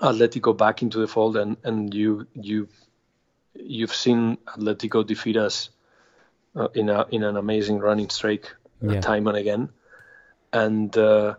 Atletico 0.00 0.56
back 0.56 0.82
into 0.82 0.98
the 0.98 1.08
fold, 1.08 1.36
and, 1.36 1.56
and 1.64 1.94
you 1.94 2.26
you 2.34 2.68
you've 3.54 3.94
seen 3.94 4.36
Atletico 4.46 5.06
defeat 5.06 5.36
us 5.36 5.70
uh, 6.54 6.68
in 6.74 6.88
a 6.90 7.06
in 7.10 7.22
an 7.22 7.36
amazing 7.36 7.78
running 7.78 8.10
streak 8.10 8.52
uh, 8.88 8.94
Yeah. 8.94 9.00
time 9.00 9.26
and 9.26 9.36
again, 9.36 9.70
and 10.52 10.96
uh, 10.96 11.34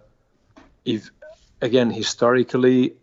if 0.85 1.09
again 1.61 1.91
historically 1.91 2.95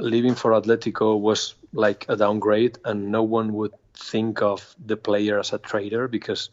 leaving 0.00 0.34
for 0.34 0.52
Atletico 0.52 1.18
was 1.20 1.54
like 1.72 2.06
a 2.08 2.16
downgrade, 2.16 2.78
and 2.84 3.10
no 3.10 3.22
one 3.22 3.52
would 3.54 3.72
think 3.94 4.42
of 4.42 4.74
the 4.84 4.96
player 4.96 5.38
as 5.38 5.52
a 5.52 5.58
traitor 5.58 6.08
because 6.08 6.50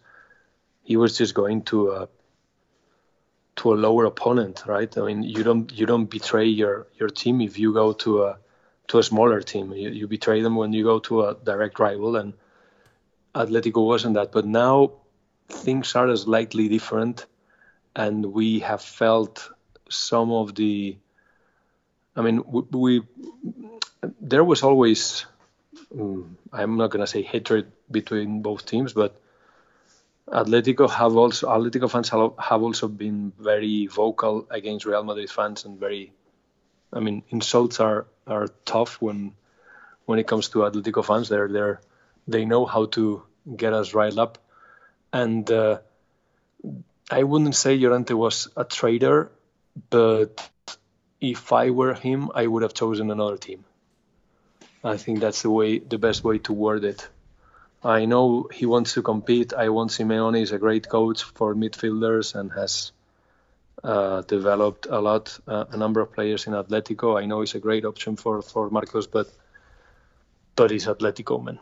he 0.84 0.98
was 0.98 1.18
just 1.18 1.34
going 1.34 1.64
to 1.64 1.92
a 1.92 2.10
to 3.58 3.74
a 3.74 3.76
lower 3.76 4.06
opponent, 4.06 4.64
right? 4.68 4.98
I 4.98 5.02
mean, 5.06 5.24
you 5.24 5.44
don't 5.44 5.72
you 5.72 5.86
don't 5.86 6.06
betray 6.06 6.46
your 6.46 6.88
your 7.00 7.10
team 7.10 7.42
if 7.42 7.58
you 7.58 7.74
go 7.74 7.94
to 7.94 8.24
a 8.24 8.38
to 8.88 9.00
a 9.00 9.04
smaller 9.04 9.42
team. 9.42 9.74
You, 9.74 9.90
you 9.90 10.08
betray 10.08 10.42
them 10.42 10.56
when 10.56 10.74
you 10.74 10.84
go 10.84 11.00
to 11.00 11.26
a 11.26 11.36
direct 11.36 11.80
rival, 11.80 12.16
and 12.16 12.34
Atletico 13.34 13.86
wasn't 13.86 14.16
that. 14.16 14.32
But 14.32 14.46
now 14.46 14.92
things 15.50 15.96
are 15.96 16.16
slightly 16.16 16.68
different, 16.70 17.26
and 17.96 18.26
we 18.26 18.60
have 18.60 18.82
felt 18.82 19.50
some 19.90 20.32
of 20.32 20.56
the. 20.56 20.98
I 22.16 22.22
mean, 22.22 22.44
we, 22.46 22.62
we 22.72 23.02
there 24.22 24.44
was 24.44 24.64
always. 24.64 25.26
mm, 25.94 26.30
I'm 26.54 26.78
not 26.78 26.92
gonna 26.92 27.08
say 27.08 27.22
hatred 27.22 27.72
between 27.92 28.42
both 28.42 28.66
teams, 28.66 28.94
but 28.94 29.20
Atletico 30.28 30.90
have 30.90 31.16
also 31.16 31.48
Atletico 31.48 31.90
fans 31.90 32.10
have 32.10 32.64
also 32.64 32.88
been 32.88 33.32
very 33.38 33.88
vocal 33.88 34.48
against 34.50 34.86
Real 34.86 35.04
Madrid 35.04 35.30
fans 35.30 35.66
and 35.66 35.80
very, 35.80 36.14
I 36.92 37.00
mean, 37.00 37.24
insults 37.30 37.80
are 37.80 38.08
are 38.26 38.48
tough 38.66 39.02
when 39.02 39.34
when 40.06 40.20
it 40.20 40.28
comes 40.28 40.50
to 40.50 40.60
Atletico 40.60 41.06
fans. 41.06 41.30
They're 41.30 41.48
they're 41.48 41.82
they 42.28 42.46
know 42.46 42.66
how 42.66 42.86
to 42.98 43.24
get 43.56 43.74
us 43.74 43.94
riled 43.94 44.18
up, 44.18 44.40
and 45.14 45.50
uh, 45.52 45.80
I 47.12 47.24
wouldn't 47.24 47.56
say 47.56 47.78
Llorente 47.78 48.14
was 48.14 48.48
a 48.58 48.64
traitor, 48.64 49.32
but 49.90 50.50
if 51.32 51.52
I 51.52 51.72
were 51.72 51.94
him, 51.94 52.30
I 52.36 52.46
would 52.46 52.62
have 52.62 52.74
chosen 52.74 53.10
another 53.10 53.38
team. 53.38 53.66
I 54.84 54.98
think 54.98 55.20
that's 55.20 55.42
the 55.42 55.50
way 55.50 55.80
the 55.80 55.98
best 55.98 56.24
way 56.24 56.38
to 56.40 56.54
word 56.54 56.84
it. 56.84 57.10
I 57.84 58.06
know 58.06 58.48
he 58.52 58.66
wants 58.66 58.94
to 58.94 59.02
compete. 59.02 59.54
I 59.54 59.70
want 59.70 59.92
Simeone 59.92 60.42
is 60.42 60.52
a 60.52 60.60
great 60.60 60.88
coach 60.88 61.24
for 61.24 61.56
midfielders 61.56 62.36
and 62.36 62.52
has 62.52 62.92
uh, 63.84 64.22
developed 64.22 64.88
a 64.90 65.00
lot, 65.00 65.40
uh, 65.48 65.66
a 65.72 65.78
number 65.78 66.02
of 66.02 66.14
players 66.14 66.48
in 66.48 66.54
Atletico. 66.54 67.20
I 67.20 67.26
know 67.26 67.42
he's 67.42 67.56
a 67.56 67.60
great 67.60 67.86
option 67.86 68.16
for 68.16 68.42
for 68.42 68.70
Marcos, 68.70 69.08
but 69.08 69.28
but 70.56 70.72
he's 70.72 70.88
Atletico 70.88 71.44
man. 71.44 71.60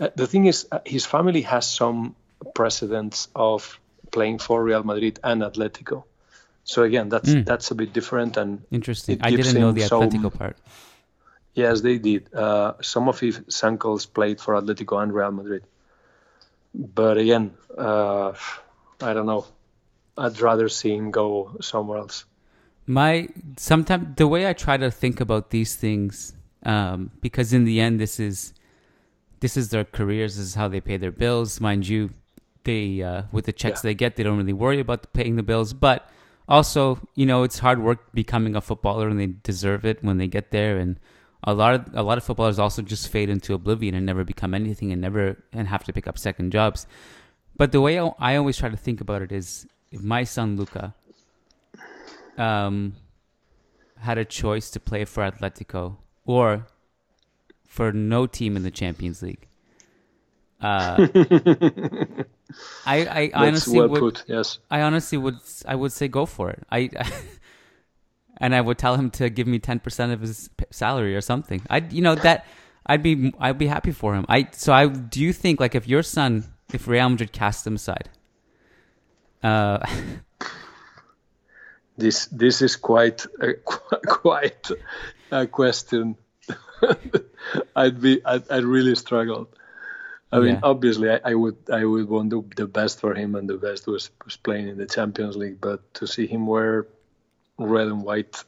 Uh, 0.00 0.08
the 0.16 0.26
thing 0.26 0.46
is, 0.46 0.66
uh, 0.72 0.80
his 0.84 1.06
family 1.06 1.42
has 1.42 1.68
some 1.68 2.14
precedents 2.54 3.28
of 3.34 3.78
playing 4.10 4.38
for 4.38 4.64
Real 4.64 4.82
Madrid 4.82 5.20
and 5.22 5.42
Atletico. 5.42 6.04
So 6.70 6.78
again, 6.90 7.08
that's 7.14 7.30
Mm. 7.34 7.44
that's 7.50 7.68
a 7.74 7.74
bit 7.74 7.90
different 7.98 8.36
and 8.36 8.50
Interesting. 8.70 9.18
I 9.28 9.30
didn't 9.38 9.58
know 9.62 9.72
the 9.72 9.82
Atletico 9.88 10.30
part. 10.40 10.56
Yes, 11.54 11.80
they 11.86 11.98
did. 11.98 12.22
Uh, 12.32 12.74
some 12.80 13.08
of 13.12 13.18
his 13.18 13.34
uncles 13.70 14.06
played 14.06 14.38
for 14.40 14.54
Atletico 14.54 15.02
and 15.02 15.10
Real 15.12 15.32
Madrid. 15.32 15.64
But 16.72 17.18
again, 17.18 17.50
uh, 17.76 18.30
I 19.08 19.10
don't 19.14 19.26
know. 19.26 19.42
I'd 20.16 20.38
rather 20.40 20.68
see 20.68 20.92
him 20.94 21.10
go 21.10 21.28
somewhere 21.60 21.98
else. 21.98 22.24
My 22.86 23.28
sometimes 23.56 24.04
the 24.22 24.28
way 24.34 24.42
I 24.46 24.54
try 24.66 24.76
to 24.76 24.90
think 25.02 25.20
about 25.20 25.50
these 25.50 25.72
things, 25.74 26.34
um, 26.72 27.10
because 27.26 27.48
in 27.52 27.64
the 27.64 27.80
end, 27.80 27.98
this 27.98 28.20
is 28.20 28.54
this 29.40 29.56
is 29.56 29.70
their 29.74 29.84
careers. 29.98 30.36
This 30.36 30.46
is 30.46 30.54
how 30.54 30.68
they 30.68 30.80
pay 30.80 30.96
their 30.98 31.16
bills, 31.24 31.60
mind 31.60 31.88
you. 31.92 32.10
They 32.62 33.02
uh, 33.02 33.22
with 33.34 33.46
the 33.50 33.52
checks 33.62 33.80
Yeah. 33.82 33.88
they 33.90 33.94
get, 34.02 34.14
they 34.16 34.22
don't 34.22 34.38
really 34.38 34.58
worry 34.66 34.78
about 34.86 35.12
paying 35.18 35.34
the 35.34 35.42
bills. 35.52 35.72
But 35.72 36.00
also, 36.50 36.98
you 37.14 37.24
know, 37.24 37.44
it's 37.44 37.60
hard 37.60 37.80
work 37.80 38.12
becoming 38.12 38.56
a 38.56 38.60
footballer, 38.60 39.08
and 39.08 39.18
they 39.18 39.28
deserve 39.28 39.86
it 39.86 40.02
when 40.02 40.18
they 40.18 40.26
get 40.26 40.50
there. 40.50 40.78
And 40.78 40.98
a 41.44 41.54
lot 41.54 41.74
of 41.74 41.94
a 41.94 42.02
lot 42.02 42.18
of 42.18 42.24
footballers 42.24 42.58
also 42.58 42.82
just 42.82 43.08
fade 43.08 43.30
into 43.30 43.54
oblivion 43.54 43.94
and 43.94 44.04
never 44.04 44.24
become 44.24 44.52
anything, 44.52 44.92
and 44.92 45.00
never 45.00 45.42
and 45.52 45.68
have 45.68 45.84
to 45.84 45.92
pick 45.92 46.08
up 46.08 46.18
second 46.18 46.50
jobs. 46.50 46.86
But 47.56 47.72
the 47.72 47.80
way 47.80 47.98
I, 47.98 48.36
always 48.36 48.56
try 48.56 48.68
to 48.68 48.76
think 48.76 49.00
about 49.00 49.22
it 49.22 49.32
is, 49.32 49.66
if 49.92 50.02
my 50.02 50.24
son 50.24 50.56
Luca 50.56 50.94
um, 52.38 52.94
had 53.98 54.18
a 54.18 54.24
choice 54.24 54.70
to 54.70 54.80
play 54.80 55.04
for 55.04 55.22
Atletico 55.22 55.96
or 56.24 56.66
for 57.66 57.92
no 57.92 58.26
team 58.26 58.56
in 58.56 58.62
the 58.62 58.70
Champions 58.70 59.22
League, 59.22 59.46
uh, 60.60 61.06
I, 62.86 63.06
I 63.06 63.30
honestly 63.34 63.78
well 63.78 63.88
would, 63.88 64.00
put. 64.00 64.24
Yes. 64.26 64.58
I 64.70 64.82
honestly 64.82 65.18
would, 65.18 65.38
I 65.66 65.74
would 65.74 65.92
say 65.92 66.08
go 66.08 66.26
for 66.26 66.50
it. 66.50 66.62
I, 66.70 66.90
and 68.38 68.54
I 68.54 68.60
would 68.60 68.78
tell 68.78 68.96
him 68.96 69.10
to 69.12 69.30
give 69.30 69.46
me 69.46 69.58
ten 69.58 69.80
percent 69.80 70.12
of 70.12 70.20
his 70.20 70.50
salary 70.70 71.16
or 71.16 71.20
something. 71.20 71.62
I, 71.70 71.78
you 71.78 72.02
know 72.02 72.14
that. 72.14 72.46
I'd 72.86 73.02
be 73.02 73.32
I'd 73.38 73.58
be 73.58 73.66
happy 73.66 73.92
for 73.92 74.14
him. 74.14 74.24
I 74.28 74.48
so 74.52 74.72
I 74.72 74.86
do 74.86 75.20
you 75.20 75.32
think 75.32 75.60
like 75.60 75.74
if 75.74 75.86
your 75.86 76.02
son 76.02 76.44
if 76.72 76.88
Real 76.88 77.10
Madrid 77.10 77.30
cast 77.30 77.64
him 77.66 77.74
aside, 77.76 78.08
uh, 79.44 79.86
This 82.00 82.26
this 82.26 82.62
is 82.62 82.76
quite 82.76 83.26
a, 83.42 83.52
quite 84.06 84.70
a 85.30 85.46
question. 85.46 86.16
I'd 87.76 88.00
be 88.00 88.24
I'd, 88.24 88.50
I'd 88.50 88.64
really 88.64 88.94
struggle. 88.94 89.50
I 90.32 90.38
mean, 90.38 90.54
Yeah. 90.54 90.60
obviously, 90.62 91.10
I, 91.10 91.20
I 91.24 91.34
would 91.34 91.56
I 91.72 91.84
would 91.84 92.08
want 92.08 92.30
the, 92.30 92.42
the 92.56 92.66
best 92.66 93.00
for 93.00 93.14
him, 93.14 93.34
and 93.34 93.48
the 93.48 93.56
best 93.56 93.86
was 93.86 94.10
was 94.24 94.36
playing 94.36 94.68
in 94.68 94.78
the 94.78 94.86
Champions 94.86 95.36
League. 95.36 95.60
But 95.60 95.92
to 95.94 96.06
see 96.06 96.26
him 96.26 96.46
wear 96.46 96.86
red 97.58 97.88
and 97.88 98.02
white, 98.02 98.42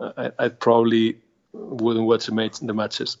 I, 0.00 0.30
I 0.38 0.48
probably 0.48 1.18
wouldn't 1.52 2.06
watch 2.06 2.26
the, 2.26 2.74
matches. 2.74 3.18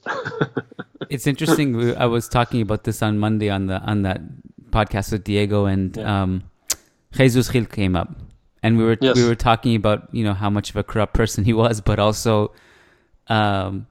it's 1.10 1.26
interesting. 1.26 1.96
I 1.96 2.06
was 2.06 2.28
talking 2.28 2.60
about 2.60 2.84
this 2.84 3.02
on 3.02 3.18
Monday 3.18 3.50
on 3.50 3.66
the 3.66 3.80
on 3.80 4.02
that 4.02 4.20
podcast 4.70 5.12
with 5.12 5.24
Diego 5.24 5.66
and 5.66 5.96
yeah. 5.96 6.22
um, 6.22 6.44
Jesus 7.12 7.50
Gil 7.50 7.64
came 7.64 7.96
up, 7.96 8.14
and 8.62 8.78
we 8.78 8.84
were 8.84 8.96
yes. 9.00 9.16
we 9.16 9.26
were 9.26 9.34
talking 9.34 9.74
about 9.74 10.08
you 10.14 10.22
know 10.22 10.34
how 10.34 10.50
much 10.50 10.70
of 10.70 10.76
a 10.76 10.84
corrupt 10.84 11.14
person 11.14 11.44
he 11.44 11.52
was, 11.52 11.80
but 11.80 11.98
also 11.98 12.52
um, 13.28 13.86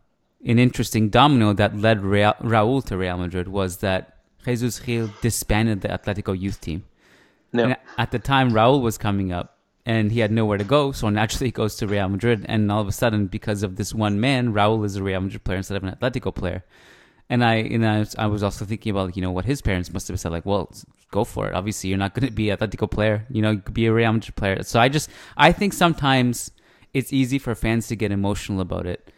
an 0.47 0.59
interesting 0.59 1.09
domino 1.09 1.53
that 1.53 1.77
led 1.77 2.01
Real, 2.01 2.33
Raúl 2.41 2.83
to 2.85 2.97
Real 2.97 3.17
Madrid 3.17 3.47
was 3.47 3.77
that 3.77 4.17
Jesus 4.45 4.79
Gil 4.79 5.09
disbanded 5.21 5.81
the 5.81 5.89
Atletico 5.89 6.39
youth 6.39 6.61
team. 6.61 6.85
No. 7.53 7.75
at 7.97 8.11
the 8.11 8.19
time, 8.19 8.51
Raúl 8.51 8.81
was 8.81 8.97
coming 8.97 9.31
up, 9.31 9.57
and 9.85 10.11
he 10.11 10.19
had 10.19 10.31
nowhere 10.31 10.57
to 10.57 10.63
go, 10.63 10.91
so 10.91 11.09
naturally 11.21 11.47
he 11.47 11.51
goes 11.51 11.75
to 11.75 11.87
Real 11.87 12.09
Madrid. 12.09 12.45
And 12.47 12.71
all 12.71 12.81
of 12.81 12.87
a 12.87 12.91
sudden, 12.91 13.27
because 13.27 13.63
of 13.63 13.75
this 13.75 13.93
one 13.93 14.19
man, 14.19 14.53
Raúl 14.53 14.85
is 14.85 14.95
a 14.95 15.03
Real 15.03 15.21
Madrid 15.21 15.43
player 15.43 15.57
instead 15.57 15.77
of 15.77 15.83
an 15.83 15.93
Atletico 15.93 16.33
player. 16.33 16.63
And 17.29 17.43
I, 17.43 17.55
and 17.55 17.85
I, 17.85 17.99
was, 17.99 18.15
I 18.15 18.27
was 18.27 18.41
also 18.41 18.63
thinking 18.63 18.91
about 18.91 19.17
you 19.17 19.21
know 19.21 19.31
what 19.31 19.43
his 19.43 19.61
parents 19.61 19.91
must 19.91 20.07
have 20.07 20.17
said, 20.17 20.31
like, 20.31 20.45
well, 20.45 20.71
go 21.11 21.25
for 21.25 21.49
it. 21.49 21.53
Obviously, 21.53 21.89
you're 21.89 21.99
not 21.99 22.13
going 22.13 22.25
to 22.25 22.33
be 22.33 22.49
an 22.49 22.57
Atletico 22.57 22.89
player. 22.89 23.25
You 23.29 23.41
know, 23.41 23.51
you 23.51 23.59
could 23.59 23.73
be 23.73 23.87
a 23.87 23.93
Real 23.93 24.13
Madrid 24.13 24.35
player. 24.35 24.63
So 24.63 24.79
I 24.79 24.87
just, 24.87 25.09
I 25.35 25.51
think 25.51 25.73
sometimes 25.73 26.51
it's 26.93 27.11
easy 27.11 27.37
for 27.37 27.53
fans 27.53 27.87
to 27.87 27.97
get 27.97 28.13
emotional 28.13 28.61
about 28.61 28.85
it, 28.85 29.11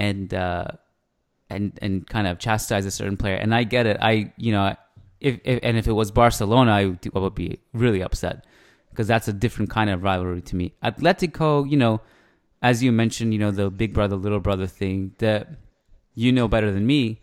and 0.00 0.34
uh, 0.34 0.68
and 1.48 1.78
and 1.82 2.06
kind 2.06 2.26
of 2.26 2.38
chastise 2.38 2.86
a 2.86 2.90
certain 2.90 3.16
player. 3.16 3.36
And 3.36 3.54
I 3.54 3.64
get 3.64 3.86
it. 3.86 3.98
I, 4.00 4.32
you 4.36 4.52
know, 4.52 4.74
if, 5.20 5.38
if 5.44 5.60
and 5.62 5.76
if 5.76 5.86
it 5.86 5.92
was 5.92 6.10
Barcelona, 6.10 6.72
I 6.72 6.86
would, 6.86 6.98
I 7.14 7.18
would 7.18 7.34
be 7.34 7.60
really 7.72 8.02
upset 8.02 8.44
because 8.90 9.06
that's 9.06 9.28
a 9.28 9.32
different 9.32 9.70
kind 9.70 9.90
of 9.90 10.02
rivalry 10.02 10.42
to 10.42 10.56
me. 10.56 10.74
Atletico, 10.82 11.70
you 11.70 11.76
know, 11.76 12.00
as 12.62 12.82
you 12.82 12.92
mentioned, 12.92 13.32
you 13.32 13.38
know, 13.38 13.50
the 13.50 13.70
big 13.70 13.94
brother 13.94 14.16
little 14.16 14.40
brother 14.40 14.66
thing 14.66 15.12
that 15.18 15.48
you 16.14 16.32
know 16.32 16.48
better 16.48 16.72
than 16.72 16.86
me 16.86 17.20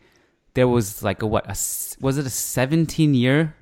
there 0.58 0.68
was 0.68 1.04
like 1.04 1.22
a 1.22 1.28
what 1.28 1.46
a, 1.46 1.56
was 2.02 2.18
it 2.18 2.26
a 2.26 2.32
17 2.32 3.14
year 3.14 3.56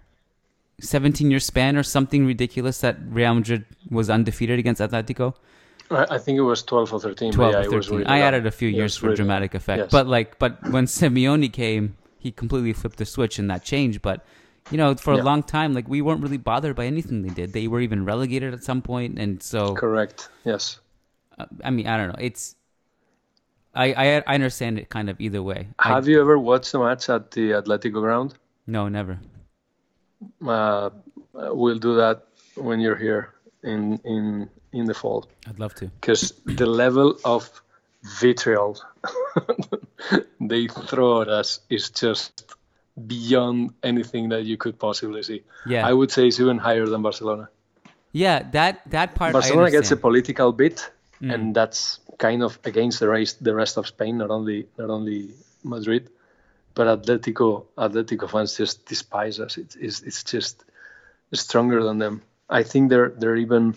17 0.80 1.30
year 1.30 1.42
span 1.42 1.76
or 1.76 1.84
something 1.84 2.26
ridiculous 2.26 2.80
that 2.80 2.98
Real 3.10 3.36
Madrid 3.36 3.66
was 3.90 4.10
undefeated 4.10 4.60
against 4.60 4.82
Atletico. 4.82 5.36
I 5.92 6.18
think 6.18 6.38
it 6.38 6.42
was 6.42 6.64
12 6.64 6.94
or 6.94 7.00
13. 7.00 7.34
12 7.34 7.52
yeah, 7.52 7.60
or 7.60 7.64
13. 7.82 7.92
Really 7.92 8.06
I 8.06 8.20
added 8.20 8.46
a 8.46 8.52
few 8.52 8.70
years 8.70 8.98
for 8.98 9.08
really 9.08 9.18
dramatic 9.18 9.54
effect. 9.54 9.80
Yes. 9.80 9.92
But 9.92 10.08
like 10.08 10.40
but 10.40 10.62
when 10.70 10.86
Simeone 10.86 11.52
came, 11.52 11.96
he 12.18 12.32
completely 12.32 12.74
flipped 12.74 12.98
the 12.98 13.06
switch 13.06 13.38
and 13.38 13.50
that 13.52 13.64
changed, 13.64 14.02
but 14.02 14.26
you 14.72 14.78
know, 14.78 14.96
for 14.96 15.14
yeah. 15.14 15.22
a 15.22 15.24
long 15.24 15.44
time 15.44 15.74
like 15.74 15.88
we 15.88 16.02
weren't 16.02 16.22
really 16.22 16.38
bothered 16.38 16.76
by 16.76 16.86
anything 16.86 17.22
they 17.22 17.34
did. 17.34 17.54
They 17.54 17.68
were 17.68 17.82
even 17.82 18.04
relegated 18.04 18.54
at 18.54 18.64
some 18.64 18.82
point 18.82 19.20
and 19.20 19.42
so 19.42 19.76
Correct. 19.76 20.30
Yes. 20.44 20.80
Uh, 21.38 21.46
I 21.64 21.70
mean, 21.70 21.88
I 21.88 21.98
don't 21.98 22.10
know. 22.10 22.20
It's 22.20 22.56
I, 23.76 23.94
I, 23.94 24.24
I 24.26 24.36
understand 24.36 24.80
it 24.80 24.90
kind 24.90 25.10
of 25.10 25.20
either 25.20 25.44
way. 25.44 25.68
Have 25.80 26.08
I, 26.08 26.10
you 26.10 26.22
ever 26.22 26.40
watched 26.40 26.74
a 26.74 26.80
match 26.80 27.10
at 27.10 27.32
the 27.32 27.52
Atletico 27.52 28.02
ground? 28.02 28.34
No, 28.66 28.88
never. 28.88 29.20
Uh, 30.46 30.90
we'll 31.34 31.78
do 31.78 31.96
that 31.98 32.24
when 32.56 32.80
you're 32.80 32.96
here 32.96 33.34
in 33.64 34.00
in 34.06 34.50
in 34.76 34.86
the 34.86 34.94
fall. 34.94 35.28
I'd 35.48 35.60
love 35.60 35.74
to. 35.76 35.88
Because 35.88 36.34
the 36.46 36.66
level 36.66 37.18
of 37.24 37.50
vitriol 38.20 38.80
they 40.40 40.68
throw 40.68 41.22
at 41.22 41.30
us 41.30 41.60
is 41.70 41.90
just 41.90 42.46
beyond 43.08 43.74
anything 43.84 44.30
that 44.30 44.46
you 44.46 44.58
could 44.58 44.78
possibly 44.80 45.24
see. 45.24 45.44
Yeah. 45.66 45.88
I 45.88 45.94
would 45.94 46.12
say 46.12 46.28
it's 46.28 46.40
even 46.40 46.58
higher 46.58 46.86
than 46.86 47.02
Barcelona. 47.02 47.50
Yeah, 48.12 48.44
that 48.52 48.90
that 48.92 49.16
part. 49.16 49.34
Barcelona 49.34 49.72
gets 49.72 49.92
a 49.92 49.98
political 49.98 50.54
bit, 50.54 50.90
mm. 51.22 51.34
and 51.34 51.54
that's 51.54 52.00
kind 52.18 52.44
of 52.44 52.58
against 52.64 53.02
the 53.02 53.10
rest 53.10 53.44
the 53.44 53.54
rest 53.54 53.78
of 53.78 53.88
Spain, 53.88 54.20
not 54.20 54.30
only 54.30 54.68
not 54.78 54.90
only 54.90 55.32
Madrid, 55.64 56.10
but 56.76 56.88
Atletico 56.88 57.66
Atletico 57.78 58.30
fans 58.30 58.56
just 58.56 58.86
despise 58.86 59.42
us. 59.42 59.58
It's 59.58 59.76
it's, 59.76 60.02
it's 60.04 60.24
just 60.24 60.64
stronger 61.34 61.84
than 61.84 61.98
them. 61.98 62.22
I 62.50 62.64
think 62.64 62.90
they're 62.90 63.10
they're 63.10 63.36
even 63.36 63.76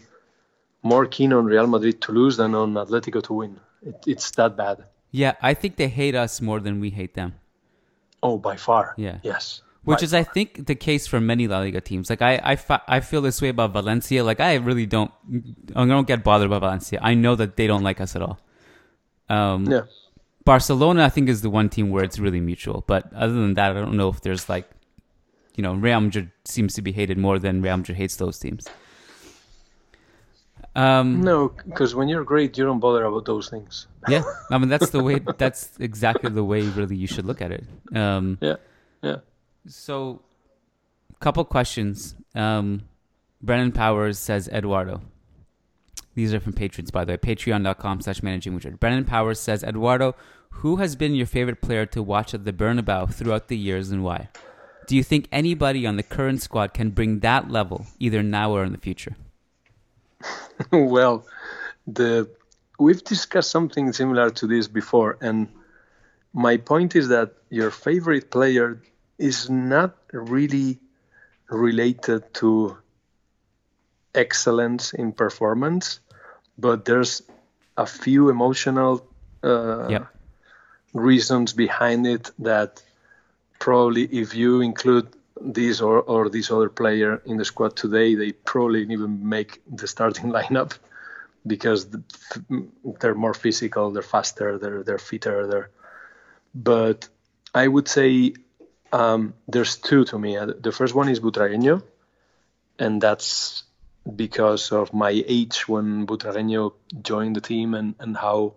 more 0.82 1.06
keen 1.06 1.32
on 1.32 1.46
Real 1.46 1.66
Madrid 1.66 2.00
to 2.02 2.12
lose 2.12 2.36
than 2.36 2.54
on 2.54 2.74
Atletico 2.74 3.22
to 3.24 3.32
win. 3.32 3.60
It, 3.82 3.96
it's 4.06 4.30
that 4.32 4.56
bad. 4.56 4.84
Yeah, 5.10 5.34
I 5.42 5.54
think 5.54 5.76
they 5.76 5.88
hate 5.88 6.14
us 6.14 6.40
more 6.40 6.60
than 6.60 6.80
we 6.80 6.90
hate 6.90 7.14
them. 7.14 7.34
Oh, 8.22 8.38
by 8.38 8.56
far. 8.56 8.94
Yeah. 8.96 9.18
Yes 9.22 9.62
which 9.88 10.02
is 10.02 10.12
I 10.12 10.22
think 10.22 10.66
the 10.66 10.74
case 10.74 11.06
for 11.06 11.18
many 11.18 11.48
La 11.48 11.60
Liga 11.60 11.80
teams. 11.80 12.10
Like 12.10 12.20
I, 12.20 12.34
I, 12.44 12.80
I 12.86 13.00
feel 13.00 13.22
this 13.22 13.40
way 13.40 13.48
about 13.48 13.72
Valencia. 13.72 14.22
Like 14.22 14.38
I 14.38 14.56
really 14.56 14.84
don't, 14.84 15.10
I 15.74 15.86
don't 15.86 16.06
get 16.06 16.22
bothered 16.22 16.50
by 16.50 16.58
Valencia. 16.58 16.98
I 17.02 17.14
know 17.14 17.34
that 17.36 17.56
they 17.56 17.66
don't 17.66 17.82
like 17.82 17.98
us 17.98 18.14
at 18.14 18.20
all. 18.20 18.38
Um, 19.30 19.64
yeah. 19.64 19.82
Barcelona, 20.44 21.04
I 21.04 21.08
think, 21.08 21.30
is 21.30 21.40
the 21.40 21.48
one 21.48 21.70
team 21.70 21.88
where 21.88 22.04
it's 22.04 22.18
really 22.18 22.40
mutual. 22.40 22.84
But 22.86 23.10
other 23.14 23.32
than 23.32 23.54
that, 23.54 23.70
I 23.70 23.80
don't 23.80 23.96
know 23.96 24.10
if 24.10 24.20
there's 24.20 24.48
like, 24.48 24.68
you 25.56 25.62
know, 25.62 25.72
Real 25.72 26.00
Madrid 26.00 26.32
seems 26.44 26.74
to 26.74 26.82
be 26.82 26.92
hated 26.92 27.16
more 27.16 27.38
than 27.38 27.62
Real 27.62 27.78
Madrid 27.78 27.96
hates 27.96 28.16
those 28.16 28.38
teams. 28.38 28.66
Um, 30.78 31.22
no, 31.22 31.48
because 31.66 31.96
when 31.96 32.06
you're 32.08 32.22
great, 32.22 32.56
you 32.56 32.64
don't 32.64 32.78
bother 32.78 33.04
about 33.04 33.24
those 33.24 33.48
things. 33.48 33.88
yeah, 34.08 34.22
I 34.48 34.58
mean 34.58 34.68
that's 34.68 34.90
the 34.90 35.02
way. 35.02 35.18
That's 35.36 35.70
exactly 35.80 36.30
the 36.30 36.44
way 36.44 36.60
really 36.62 36.94
you 36.94 37.08
should 37.08 37.24
look 37.24 37.42
at 37.42 37.50
it. 37.50 37.64
Um, 37.96 38.38
yeah, 38.40 38.56
yeah. 39.02 39.16
So, 39.66 40.22
couple 41.18 41.44
questions. 41.44 42.14
Um, 42.36 42.82
Brennan 43.42 43.72
Powers 43.72 44.20
says 44.20 44.48
Eduardo. 44.48 45.00
These 46.14 46.32
are 46.32 46.40
from 46.40 46.52
patrons, 46.52 46.92
by 46.92 47.04
the 47.04 47.12
way. 47.12 47.16
Patreon.com 47.16 48.00
slash 48.00 48.22
managing 48.22 48.54
Madrid. 48.54 48.78
Brennan 48.78 49.04
Powers 49.04 49.40
says, 49.40 49.64
Eduardo, 49.64 50.14
who 50.50 50.76
has 50.76 50.94
been 50.96 51.14
your 51.14 51.26
favorite 51.26 51.60
player 51.60 51.86
to 51.86 52.02
watch 52.02 52.34
at 52.34 52.44
the 52.44 52.52
Bernabeu 52.52 53.12
throughout 53.12 53.48
the 53.48 53.56
years 53.56 53.90
and 53.90 54.04
why? 54.04 54.28
Do 54.86 54.96
you 54.96 55.02
think 55.02 55.28
anybody 55.30 55.86
on 55.86 55.96
the 55.96 56.02
current 56.02 56.40
squad 56.42 56.72
can 56.72 56.90
bring 56.90 57.20
that 57.20 57.50
level, 57.50 57.86
either 57.98 58.22
now 58.22 58.52
or 58.52 58.64
in 58.64 58.72
the 58.72 58.78
future? 58.78 59.16
well, 60.72 61.26
the 61.86 62.28
we've 62.78 63.02
discussed 63.04 63.50
something 63.50 63.92
similar 63.92 64.30
to 64.30 64.46
this 64.46 64.68
before, 64.68 65.18
and 65.20 65.48
my 66.32 66.56
point 66.56 66.96
is 66.96 67.08
that 67.08 67.32
your 67.50 67.70
favorite 67.70 68.30
player 68.30 68.82
is 69.18 69.50
not 69.50 69.96
really 70.12 70.78
related 71.48 72.32
to 72.34 72.76
excellence 74.14 74.92
in 74.92 75.12
performance, 75.12 76.00
but 76.56 76.84
there's 76.84 77.22
a 77.76 77.86
few 77.86 78.28
emotional 78.28 79.06
uh, 79.42 79.88
yeah. 79.88 80.06
reasons 80.92 81.52
behind 81.52 82.06
it 82.06 82.30
that 82.38 82.82
probably 83.58 84.04
if 84.04 84.34
you 84.34 84.60
include 84.60 85.08
this 85.40 85.80
or, 85.80 86.00
or 86.00 86.28
this 86.28 86.50
other 86.50 86.68
player 86.68 87.22
in 87.24 87.36
the 87.36 87.44
squad 87.44 87.76
today, 87.76 88.14
they 88.14 88.32
probably 88.32 88.82
even 88.82 89.28
make 89.28 89.60
the 89.70 89.86
starting 89.86 90.30
lineup 90.38 90.78
because 91.46 91.88
they're 93.00 93.14
more 93.14 93.34
physical, 93.34 93.90
they're 93.90 94.02
faster, 94.02 94.58
they're 94.58 94.82
they're 94.82 94.98
fitter, 94.98 95.46
they're. 95.46 95.70
But 96.54 97.08
I 97.54 97.66
would 97.66 97.88
say 97.88 98.34
um, 98.92 99.34
there's 99.46 99.76
two 99.76 100.04
to 100.06 100.18
me. 100.18 100.36
Uh, 100.36 100.52
the 100.58 100.72
first 100.72 100.94
one 100.94 101.08
is 101.08 101.20
Butragueño, 101.20 101.82
and 102.78 103.00
that's 103.00 103.64
because 104.16 104.72
of 104.72 104.92
my 104.92 105.10
age 105.10 105.68
when 105.68 106.06
Butragueño 106.06 106.72
joined 107.02 107.36
the 107.36 107.40
team 107.40 107.74
and, 107.74 107.94
and 107.98 108.16
how 108.16 108.54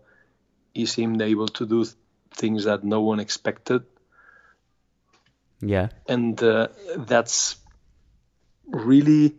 he 0.73 0.85
seemed 0.85 1.21
able 1.21 1.47
to 1.47 1.65
do 1.65 1.85
things 2.33 2.63
that 2.63 2.83
no 2.83 3.01
one 3.01 3.19
expected. 3.19 3.83
Yeah. 5.61 5.89
And 6.07 6.41
uh, 6.41 6.69
that's 6.97 7.57
really 8.67 9.35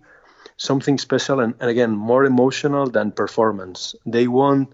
something 0.57 0.99
special 0.99 1.41
and, 1.41 1.55
and, 1.61 1.71
again, 1.71 1.91
more 1.91 2.25
emotional 2.25 2.89
than 2.89 3.13
performance. 3.13 3.95
They 4.07 4.29
won 4.29 4.69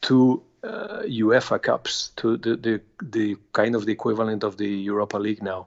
two 0.00 0.42
uh, 0.62 1.02
UEFA 1.06 1.62
Cups, 1.62 2.10
to 2.16 2.36
the, 2.36 2.56
the 2.56 2.80
the 3.02 3.36
kind 3.52 3.74
of 3.74 3.86
the 3.86 3.92
equivalent 3.92 4.42
of 4.42 4.56
the 4.56 4.68
Europa 4.68 5.16
League 5.18 5.42
now, 5.42 5.66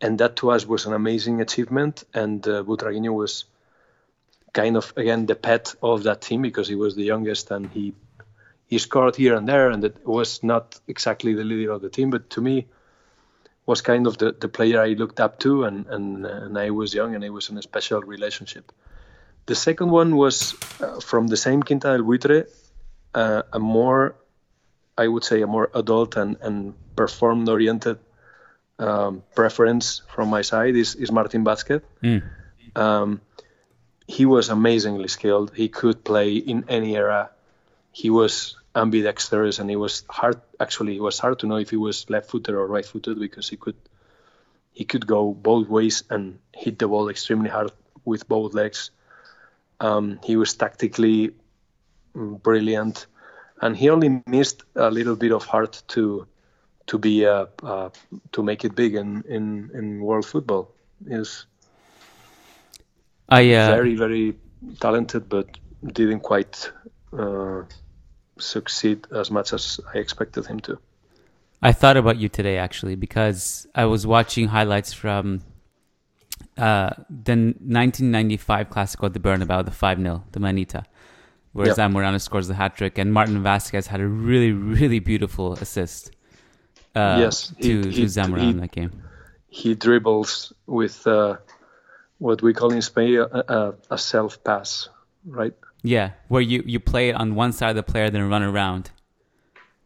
and 0.00 0.18
that 0.18 0.36
to 0.36 0.50
us 0.50 0.66
was 0.66 0.86
an 0.86 0.92
amazing 0.92 1.40
achievement. 1.40 2.04
And 2.12 2.46
uh, 2.46 2.62
Butragueño 2.62 3.14
was 3.14 3.44
kind 4.52 4.76
of 4.76 4.92
again 4.96 5.26
the 5.26 5.34
pet 5.34 5.74
of 5.82 6.02
that 6.02 6.20
team 6.20 6.42
because 6.42 6.68
he 6.68 6.74
was 6.74 6.94
the 6.94 7.04
youngest 7.04 7.50
and 7.50 7.70
he 7.70 7.94
he 8.66 8.78
scored 8.78 9.16
here 9.16 9.34
and 9.34 9.48
there, 9.48 9.70
and 9.70 9.82
it 9.82 10.06
was 10.06 10.42
not 10.42 10.78
exactly 10.86 11.34
the 11.34 11.44
leader 11.44 11.72
of 11.72 11.80
the 11.80 11.88
team, 11.88 12.10
but 12.10 12.28
to 12.30 12.42
me 12.42 12.66
was 13.68 13.82
kind 13.82 14.06
of 14.06 14.16
the, 14.16 14.32
the 14.32 14.48
player 14.48 14.80
I 14.80 14.94
looked 14.94 15.20
up 15.20 15.38
to, 15.40 15.64
and, 15.64 15.86
and 15.88 16.24
and 16.24 16.58
I 16.58 16.70
was 16.70 16.94
young 16.94 17.14
and 17.14 17.22
it 17.22 17.32
was 17.38 17.50
in 17.50 17.58
a 17.58 17.62
special 17.62 18.00
relationship. 18.00 18.72
The 19.44 19.54
second 19.54 19.90
one 19.90 20.16
was 20.16 20.54
uh, 20.80 21.00
from 21.00 21.28
the 21.28 21.36
same 21.36 21.62
Quinta 21.62 21.88
del 21.88 22.02
Buitre, 22.02 22.46
uh, 23.14 23.42
a 23.52 23.58
more, 23.58 24.14
I 24.96 25.06
would 25.06 25.24
say, 25.24 25.42
a 25.42 25.46
more 25.46 25.70
adult 25.74 26.16
and, 26.16 26.36
and 26.40 26.74
performed 26.96 27.48
oriented 27.48 27.98
um, 28.78 29.22
preference 29.34 30.02
from 30.14 30.28
my 30.28 30.42
side 30.42 30.74
is, 30.76 30.94
is 30.94 31.10
Martin 31.12 31.44
Vázquez. 31.44 31.82
Mm. 32.02 32.22
Um, 32.74 33.20
he 34.06 34.24
was 34.24 34.48
amazingly 34.48 35.08
skilled. 35.08 35.52
He 35.54 35.68
could 35.68 36.04
play 36.04 36.36
in 36.36 36.64
any 36.68 36.96
era. 36.96 37.30
He 37.92 38.08
was 38.08 38.56
ambidextrous, 38.78 39.58
and 39.58 39.70
it 39.70 39.76
was 39.76 40.04
hard. 40.08 40.40
Actually, 40.60 40.96
it 40.96 41.02
was 41.02 41.18
hard 41.18 41.38
to 41.40 41.46
know 41.46 41.56
if 41.56 41.70
he 41.70 41.76
was 41.76 42.08
left-footed 42.08 42.54
or 42.54 42.66
right-footed 42.66 43.18
because 43.18 43.48
he 43.48 43.56
could 43.56 43.76
he 44.72 44.84
could 44.84 45.06
go 45.06 45.34
both 45.34 45.68
ways 45.68 46.04
and 46.08 46.38
hit 46.54 46.78
the 46.78 46.86
ball 46.86 47.08
extremely 47.08 47.50
hard 47.50 47.72
with 48.04 48.28
both 48.28 48.54
legs. 48.54 48.90
Um, 49.80 50.20
he 50.24 50.36
was 50.36 50.54
tactically 50.54 51.34
brilliant, 52.14 53.06
and 53.60 53.76
he 53.76 53.90
only 53.90 54.22
missed 54.26 54.62
a 54.74 54.90
little 54.90 55.16
bit 55.16 55.32
of 55.32 55.44
heart 55.44 55.82
to 55.88 56.26
to 56.86 56.98
be 56.98 57.26
uh, 57.26 57.46
uh, 57.62 57.90
to 58.32 58.42
make 58.42 58.64
it 58.64 58.74
big 58.74 58.94
in 58.94 59.22
in, 59.28 59.70
in 59.74 60.00
world 60.00 60.26
football. 60.26 60.72
Is 61.06 61.46
I 63.28 63.54
uh, 63.54 63.66
very 63.66 63.94
very 63.94 64.36
talented, 64.80 65.28
but 65.28 65.46
didn't 65.84 66.20
quite 66.20 66.72
uh, 67.12 67.62
succeed 68.38 69.06
as 69.12 69.30
much 69.30 69.52
as 69.52 69.80
I 69.94 69.98
expected 69.98 70.46
him 70.46 70.60
to. 70.60 70.78
I 71.62 71.72
thought 71.72 71.96
about 71.96 72.18
you 72.18 72.28
today 72.28 72.56
actually 72.58 72.94
because 72.94 73.66
I 73.74 73.84
was 73.86 74.06
watching 74.06 74.48
highlights 74.48 74.92
from 74.92 75.40
uh, 76.56 76.90
the 77.10 77.34
1995 77.34 78.68
Classico 78.70 79.06
at 79.06 79.12
the 79.12 79.20
Bernabeu, 79.20 79.64
the 79.64 79.70
5 79.70 79.98
0, 80.00 80.24
the 80.32 80.40
Manita, 80.40 80.84
where 81.52 81.66
Yep. 81.66 81.76
Zamorano 81.76 82.20
scores 82.20 82.48
the 82.48 82.54
hat 82.54 82.76
trick, 82.76 82.98
and 82.98 83.12
Martin 83.12 83.42
Vázquez 83.42 83.86
had 83.86 84.00
a 84.00 84.06
really, 84.06 84.52
really 84.52 84.98
beautiful 85.00 85.52
assist 85.54 86.12
uh, 86.94 87.18
Yes, 87.20 87.48
to, 87.60 87.90
he- 87.90 87.92
to 87.92 88.04
Zamorano 88.04 88.40
he- 88.44 88.50
in 88.50 88.56
that 88.60 88.72
game. 88.72 89.02
He 89.50 89.74
dribbles 89.74 90.52
with 90.66 91.06
uh, 91.06 91.38
what 92.18 92.42
we 92.42 92.52
call 92.52 92.70
in 92.72 92.82
Spain 92.82 93.18
a, 93.18 93.24
a, 93.24 93.74
a 93.92 93.98
self 93.98 94.44
pass, 94.44 94.90
right? 95.24 95.54
Yeah, 95.82 96.10
where 96.28 96.42
you, 96.42 96.62
you 96.66 96.80
play 96.80 97.10
it 97.10 97.12
on 97.14 97.34
one 97.34 97.52
side 97.52 97.70
of 97.70 97.76
the 97.76 97.82
player, 97.84 98.10
then 98.10 98.28
run 98.28 98.42
around 98.42 98.90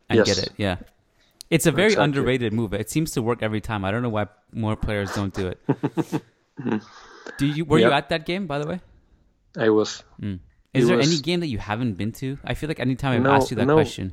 and 0.09 0.19
Yes. 0.19 0.27
get 0.27 0.39
it. 0.47 0.53
Yeah. 0.57 0.77
It's 1.51 1.67
a 1.67 1.71
very 1.73 1.89
Exactly. 1.89 2.05
underrated 2.05 2.53
move. 2.55 2.73
It 2.73 2.89
seems 2.91 3.11
to 3.13 3.21
work 3.23 3.43
every 3.43 3.61
time. 3.61 3.85
I 3.85 3.91
don't 3.91 4.03
know 4.03 4.09
why 4.09 4.27
more 4.53 4.75
players 4.75 5.15
don't 5.15 5.35
do 5.35 5.49
it. 5.49 5.59
do 7.39 7.47
you 7.47 7.65
were 7.65 7.79
you 7.79 7.91
at 7.93 8.09
that 8.09 8.25
game 8.27 8.47
by 8.47 8.59
the 8.59 8.67
way? 8.67 8.81
I 9.59 9.69
was 9.69 10.03
Mm. 10.21 10.41
Is 10.73 10.85
It 10.85 10.89
there 10.89 10.97
was- 10.97 11.07
any 11.13 11.21
game 11.21 11.41
that 11.41 11.49
you 11.49 11.59
haven't 11.59 11.95
been 11.95 12.13
to? 12.13 12.39
I 12.45 12.55
feel 12.55 12.69
like 12.69 12.81
anytime 12.81 13.13
I've 13.17 13.23
No, 13.23 13.33
asked 13.33 13.51
you 13.51 13.57
that 13.59 13.67
no. 13.67 13.75
question. 13.75 14.13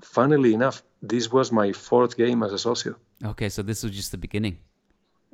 funnily 0.00 0.54
enough, 0.54 0.82
this 1.02 1.30
was 1.30 1.52
my 1.52 1.72
fourth 1.72 2.16
game 2.16 2.42
as 2.42 2.54
a 2.54 2.58
socio. 2.58 2.96
Okay, 3.22 3.50
so 3.50 3.60
this 3.62 3.82
was 3.82 3.92
just 3.92 4.10
the 4.12 4.16
beginning. 4.16 4.56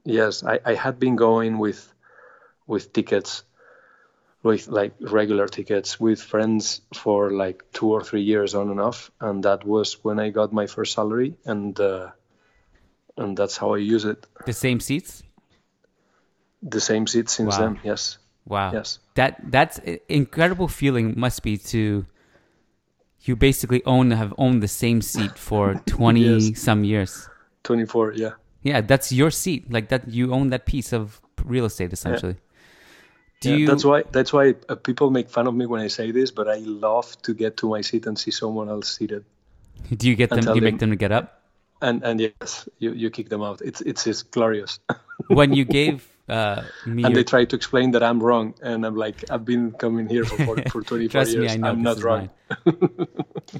Yes, 0.04 0.42
I, 0.42 0.58
I 0.64 0.74
had 0.74 0.98
been 0.98 1.14
going 1.14 1.58
with 1.58 1.92
with 2.66 2.92
tickets, 2.92 3.44
with 4.46 4.68
like 4.68 4.92
regular 5.00 5.46
tickets, 5.48 5.98
with 6.00 6.22
friends 6.22 6.80
for 6.94 7.30
like 7.30 7.64
two 7.72 7.90
or 7.92 8.02
three 8.02 8.22
years 8.22 8.54
on 8.54 8.70
and 8.70 8.80
off, 8.80 9.10
and 9.20 9.42
that 9.44 9.64
was 9.64 10.04
when 10.04 10.18
I 10.20 10.30
got 10.30 10.52
my 10.52 10.66
first 10.66 10.92
salary, 10.94 11.34
and 11.44 11.78
uh, 11.80 12.10
and 13.16 13.36
that's 13.36 13.56
how 13.60 13.74
I 13.74 13.78
use 13.78 14.04
it. 14.12 14.26
The 14.46 14.52
same 14.52 14.80
seats? 14.80 15.22
The 16.62 16.80
same 16.80 17.06
seat 17.06 17.28
since 17.28 17.54
Wow. 17.58 17.62
then. 17.62 17.80
Yes, 17.84 18.18
Wow. 18.46 18.70
yes, 18.72 18.98
That 19.14 19.32
that's 19.50 19.80
incredible 20.08 20.68
feeling 20.68 21.14
must 21.16 21.42
be 21.42 21.56
to 21.72 22.06
you 23.26 23.34
basically 23.36 23.82
own 23.84 24.10
have 24.12 24.32
owned 24.38 24.62
the 24.62 24.68
same 24.68 25.00
seat 25.02 25.36
for 25.38 25.74
20 25.86 26.20
Yes. 26.20 26.60
some 26.60 26.84
years. 26.84 27.28
twenty 27.64 27.84
four. 27.86 28.12
Yeah, 28.14 28.34
Yeah, 28.62 28.80
that's 28.80 29.10
your 29.10 29.30
seat. 29.32 29.72
Like 29.72 29.88
that 29.88 30.02
you 30.08 30.32
own 30.32 30.50
that 30.50 30.64
piece 30.66 30.92
of 30.92 31.20
real 31.44 31.64
estate 31.64 31.92
essentially. 31.92 32.36
Do 33.40 33.50
Yeah, 33.50 33.56
you 33.56 33.66
that's 33.66 33.84
why 33.84 34.02
that's 34.12 34.32
why 34.32 34.54
uh, 34.68 34.74
people 34.74 35.10
make 35.10 35.30
fun 35.30 35.46
of 35.46 35.54
me 35.54 35.66
when 35.66 35.80
I 35.80 35.88
say 35.88 36.10
this, 36.10 36.30
but 36.30 36.48
I 36.48 36.56
love 36.56 37.16
to 37.22 37.32
get 37.34 37.56
to 37.58 37.68
my 37.70 37.80
seat 37.80 38.06
and 38.06 38.18
see 38.18 38.30
someone 38.30 38.68
else 38.68 38.94
seated. 38.96 39.24
do 39.96 40.08
you 40.08 40.14
get 40.16 40.34
them 40.34 40.50
do 40.50 40.58
you 40.58 40.62
make 40.62 40.78
them- 40.78 40.78
them 40.78 40.90
to 40.90 40.96
get 40.96 41.12
up? 41.12 41.42
And 41.82 42.02
and 42.04 42.20
yes, 42.20 42.68
you, 42.78 42.92
you 42.92 43.10
kick 43.10 43.28
them 43.28 43.42
out. 43.42 43.60
It's 43.62 43.80
it's 43.82 44.04
just 44.04 44.30
glorious. 44.30 44.78
When 45.28 45.52
you 45.52 45.64
gave 45.64 46.08
uh 46.28 46.68
me 46.84 47.04
and 47.04 47.14
your, 47.14 47.16
they 47.16 47.24
try 47.24 47.44
to 47.44 47.56
explain 47.56 47.92
that 47.92 48.02
I'm 48.02 48.22
wrong, 48.22 48.54
and 48.62 48.84
I'm 48.84 48.96
like, 48.96 49.24
I've 49.30 49.44
been 49.44 49.72
coming 49.72 50.08
here 50.08 50.26
for 50.26 50.38
for, 50.38 50.62
for 50.68 50.82
24 50.82 51.08
Trust 51.12 51.28
years. 51.28 51.36
me, 51.36 51.48
I 51.48 51.56
know 51.56 51.72
I'm 51.72 51.82
not 51.82 52.02
wrong. 52.02 52.30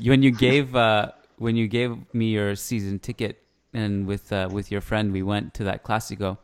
when 0.02 0.22
you 0.22 0.30
gave 0.30 0.74
uh, 0.74 1.12
when 1.38 1.56
you 1.56 1.68
gave 1.68 1.96
me 2.14 2.30
your 2.30 2.54
season 2.56 2.98
ticket, 2.98 3.42
and 3.72 4.06
with 4.06 4.32
uh, 4.32 4.48
with 4.50 4.70
your 4.70 4.80
friend, 4.80 5.12
we 5.12 5.22
went 5.22 5.54
to 5.54 5.64
that 5.64 5.84
Classico. 5.84 6.38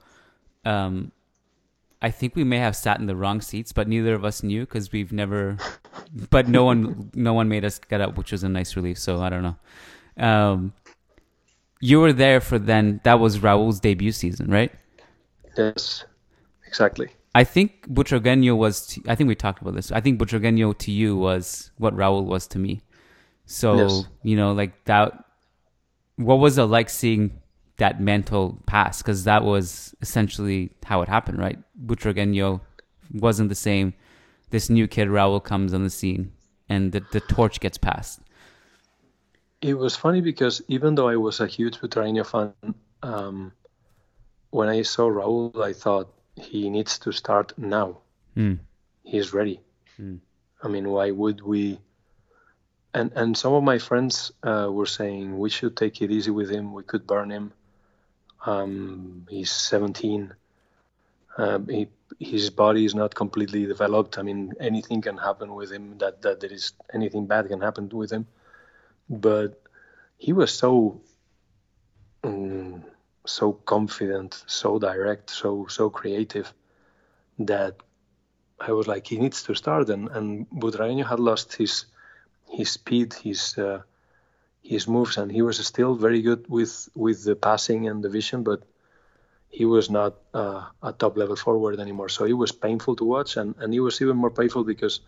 Um, 0.64 1.12
I 2.03 2.11
think 2.11 2.34
we 2.34 2.42
may 2.42 2.59
have 2.59 2.74
sat 2.74 2.98
in 2.98 3.07
the 3.07 3.14
wrong 3.14 3.40
seats, 3.40 3.72
but 3.72 3.86
neither 3.86 4.12
of 4.14 4.24
us 4.24 4.42
knew 4.42 4.62
because 4.62 4.90
we've 4.92 5.12
never. 5.12 5.57
But 6.30 6.48
no 6.48 6.64
one, 6.64 7.11
no 7.14 7.32
one 7.32 7.48
made 7.48 7.64
us 7.64 7.78
get 7.78 8.00
up, 8.00 8.18
which 8.18 8.32
was 8.32 8.42
a 8.42 8.48
nice 8.48 8.74
relief. 8.76 8.98
So 8.98 9.22
I 9.22 9.30
don't 9.30 9.42
know. 9.42 9.57
Um, 10.22 10.72
you 11.80 12.00
were 12.00 12.12
there 12.12 12.40
for 12.40 12.59
then. 12.59 13.00
That 13.05 13.20
was 13.20 13.38
Raul's 13.38 13.80
debut 13.80 14.12
season, 14.12 14.50
right? 14.50 14.72
Yes, 15.57 16.05
exactly. 16.66 17.09
I 17.34 17.44
think 17.44 17.88
Butragueño 17.88 18.57
was. 18.57 18.86
To, 18.88 19.03
I 19.09 19.14
think 19.14 19.28
we 19.28 19.34
talked 19.34 19.62
about 19.62 19.74
this. 19.74 19.92
I 19.92 20.00
think 20.00 20.20
Butragueño 20.20 20.76
to 20.78 20.90
you 20.90 21.16
was 21.16 21.70
what 21.78 21.94
Raul 21.96 22.24
was 22.24 22.46
to 22.48 22.59
me. 22.59 22.82
So 23.46 23.76
Yes. 23.76 24.05
you 24.22 24.36
know, 24.36 24.53
like 24.53 24.84
that. 24.84 25.12
What 26.16 26.36
was 26.40 26.59
it 26.59 26.64
like 26.64 26.90
seeing 26.90 27.41
that 27.79 28.01
mental 28.01 28.59
pass? 28.66 29.03
Because 29.03 29.25
that 29.25 29.45
was 29.45 29.95
essentially 30.01 30.73
how 30.85 31.03
it 31.03 31.09
happened, 31.09 31.39
right? 31.39 31.59
Butragueño 31.87 32.61
wasn't 33.12 33.49
the 33.49 33.55
same. 33.55 33.95
This 34.51 34.68
new 34.68 34.87
kid 34.87 35.09
Raul 35.09 35.43
comes 35.43 35.73
on 35.73 35.83
the 35.83 35.91
scene, 35.91 36.33
and 36.68 36.93
the 36.93 37.01
the 37.12 37.20
torch 37.20 37.61
gets 37.61 37.79
passed. 37.79 38.20
It 39.61 39.75
was 39.75 39.97
funny 39.97 40.20
because 40.20 40.61
even 40.68 40.97
though 40.97 41.09
I 41.09 41.16
was 41.16 41.41
a 41.41 41.47
huge 41.47 41.79
Butragueño 41.79 42.27
fan, 42.27 42.75
um, 43.03 43.53
when 44.51 44.68
I 44.68 44.83
saw 44.83 45.09
Raul, 45.09 45.62
I 45.62 45.73
thought 45.73 46.12
he 46.37 46.68
needs 46.68 46.99
to 47.01 47.12
start 47.12 47.57
now. 47.57 47.99
Hmm. 48.35 48.55
He's 49.05 49.33
ready. 49.33 49.61
Hmm. 49.97 50.16
I 50.62 50.68
mean, 50.68 50.89
why 50.89 51.11
would 51.11 51.41
we? 51.41 51.81
And 52.95 53.12
and 53.16 53.37
some 53.37 53.55
of 53.55 53.62
my 53.62 53.79
friends 53.79 54.33
uh, 54.43 54.68
were 54.70 54.87
saying 54.87 55.39
we 55.39 55.51
should 55.51 55.77
take 55.77 56.03
it 56.03 56.11
easy 56.11 56.31
with 56.31 56.51
him. 56.51 56.73
We 56.73 56.83
could 56.83 57.07
burn 57.07 57.31
him. 57.31 57.53
Um, 58.45 59.26
he's 59.28 59.51
17. 59.53 60.34
Um, 61.38 61.68
he, 61.68 61.88
his 62.18 62.51
body 62.51 62.84
is 62.84 62.95
not 62.95 63.14
completely 63.14 63.66
developed. 63.66 64.18
I 64.18 64.22
mean, 64.22 64.53
anything 64.61 65.01
can 65.01 65.16
happen 65.16 65.55
with 65.55 65.70
him. 65.70 65.99
That 65.99 66.22
that 66.22 66.40
there 66.40 66.53
is 66.53 66.72
anything 66.93 67.26
bad 67.26 67.49
can 67.49 67.61
happen 67.61 67.88
with 67.88 68.11
him. 68.11 68.26
But 69.09 69.61
he 70.18 70.32
was 70.32 70.53
so 70.53 71.01
um, 72.24 72.84
so 73.26 73.53
confident, 73.53 74.45
so 74.47 74.78
direct, 74.78 75.30
so 75.30 75.66
so 75.68 75.90
creative 75.90 76.53
that 77.38 77.76
I 78.61 78.72
was 78.72 78.86
like, 78.86 79.07
he 79.07 79.18
needs 79.18 79.43
to 79.45 79.55
start. 79.55 79.88
And 79.88 80.09
and 80.09 80.49
Butragueño 80.51 81.07
had 81.07 81.20
lost 81.20 81.55
his 81.55 81.86
his 82.51 82.70
speed, 82.70 83.14
his 83.14 83.57
uh, 83.57 83.82
his 84.63 84.87
moves, 84.87 85.17
and 85.17 85.31
he 85.31 85.43
was 85.43 85.59
still 85.67 85.95
very 85.95 86.23
good 86.23 86.49
with 86.49 86.89
with 86.95 87.25
the 87.25 87.37
passing 87.37 87.89
and 87.89 88.03
the 88.03 88.09
vision, 88.09 88.43
but 88.43 88.63
he 89.49 89.65
was 89.65 89.91
not 89.91 90.15
uh, 90.33 90.65
a 90.83 90.93
top 90.93 91.17
level 91.17 91.37
forward 91.37 91.79
anymore. 91.79 92.09
So 92.09 92.25
it 92.25 92.33
was 92.33 92.53
painful 92.53 92.97
to 92.97 93.05
watch, 93.05 93.37
and 93.37 93.55
and 93.59 93.75
it 93.75 93.81
was 93.81 94.01
even 94.01 94.17
more 94.17 94.31
painful 94.31 94.65
because 94.65 95.01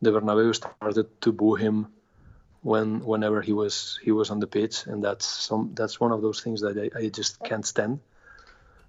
the 0.00 0.10
Bernabeu 0.10 0.54
started 0.54 1.20
to 1.22 1.32
boo 1.32 1.54
him 1.54 1.86
when 2.62 3.04
whenever 3.04 3.42
he 3.42 3.52
was 3.52 3.98
he 4.02 4.12
was 4.12 4.30
on 4.30 4.40
the 4.40 4.46
pitch, 4.46 4.86
and 4.86 5.04
that's 5.04 5.26
some 5.26 5.70
that's 5.74 6.00
one 6.00 6.12
of 6.12 6.22
those 6.22 6.42
things 6.42 6.60
that 6.62 6.76
I, 6.78 6.98
I 6.98 7.08
just 7.08 7.42
can't 7.44 7.66
stand. 7.66 8.00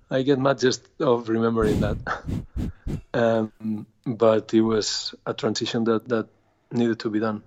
I 0.09 0.21
get 0.21 0.39
mad 0.39 0.59
just 0.59 0.87
of 0.99 1.29
remembering 1.29 1.79
that. 1.81 1.97
um, 3.13 3.85
but 4.05 4.53
it 4.53 4.61
was 4.61 5.15
a 5.25 5.33
transition 5.33 5.83
that 5.85 6.07
that 6.09 6.27
needed 6.71 6.99
to 6.99 7.09
be 7.09 7.19
done. 7.19 7.43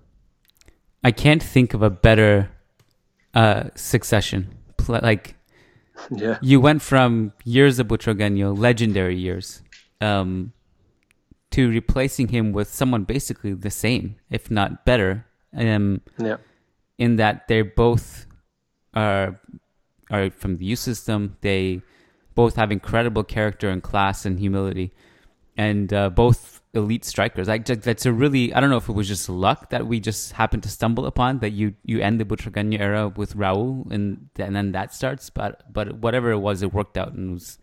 I 1.03 1.11
can't 1.11 1.43
think 1.43 1.73
of 1.73 1.81
a 1.81 1.89
better 1.89 2.49
uh, 3.37 3.69
succession. 3.75 4.49
Like 4.87 5.35
Yeah, 6.09 6.37
you 6.41 6.59
went 6.59 6.81
from 6.81 7.33
years 7.43 7.79
of 7.79 7.87
Butragueño, 7.87 8.57
legendary 8.57 9.17
years, 9.17 9.61
um, 10.01 10.53
to 11.51 11.69
replacing 11.69 12.29
him 12.29 12.51
with 12.51 12.69
someone 12.69 13.03
basically 13.03 13.53
the 13.53 13.69
same, 13.69 14.15
if 14.29 14.49
not 14.49 14.85
better. 14.85 15.25
Um, 15.55 16.01
yeah, 16.17 16.37
in 16.97 17.17
that 17.17 17.47
they 17.47 17.61
both 17.61 18.25
are 18.93 19.39
are 20.09 20.29
from 20.31 20.57
the 20.57 20.65
youth 20.65 20.79
system. 20.79 21.37
They 21.41 21.81
both 22.33 22.55
have 22.55 22.71
incredible 22.71 23.23
character 23.23 23.69
and 23.69 23.83
class 23.83 24.25
and 24.25 24.39
humility, 24.39 24.93
and 25.57 25.91
uh, 25.93 26.09
both 26.09 26.56
elite 26.77 27.03
strikers. 27.03 27.49
I 27.49 27.57
that's 27.57 28.05
a 28.05 28.13
really 28.13 28.53
I 28.53 28.59
don't 28.59 28.69
know 28.69 28.77
if 28.77 28.87
it 28.87 28.93
was 28.93 29.07
just 29.07 29.27
luck 29.29 29.69
that 29.71 29.87
we 29.87 29.99
just 29.99 30.33
happened 30.33 30.63
to 30.63 30.69
stumble 30.69 31.05
upon 31.05 31.39
that 31.39 31.51
you 31.51 31.73
you 31.83 31.99
end 31.99 32.19
the 32.19 32.25
Butragueño 32.25 32.79
era 32.79 33.09
with 33.09 33.35
Raul 33.35 33.91
and 33.91 34.29
and 34.37 34.55
then 34.55 34.71
that 34.71 34.93
starts. 34.93 35.29
But 35.29 35.71
but 35.71 35.97
whatever 35.97 36.31
it 36.31 36.39
was, 36.39 36.61
it 36.61 36.73
worked 36.73 36.97
out 36.97 37.13
and 37.13 37.31
it 37.31 37.33
was 37.33 37.57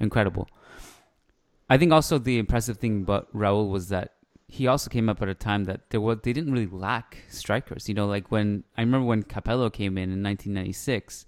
incredible. 0.00 0.48
I 1.68 1.78
think 1.78 1.92
also 1.92 2.18
the 2.18 2.38
impressive 2.38 2.78
thing 2.78 3.02
about 3.02 3.32
Raul 3.32 3.70
was 3.70 3.88
that 3.88 4.12
he 4.48 4.66
also 4.66 4.88
came 4.88 5.08
up 5.08 5.20
at 5.22 5.28
a 5.28 5.34
time 5.34 5.64
that 5.64 5.90
there 5.90 6.00
was 6.00 6.18
they 6.22 6.32
didn't 6.32 6.52
really 6.52 6.66
lack 6.66 7.18
strikers. 7.28 7.88
You 7.88 7.94
know, 7.94 8.06
like 8.06 8.30
when 8.30 8.64
I 8.76 8.82
remember 8.82 9.06
when 9.06 9.22
Capello 9.22 9.72
came 9.72 9.98
in 9.98 10.12
in 10.12 10.22
1996, 10.22 11.26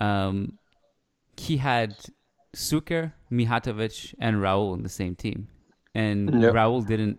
um, 0.00 0.58
he 1.36 1.58
had 1.58 1.96
Suker, 2.54 3.12
Mijatovic, 3.30 4.14
and 4.18 4.36
Raul 4.36 4.74
in 4.74 4.82
the 4.82 4.88
same 4.88 5.14
team, 5.14 5.48
and 5.94 6.42
Yep. 6.42 6.54
Raul 6.54 6.86
didn't 6.86 7.18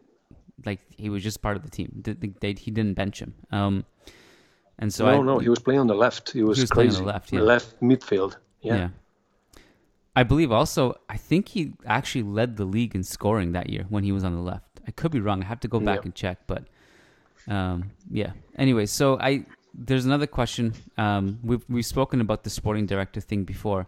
like 0.65 0.79
he 0.97 1.09
was 1.09 1.23
just 1.23 1.41
part 1.41 1.55
of 1.57 1.63
the 1.63 1.69
team. 1.69 1.99
Did- 2.01 2.39
They, 2.39 2.53
he 2.53 2.71
didn't 2.71 2.93
bench 2.95 3.21
him. 3.21 3.33
Um, 3.51 3.85
and 4.79 4.91
so 4.93 5.05
no, 5.05 5.11
I, 5.11 5.21
no, 5.21 5.39
he 5.39 5.49
was 5.49 5.59
playing 5.59 5.79
on 5.81 5.87
the 5.87 5.95
left. 5.95 6.31
He 6.31 6.43
was, 6.43 6.59
was 6.59 6.69
playing 6.71 6.89
on 6.89 6.93
crazy. 6.95 7.03
the 7.05 7.11
left, 7.13 7.33
yeah. 7.33 7.41
Left 7.41 7.81
midfield. 7.81 8.37
Yeah. 8.61 8.75
yeah. 8.75 8.89
I 10.15 10.23
believe 10.23 10.51
also 10.51 10.95
I 11.09 11.17
think 11.17 11.49
he 11.49 11.73
actually 11.85 12.23
led 12.23 12.57
the 12.57 12.65
league 12.65 12.95
in 12.95 13.03
scoring 13.03 13.51
that 13.53 13.69
year 13.69 13.85
when 13.89 14.03
he 14.03 14.11
was 14.11 14.23
on 14.23 14.33
the 14.35 14.41
left. 14.41 14.79
I 14.87 14.91
could 14.91 15.11
be 15.11 15.19
wrong. 15.19 15.41
I 15.43 15.45
have 15.45 15.59
to 15.61 15.67
go 15.67 15.79
back 15.79 15.97
Yep. 15.97 16.05
and 16.05 16.15
check, 16.15 16.37
but 16.47 16.63
um, 17.47 17.91
yeah. 18.09 18.31
Anyway, 18.57 18.85
so 18.85 19.17
I 19.19 19.45
there's 19.73 20.05
another 20.05 20.27
question. 20.27 20.73
Um, 20.97 21.39
we've 21.43 21.65
we've 21.67 21.85
spoken 21.85 22.21
about 22.21 22.43
the 22.43 22.49
sporting 22.49 22.85
director 22.85 23.19
thing 23.21 23.43
before, 23.43 23.87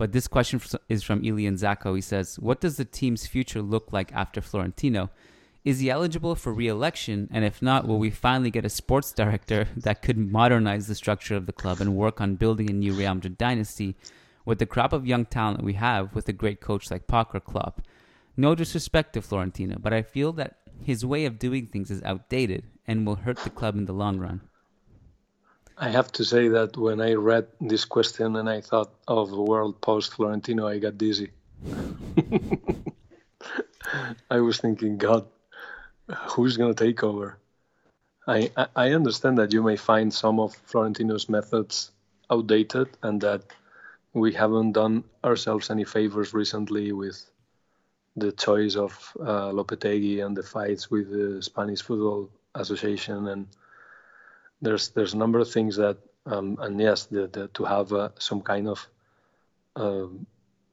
but 0.00 0.12
this 0.12 0.28
question 0.28 0.62
is 0.88 1.02
from 1.02 1.18
Elian 1.18 1.56
Zacco. 1.56 1.94
He 1.94 2.00
says, 2.00 2.38
"What 2.38 2.58
does 2.58 2.78
the 2.78 2.86
team's 2.86 3.26
future 3.26 3.60
look 3.60 3.92
like 3.92 4.10
after 4.14 4.40
Florentino? 4.40 5.10
Is 5.62 5.80
he 5.80 5.90
eligible 5.90 6.34
for 6.34 6.54
re-election? 6.54 7.28
And 7.30 7.44
if 7.44 7.60
not, 7.60 7.86
will 7.86 7.98
we 7.98 8.08
finally 8.08 8.50
get 8.50 8.64
a 8.64 8.70
sports 8.70 9.12
director 9.12 9.68
that 9.76 10.00
could 10.00 10.16
modernize 10.16 10.86
the 10.86 10.94
structure 10.94 11.36
of 11.36 11.44
the 11.44 11.52
club 11.52 11.82
and 11.82 11.94
work 11.94 12.18
on 12.18 12.36
building 12.36 12.70
a 12.70 12.72
new 12.72 12.94
Real 12.94 13.14
Madrid 13.14 13.36
dynasty 13.36 13.94
with 14.46 14.58
the 14.58 14.64
crop 14.64 14.94
of 14.94 15.06
young 15.06 15.26
talent 15.26 15.62
we 15.62 15.74
have 15.74 16.14
with 16.14 16.26
a 16.30 16.32
great 16.32 16.62
coach 16.62 16.90
like 16.90 17.06
Poch 17.06 17.34
or 17.34 17.40
Klopp? 17.40 17.82
No 18.38 18.54
disrespect 18.54 19.12
to 19.12 19.20
Florentino, 19.20 19.76
but 19.78 19.92
I 19.92 20.00
feel 20.00 20.32
that 20.32 20.56
his 20.82 21.04
way 21.04 21.26
of 21.26 21.38
doing 21.38 21.66
things 21.66 21.90
is 21.90 22.02
outdated 22.04 22.64
and 22.86 23.06
will 23.06 23.16
hurt 23.16 23.40
the 23.40 23.50
club 23.50 23.76
in 23.76 23.84
the 23.84 23.92
long 23.92 24.18
run. 24.18 24.40
I 25.82 25.88
have 25.88 26.12
to 26.12 26.26
say 26.26 26.48
that 26.48 26.76
when 26.76 27.00
I 27.00 27.14
read 27.14 27.46
this 27.58 27.86
question 27.86 28.36
and 28.36 28.50
I 28.50 28.60
thought 28.60 28.92
of 29.08 29.32
world 29.32 29.80
post 29.80 30.12
Florentino, 30.12 30.68
I 30.68 30.78
got 30.78 30.98
dizzy. 30.98 31.30
I 34.30 34.40
was 34.40 34.60
thinking, 34.60 34.98
God, 34.98 35.24
who's 36.32 36.58
going 36.58 36.74
to 36.74 36.84
take 36.84 37.02
over? 37.02 37.38
I, 38.28 38.50
I 38.58 38.66
I 38.76 38.92
understand 38.92 39.38
that 39.38 39.54
you 39.54 39.62
may 39.62 39.76
find 39.76 40.12
some 40.12 40.38
of 40.38 40.54
Florentino's 40.66 41.30
methods 41.30 41.92
outdated 42.30 42.88
and 43.02 43.18
that 43.22 43.44
we 44.12 44.34
haven't 44.34 44.72
done 44.72 45.04
ourselves 45.24 45.70
any 45.70 45.84
favors 45.84 46.34
recently 46.34 46.92
with 46.92 47.24
the 48.16 48.32
choice 48.32 48.76
of 48.76 49.16
uh, 49.18 49.50
Lopetegui 49.50 50.22
and 50.22 50.36
the 50.36 50.42
fights 50.42 50.90
with 50.90 51.10
the 51.10 51.42
Spanish 51.42 51.80
Football 51.80 52.28
Association 52.54 53.28
and 53.28 53.46
there's 54.60 54.88
there's 54.90 55.14
a 55.14 55.16
number 55.16 55.38
of 55.38 55.50
things 55.50 55.76
that 55.76 55.98
um, 56.26 56.58
and 56.60 56.80
yes 56.80 57.06
the, 57.06 57.26
the, 57.28 57.48
to 57.48 57.64
have 57.64 57.92
uh, 57.92 58.10
some 58.18 58.40
kind 58.40 58.68
of 58.68 58.86
uh, 59.76 60.06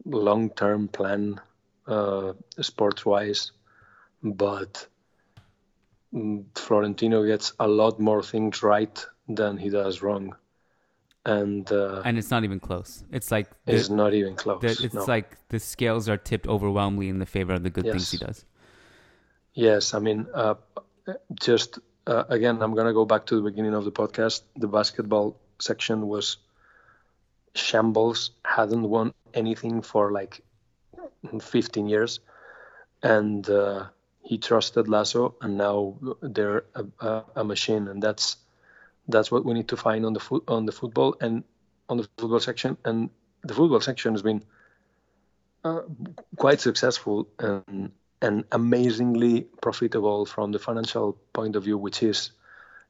long-term 0.05 0.87
plan 0.87 1.39
uh, 1.87 2.33
sports 2.61 3.05
wise 3.05 3.51
but 4.23 4.87
mm, 6.13 6.43
Florentino 6.55 7.25
gets 7.25 7.53
a 7.59 7.67
lot 7.67 7.99
more 7.99 8.23
things 8.23 8.63
right 8.63 9.05
than 9.27 9.57
he 9.57 9.69
does 9.69 10.01
wrong 10.01 10.35
and 11.25 11.69
uh, 11.71 12.01
And 12.05 12.17
it's 12.17 12.31
not 12.31 12.45
even 12.45 12.59
close. 12.59 13.03
It's 13.11 13.31
like 13.31 13.49
the, 13.65 13.75
it's 13.75 13.89
not 13.89 14.13
even 14.13 14.35
close 14.35 14.61
the- 14.61 14.85
it's 14.85 14.95
no. 14.95 15.05
like 15.05 15.35
the 15.49 15.59
scales 15.59 16.07
are 16.07 16.17
tipped 16.17 16.47
overwhelmingly 16.47 17.09
in 17.09 17.19
the 17.19 17.25
favor 17.25 17.53
of 17.53 17.63
the 17.63 17.69
good 17.69 17.83
things 17.83 18.11
he 18.11 18.17
does. 18.17 18.45
Yes, 19.53 19.93
I 19.93 19.99
mean, 19.99 20.27
uh, 20.33 20.55
just 21.33 21.79
uh, 22.07 22.23
again, 22.29 22.61
I'm 22.61 22.73
gonna 22.73 22.93
go 22.93 23.05
back 23.05 23.25
to 23.27 23.35
the 23.35 23.41
beginning 23.41 23.73
of 23.73 23.83
the 23.83 23.91
podcast. 23.91 24.41
The 24.55 24.67
basketball 24.67 25.37
section 25.59 26.07
was 26.07 26.37
shambles. 27.53 28.31
Hadn't 28.45 28.83
won 28.83 29.13
anything 29.33 29.81
for 29.81 30.11
like 30.11 30.41
15 31.39 31.87
years, 31.87 32.19
and 33.03 33.47
uh, 33.49 33.87
he 34.21 34.37
trusted 34.37 34.87
Laso, 34.87 35.35
and 35.41 35.57
now 35.57 35.97
they're 36.21 36.63
a, 36.73 36.85
a, 36.99 37.23
a 37.35 37.43
machine, 37.43 37.87
and 37.87 38.01
that's 38.01 38.37
that's 39.07 39.29
what 39.29 39.45
we 39.45 39.53
need 39.53 39.67
to 39.69 39.77
find 39.77 40.05
on 40.05 40.13
the 40.13 40.41
on 40.47 40.65
the 40.65 40.71
football 40.71 41.15
and 41.19 41.43
on 41.89 41.97
the 41.97 42.07
football 42.17 42.39
section. 42.39 42.77
And 42.85 43.09
the 43.43 43.53
football 43.53 43.81
section 43.81 44.13
has 44.13 44.21
been 44.21 44.43
uh, 45.63 45.81
quite 46.37 46.61
successful 46.61 47.27
and 47.39 47.91
and 48.21 48.45
amazingly 48.51 49.41
profitable 49.61 50.25
from 50.25 50.51
the 50.51 50.59
financial 50.59 51.17
point 51.33 51.55
of 51.55 51.63
view, 51.63 51.77
which 51.77 52.01
is 52.03 52.31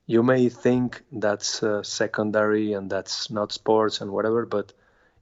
you 0.05 0.23
may 0.23 0.47
think 0.49 1.03
that's 1.11 1.61
uh, 1.61 1.83
secondary 1.83 2.73
and 2.73 2.89
that's 2.89 3.29
not 3.29 3.51
sports 3.51 3.99
and 4.01 4.11
whatever, 4.11 4.45
but 4.45 4.71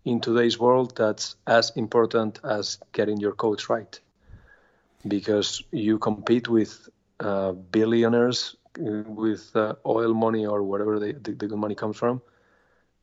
in 0.03 0.22
today's 0.22 0.60
world, 0.60 0.95
that's 0.95 1.36
as 1.47 1.72
important 1.76 2.39
as 2.43 2.78
getting 2.93 3.18
your 3.18 3.32
coach 3.32 3.68
right. 3.68 3.99
Because 5.08 5.64
you 5.72 5.97
compete 5.97 6.47
with 6.47 6.89
uh, 7.20 7.53
billionaires 7.53 8.56
uh, 8.80 9.01
with 9.08 9.56
uh, 9.56 9.76
oil 9.86 10.14
money 10.14 10.45
or 10.45 10.62
whatever 10.62 10.99
the, 10.99 11.14
the, 11.14 11.47
the 11.47 11.58
money 11.58 11.76
comes 11.76 11.97
from, 11.97 12.22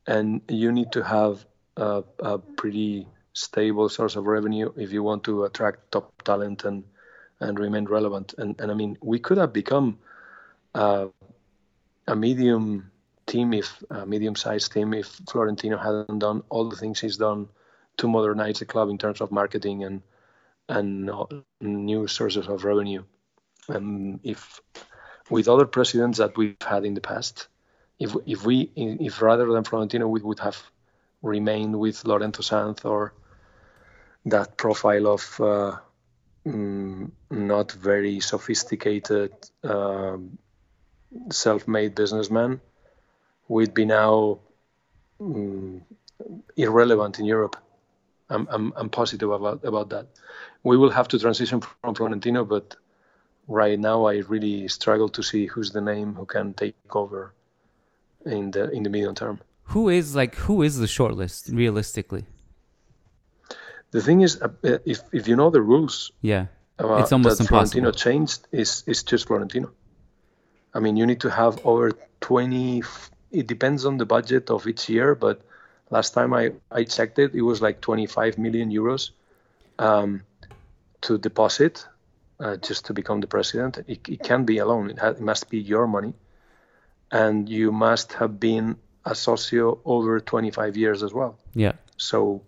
and 0.06 0.40
you 0.48 0.70
need 0.70 0.92
to 0.92 1.02
have 1.02 1.44
a, 1.76 2.04
a 2.20 2.38
pretty 2.38 3.08
stable 3.32 3.88
source 3.88 4.14
of 4.14 4.26
revenue 4.26 4.72
if 4.76 4.92
you 4.92 5.02
want 5.02 5.24
to 5.24 5.44
attract 5.44 5.90
top 5.90 6.22
talent 6.22 6.64
and 6.64 6.84
and 7.42 7.58
remain 7.58 7.84
relevant. 7.84 8.34
And 8.38 8.58
and 8.60 8.70
I 8.70 8.74
mean, 8.74 8.98
we 9.02 9.18
could 9.18 9.38
have 9.38 9.52
become 9.52 9.98
uh, 10.74 11.06
a 12.06 12.16
medium 12.16 12.90
team 13.26 13.52
if 13.52 13.82
a 13.90 14.04
medium-sized 14.06 14.72
team 14.72 14.94
if 14.94 15.06
Florentino 15.30 15.76
hadn't 15.76 16.18
done 16.18 16.42
all 16.48 16.68
the 16.68 16.76
things 16.76 17.00
he's 17.00 17.16
done 17.16 17.48
to 17.98 18.08
modernize 18.08 18.58
the 18.58 18.64
club 18.64 18.88
in 18.88 18.98
terms 18.98 19.20
of 19.20 19.30
marketing 19.30 19.84
and 19.84 20.02
and 20.68 21.10
uh, 21.10 21.26
new 21.60 22.06
sources 22.06 22.48
of 22.48 22.64
revenue. 22.64 23.02
And 23.68 24.20
if 24.22 24.60
with 25.30 25.48
other 25.48 25.66
presidents 25.66 26.18
that 26.18 26.36
we've 26.36 26.56
had 26.60 26.84
in 26.84 26.94
the 26.94 27.00
past, 27.00 27.48
if 27.98 28.14
if 28.26 28.44
we 28.44 28.70
if 28.76 29.22
rather 29.22 29.46
than 29.52 29.64
Florentino 29.64 30.08
we 30.08 30.20
would 30.20 30.40
have 30.40 30.58
remained 31.22 31.78
with 31.78 32.04
Lorenzo 32.04 32.42
Sanz 32.42 32.84
or 32.84 33.14
that 34.26 34.56
profile 34.56 35.06
of 35.06 35.40
uh, 35.40 35.76
mm, 36.46 37.10
not 37.30 37.72
very 37.72 38.20
sophisticated 38.20 39.32
um, 39.64 40.38
self-made 41.30 41.94
businessman, 41.94 42.60
we'd 43.48 43.74
be 43.74 43.84
now 43.84 44.38
mm, 45.20 45.80
irrelevant 46.56 47.18
in 47.18 47.24
Europe. 47.24 47.56
I'm, 48.30 48.48
I'm, 48.50 48.72
I'm 48.76 48.88
positive 48.88 49.30
about, 49.30 49.64
about 49.64 49.90
that. 49.90 50.06
We 50.62 50.76
will 50.76 50.90
have 50.90 51.08
to 51.08 51.18
transition 51.18 51.60
from 51.60 51.94
Florentino, 51.94 52.44
but 52.44 52.76
right 53.48 53.78
now 53.78 54.06
I 54.06 54.18
really 54.28 54.68
struggle 54.68 55.08
to 55.10 55.22
see 55.22 55.46
who's 55.46 55.70
the 55.72 55.80
name 55.80 56.14
who 56.14 56.24
can 56.24 56.54
take 56.54 56.74
over 56.94 57.34
in 58.24 58.52
the 58.52 58.70
in 58.70 58.82
the 58.84 58.90
medium 58.90 59.14
term. 59.14 59.40
Who 59.64 59.88
is 59.88 60.14
like 60.14 60.34
who 60.36 60.62
is 60.62 60.78
the 60.78 60.86
shortlist 60.86 61.54
realistically? 61.54 62.24
The 63.92 64.00
thing 64.00 64.22
is, 64.22 64.40
uh, 64.42 64.48
if 64.84 65.00
if 65.12 65.28
you 65.28 65.36
know 65.36 65.50
the 65.50 65.60
rules, 65.62 66.12
Yeah, 66.22 66.46
uh, 66.78 66.96
It's 67.00 67.12
almost 67.12 67.38
that 67.38 67.48
Florentino 67.48 67.88
impossible. 67.88 67.92
changed 67.92 68.48
is 68.50 68.82
is 68.86 69.02
just 69.04 69.26
Florentino. 69.26 69.70
I 70.74 70.80
mean, 70.80 70.96
you 70.96 71.06
need 71.06 71.20
to 71.20 71.30
have 71.30 71.60
over 71.64 71.92
20. 72.20 72.82
It 73.30 73.46
depends 73.46 73.84
on 73.84 73.98
the 73.98 74.06
budget 74.06 74.50
of 74.50 74.66
each 74.66 74.88
year, 74.88 75.14
but 75.14 75.42
last 75.90 76.14
time 76.14 76.32
I, 76.32 76.52
I 76.70 76.84
checked 76.84 77.18
it, 77.18 77.34
it 77.34 77.42
was 77.42 77.60
like 77.60 77.80
25 77.80 78.38
million 78.38 78.70
euros 78.70 79.10
um, 79.78 80.22
to 81.02 81.18
deposit 81.18 81.86
uh, 82.40 82.56
just 82.56 82.86
to 82.86 82.94
become 82.94 83.20
the 83.20 83.26
president. 83.26 83.78
It, 83.86 84.08
it 84.08 84.22
can't 84.22 84.46
be 84.46 84.58
alone. 84.58 84.90
It, 84.90 84.98
ha- 84.98 85.08
it 85.16 85.20
must 85.20 85.50
be 85.50 85.58
your 85.58 85.86
money, 85.86 86.14
and 87.10 87.48
you 87.48 87.72
must 87.72 88.14
have 88.14 88.40
been 88.40 88.76
a 89.04 89.14
socio 89.14 89.78
over 89.84 90.20
25 90.20 90.76
years 90.76 91.02
as 91.02 91.12
well. 91.12 91.36
yeah. 91.54 91.72
So, 91.98 92.42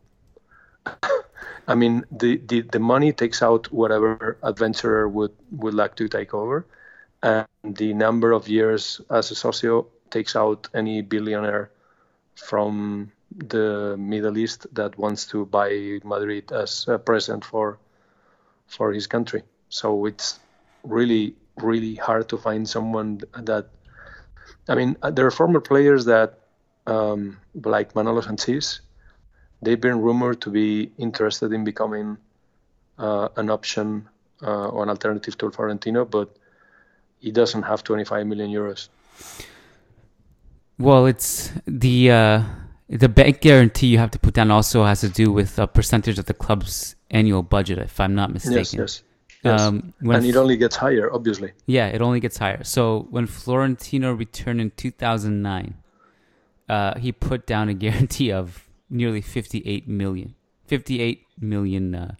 I 1.66 1.74
mean, 1.74 2.04
the, 2.10 2.36
the, 2.36 2.60
the 2.60 2.78
money 2.78 3.12
takes 3.12 3.42
out 3.42 3.72
whatever 3.72 4.36
adventurer 4.42 5.08
would, 5.08 5.32
would 5.50 5.74
like 5.74 5.96
to 5.96 6.08
take 6.08 6.34
over, 6.34 6.66
and 7.22 7.46
the 7.62 7.94
number 7.94 8.32
of 8.32 8.48
years 8.48 9.00
as 9.10 9.30
a 9.30 9.34
socio 9.34 9.86
takes 10.10 10.36
out 10.36 10.68
any 10.74 11.00
billionaire 11.00 11.70
from 12.34 13.10
the 13.36 13.96
Middle 13.98 14.36
East 14.38 14.66
that 14.74 14.98
wants 14.98 15.26
to 15.26 15.46
buy 15.46 16.00
Madrid 16.04 16.52
as 16.52 16.86
a 16.86 16.98
present 16.98 17.44
for 17.44 17.78
for 18.66 18.92
his 18.92 19.06
country. 19.06 19.42
So 19.68 20.06
it's 20.06 20.38
really 20.82 21.34
really 21.56 21.94
hard 21.94 22.28
to 22.28 22.36
find 22.36 22.68
someone 22.68 23.22
that. 23.34 23.68
I 24.68 24.74
mean, 24.74 24.96
there 25.12 25.26
are 25.26 25.30
former 25.30 25.60
players 25.60 26.04
that, 26.06 26.40
um, 26.86 27.38
like 27.54 27.94
Manolo 27.94 28.20
Sanchís, 28.20 28.80
they've 29.62 29.80
been 29.80 30.00
rumored 30.00 30.40
to 30.42 30.50
be 30.50 30.92
interested 30.98 31.52
in 31.52 31.64
becoming 31.64 32.18
uh, 32.98 33.28
an 33.36 33.50
option 33.50 34.08
uh, 34.42 34.70
an 34.80 34.88
alternative 34.88 35.38
to 35.38 35.50
Florentino, 35.50 36.04
but 36.04 36.36
he 37.18 37.30
doesn't 37.30 37.62
have 37.62 37.82
25 37.82 38.26
million 38.26 38.50
euros. 38.50 38.88
Well, 40.78 41.06
it's 41.06 41.52
the 41.66 42.10
uh, 42.10 42.42
the 42.88 43.08
bank 43.08 43.40
guarantee 43.40 43.86
you 43.86 43.98
have 43.98 44.10
to 44.10 44.18
put 44.18 44.34
down 44.34 44.50
also 44.50 44.84
has 44.84 45.00
to 45.00 45.08
do 45.08 45.32
with 45.32 45.58
a 45.58 45.66
percentage 45.66 46.18
of 46.18 46.26
the 46.26 46.34
club's 46.34 46.96
annual 47.10 47.42
budget, 47.42 47.78
if 47.78 48.00
I'm 48.00 48.14
not 48.14 48.32
mistaken. 48.32 48.58
Yes, 48.58 48.74
yes. 48.74 49.02
yes. 49.44 49.60
Um, 49.60 49.94
and 50.00 50.26
it 50.26 50.36
only 50.36 50.56
gets 50.56 50.76
higher, 50.76 51.12
obviously. 51.12 51.52
Yeah, 51.66 51.86
it 51.86 52.02
only 52.02 52.20
gets 52.20 52.38
higher. 52.38 52.64
So 52.64 53.06
when 53.10 53.26
Florentino 53.26 54.12
returned 54.12 54.60
in 54.60 54.72
2009, 54.72 55.74
uh, 56.68 56.98
he 56.98 57.12
put 57.12 57.46
down 57.46 57.68
a 57.68 57.74
guarantee 57.84 58.32
of 58.32 58.63
nearly 58.94 59.20
58 59.20 59.88
million. 59.88 60.34
58 60.66 61.26
million 61.40 61.94
uh, 61.94 62.14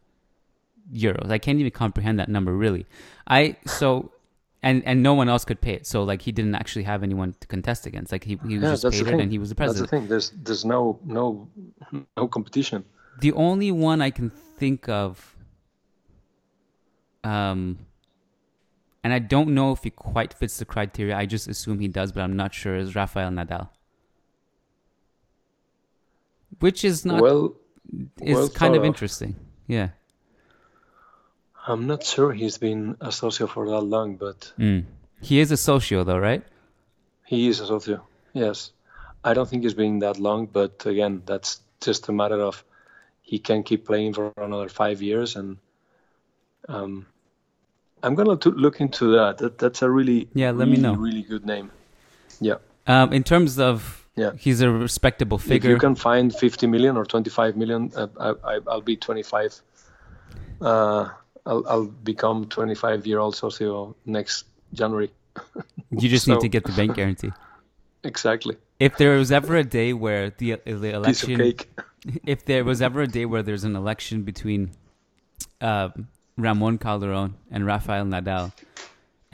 euros. 0.93 1.31
I 1.31 1.39
can't 1.39 1.59
even 1.59 1.71
comprehend 1.71 2.19
that 2.19 2.29
number 2.29 2.53
really. 2.53 2.87
I 3.27 3.57
so 3.67 4.13
and 4.63 4.83
and 4.85 5.03
no 5.03 5.15
one 5.15 5.29
else 5.29 5.45
could 5.45 5.61
pay 5.61 5.75
it. 5.75 5.87
So 5.87 6.03
like 6.03 6.23
he 6.23 6.33
didn't 6.33 6.55
actually 6.55 6.85
have 6.85 7.03
anyone 7.03 7.35
to 7.41 7.47
contest 7.47 7.87
against. 7.87 8.13
Like 8.13 8.25
he, 8.25 8.39
he 8.47 8.59
was 8.59 8.85
yeah, 8.85 8.91
just 8.91 9.05
paid 9.05 9.15
it 9.15 9.21
and 9.21 9.31
he 9.31 9.39
was 9.39 9.49
the 9.49 9.55
president. 9.55 9.91
That's 9.91 9.91
the 9.91 9.97
thing. 9.99 10.09
There's 10.09 10.31
there's 10.31 10.65
no 10.65 10.99
no 11.05 11.49
no 12.17 12.29
competition. 12.29 12.85
The 13.21 13.33
only 13.33 13.71
one 13.71 14.03
I 14.03 14.11
can 14.11 14.31
think 14.31 14.89
of 14.89 15.37
um 17.23 17.79
and 19.03 19.13
I 19.13 19.19
don't 19.19 19.51
know 19.51 19.73
if 19.73 19.85
he 19.85 19.91
quite 19.91 20.33
fits 20.33 20.59
the 20.59 20.65
criteria. 20.65 21.17
I 21.17 21.27
just 21.27 21.47
assume 21.47 21.79
he 21.79 21.89
does, 21.89 22.11
but 22.13 22.23
I'm 22.23 22.37
not 22.37 22.55
sure. 22.55 22.75
Is 22.75 22.95
Rafael 22.95 23.31
Nadal, 23.31 23.69
which 26.61 26.85
is 26.85 27.05
not 27.05 27.21
well, 27.21 27.55
is 28.21 28.37
well 28.37 28.49
kind 28.49 28.75
of 28.75 28.85
interesting. 28.85 29.37
Yeah. 29.67 29.91
I'm 31.67 31.87
not 31.87 32.05
sure 32.05 32.33
he's 32.33 32.59
been 32.59 32.97
a 33.01 33.11
socio 33.11 33.47
for 33.47 33.67
that 33.69 33.81
long, 33.81 34.17
but 34.17 34.53
mm. 34.59 34.85
he 35.23 35.41
is 35.41 35.51
a 35.51 35.57
socio, 35.57 36.05
though, 36.05 36.19
right? 36.19 36.43
He 37.25 37.49
is 37.49 37.61
a 37.61 37.67
socio. 37.67 38.07
Yes, 38.35 38.73
I 39.25 39.33
don't 39.33 39.49
think 39.49 39.63
he's 39.63 39.75
been 39.75 40.01
that 40.01 40.19
long, 40.19 40.47
but 40.47 40.85
again, 40.85 41.23
that's 41.25 41.61
just 41.81 42.09
a 42.09 42.13
matter 42.13 42.41
of 42.41 42.63
he 43.23 43.39
can 43.39 43.63
keep 43.63 43.87
playing 43.87 44.13
for 44.13 44.33
another 44.37 44.69
five 44.69 45.01
years, 45.01 45.37
and 45.37 45.57
um, 46.69 47.07
I'm 48.03 48.15
gonna 48.15 48.37
to 48.37 48.51
look 48.51 48.83
into 48.83 49.13
that. 49.13 49.39
that. 49.39 49.57
That's 49.57 49.81
a 49.81 49.91
really 49.91 50.29
yeah. 50.35 50.51
Let 50.51 50.67
really, 50.67 50.73
me 50.73 50.83
know. 50.83 50.95
Really 50.95 51.23
good 51.23 51.47
name. 51.47 51.71
Yeah. 52.41 52.57
Um, 52.87 53.15
in 53.15 53.25
terms 53.25 53.59
of 53.59 54.04
yeah, 54.17 54.33
he's 54.39 54.61
a 54.61 54.71
respectable 54.71 55.39
figure. 55.39 55.71
If 55.71 55.75
you 55.75 55.81
can 55.81 55.95
find 55.95 56.35
50 56.35 56.67
million 56.69 56.97
or 56.97 57.05
25 57.05 57.57
million, 57.57 57.93
uh, 57.97 58.07
I, 58.45 58.55
I, 58.55 58.59
will 58.59 58.81
be 58.81 58.97
25. 58.97 59.61
Uh, 60.61 61.09
I'll, 61.47 61.65
I'll 61.69 61.87
become 61.87 62.47
25 62.47 63.07
year 63.07 63.19
old 63.19 63.35
socio 63.35 63.97
next 64.07 64.45
January. 64.73 65.11
you 65.91 66.09
just 66.09 66.27
so, 66.27 66.35
need 66.35 66.41
to 66.41 66.49
get 66.49 66.65
the 66.65 66.73
bank 66.73 66.97
guarantee. 66.97 67.33
Exactly. 68.07 68.59
If 68.79 68.99
there 68.99 69.17
was 69.17 69.33
ever 69.33 69.57
a 69.57 69.65
day 69.65 69.95
where 69.95 70.29
the, 70.29 70.61
the 70.67 70.91
election, 70.91 71.55
if 72.27 72.45
there 72.45 72.63
was 72.63 72.83
ever 72.83 73.01
a 73.01 73.07
day 73.07 73.25
where 73.25 73.43
there's 73.43 73.65
an 73.65 73.77
election 73.77 74.25
between 74.25 74.73
uh, 75.63 75.89
Ramon 76.37 76.77
Calderon 76.77 77.37
and 77.51 77.65
Rafael 77.65 78.05
Nadal, 78.05 78.53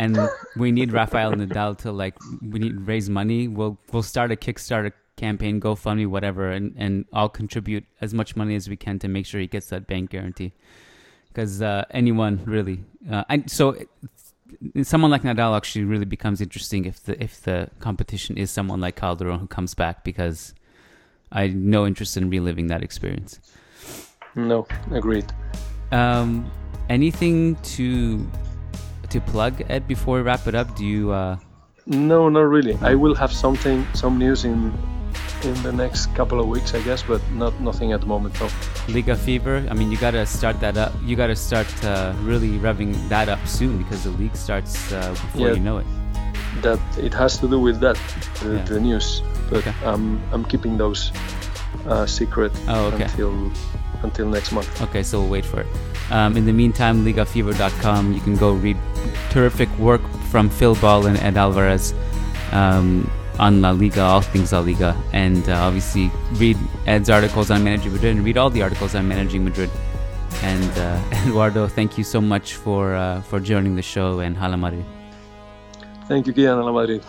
and 0.01 0.19
we 0.57 0.73
need 0.73 0.93
Rafael 0.93 1.33
Nadal 1.33 1.77
to 1.79 1.93
like 1.93 2.15
we 2.41 2.59
need 2.59 2.81
raise 2.81 3.11
money, 3.11 3.49
we'll 3.49 3.77
we'll 3.93 4.03
start 4.03 4.33
a 4.33 4.37
Kickstarter 4.37 4.93
campaign, 5.17 5.61
GoFundMe, 5.61 6.07
whatever, 6.07 6.51
and 6.51 6.75
and 6.79 7.05
I'll 7.13 7.29
contribute 7.29 7.85
as 8.01 8.15
much 8.15 8.35
money 8.35 8.55
as 8.55 8.67
we 8.67 8.77
can 8.77 8.99
to 9.01 9.09
make 9.09 9.27
sure 9.27 9.41
he 9.41 9.47
gets 9.47 9.67
that 9.69 9.87
bank 9.87 10.09
guarantee 10.11 10.53
because 11.29 11.61
uh, 11.61 11.85
anyone 11.91 12.41
really. 12.47 12.83
Uh, 13.11 13.25
and 13.29 13.51
so 13.51 13.77
someone 14.83 15.11
like 15.11 15.23
Nadal 15.23 15.55
actually 15.55 15.85
really 15.85 16.07
becomes 16.07 16.41
interesting 16.41 16.87
if 16.87 17.03
the 17.03 17.23
if 17.23 17.43
the 17.43 17.69
competition 17.81 18.39
is 18.39 18.51
someone 18.51 18.81
like 18.81 18.97
Calderon 18.97 19.39
who 19.39 19.47
comes 19.49 19.75
back 19.75 20.03
because 20.03 20.55
I 21.31 21.49
no 21.49 21.87
interest 21.87 22.17
in 22.17 22.31
reliving 22.31 22.69
that 22.69 22.83
experience. 22.83 23.39
No, 24.35 24.67
agreed. 24.93 25.27
Um, 25.93 26.51
anything 26.89 27.57
to 27.77 28.27
to 29.11 29.21
plug 29.21 29.63
Ed 29.69 29.87
before 29.87 30.17
we 30.17 30.23
wrap 30.23 30.47
it 30.47 30.55
up? 30.55 30.75
Do 30.77 30.85
you? 30.85 31.13
Uh... 31.13 31.37
No, 31.87 32.29
not 32.29 32.49
really. 32.49 32.77
I 32.83 32.95
will 32.95 33.15
have 33.15 33.33
something, 33.33 33.87
some 33.95 34.19
news 34.19 34.45
in 34.45 34.73
in 35.45 35.55
the 35.63 35.73
next 35.73 36.15
couple 36.15 36.41
of 36.41 36.47
weeks, 36.47 36.75
I 36.75 36.83
guess, 36.83 37.03
but 37.03 37.21
not 37.33 37.59
nothing 37.61 37.93
at 37.93 38.01
the 38.01 38.07
moment. 38.07 38.35
though. 38.35 38.51
Liga 38.89 39.17
Fever. 39.17 39.67
I 39.71 39.75
mean, 39.75 39.91
you 39.91 39.97
got 39.97 40.13
to 40.13 40.27
start 40.27 40.61
that 40.61 40.77
up. 40.77 40.93
You 41.05 41.17
got 41.17 41.29
to 41.29 41.37
start 41.37 41.69
uh, 41.85 42.15
really 42.21 42.59
revving 42.59 43.09
that 43.09 43.29
up 43.29 43.45
soon 43.47 43.79
because 43.79 44.05
the 44.05 44.11
league 44.11 44.37
starts 44.37 44.93
uh, 44.93 45.11
before 45.11 45.49
yeah, 45.49 45.55
you 45.55 45.61
know 45.61 45.79
it. 45.79 45.87
That 46.63 46.81
it 46.99 47.15
has 47.15 47.39
to 47.39 47.49
do 47.49 47.59
with 47.59 47.81
that, 47.81 47.99
the, 48.43 48.57
yeah. 48.57 48.65
the 48.65 48.81
news. 48.81 49.23
But 49.49 49.67
okay. 49.67 49.75
um, 49.85 50.23
I'm 50.33 50.45
keeping 50.45 50.77
those 50.77 51.13
uh, 51.87 52.07
secret 52.07 52.53
oh, 52.69 52.87
okay. 52.93 53.05
until 53.05 53.51
until 54.03 54.29
next 54.29 54.53
month. 54.53 54.83
Okay, 54.83 55.03
so 55.03 55.21
we'll 55.21 55.31
wait 55.31 55.45
for 55.45 55.61
it. 55.61 55.67
Um, 56.11 56.37
in 56.37 56.47
the 56.47 56.53
meantime, 56.53 57.05
ligafever.com. 57.05 58.13
You 58.13 58.21
can 58.21 58.37
go 58.37 58.53
read 58.53 58.77
terrific 59.31 59.69
work 59.79 60.03
from 60.31 60.49
Phil 60.49 60.75
Ball 60.77 61.07
and 61.07 61.17
Ed 61.19 61.37
Alvarez. 61.37 61.95
Um, 62.53 63.11
on 63.39 63.63
La 63.63 63.71
Liga, 63.71 64.03
all 64.03 64.21
things 64.21 64.53
La 64.53 64.61
Liga, 64.61 64.95
and 65.15 65.49
uh, 65.49 65.55
obviously 65.55 66.11
read 66.35 66.59
Ed's 66.87 67.09
articles 67.09 67.51
on 67.51 67.65
Managing 67.65 67.93
Madrid 67.93 68.17
and 68.17 68.25
read 68.25 68.37
all 68.37 68.51
the 68.51 68.63
articles 68.63 68.95
on 68.95 69.09
Managing 69.09 69.43
Madrid. 69.45 69.71
And 70.43 70.79
uh, 70.79 71.03
Eduardo, 71.27 71.67
thank 71.67 71.97
you 71.97 72.05
so 72.05 72.21
much 72.21 72.55
for 72.55 72.95
uh, 72.95 73.23
for 73.23 73.41
joining 73.41 73.77
the 73.77 73.83
show 73.83 74.21
and 74.21 74.37
Hala 74.37 74.59
Madrid. 74.59 74.85
Thank 76.07 76.27
you, 76.27 76.35
Kiyan 76.35 76.57
Hala 76.57 76.73
Madrid. 76.73 77.03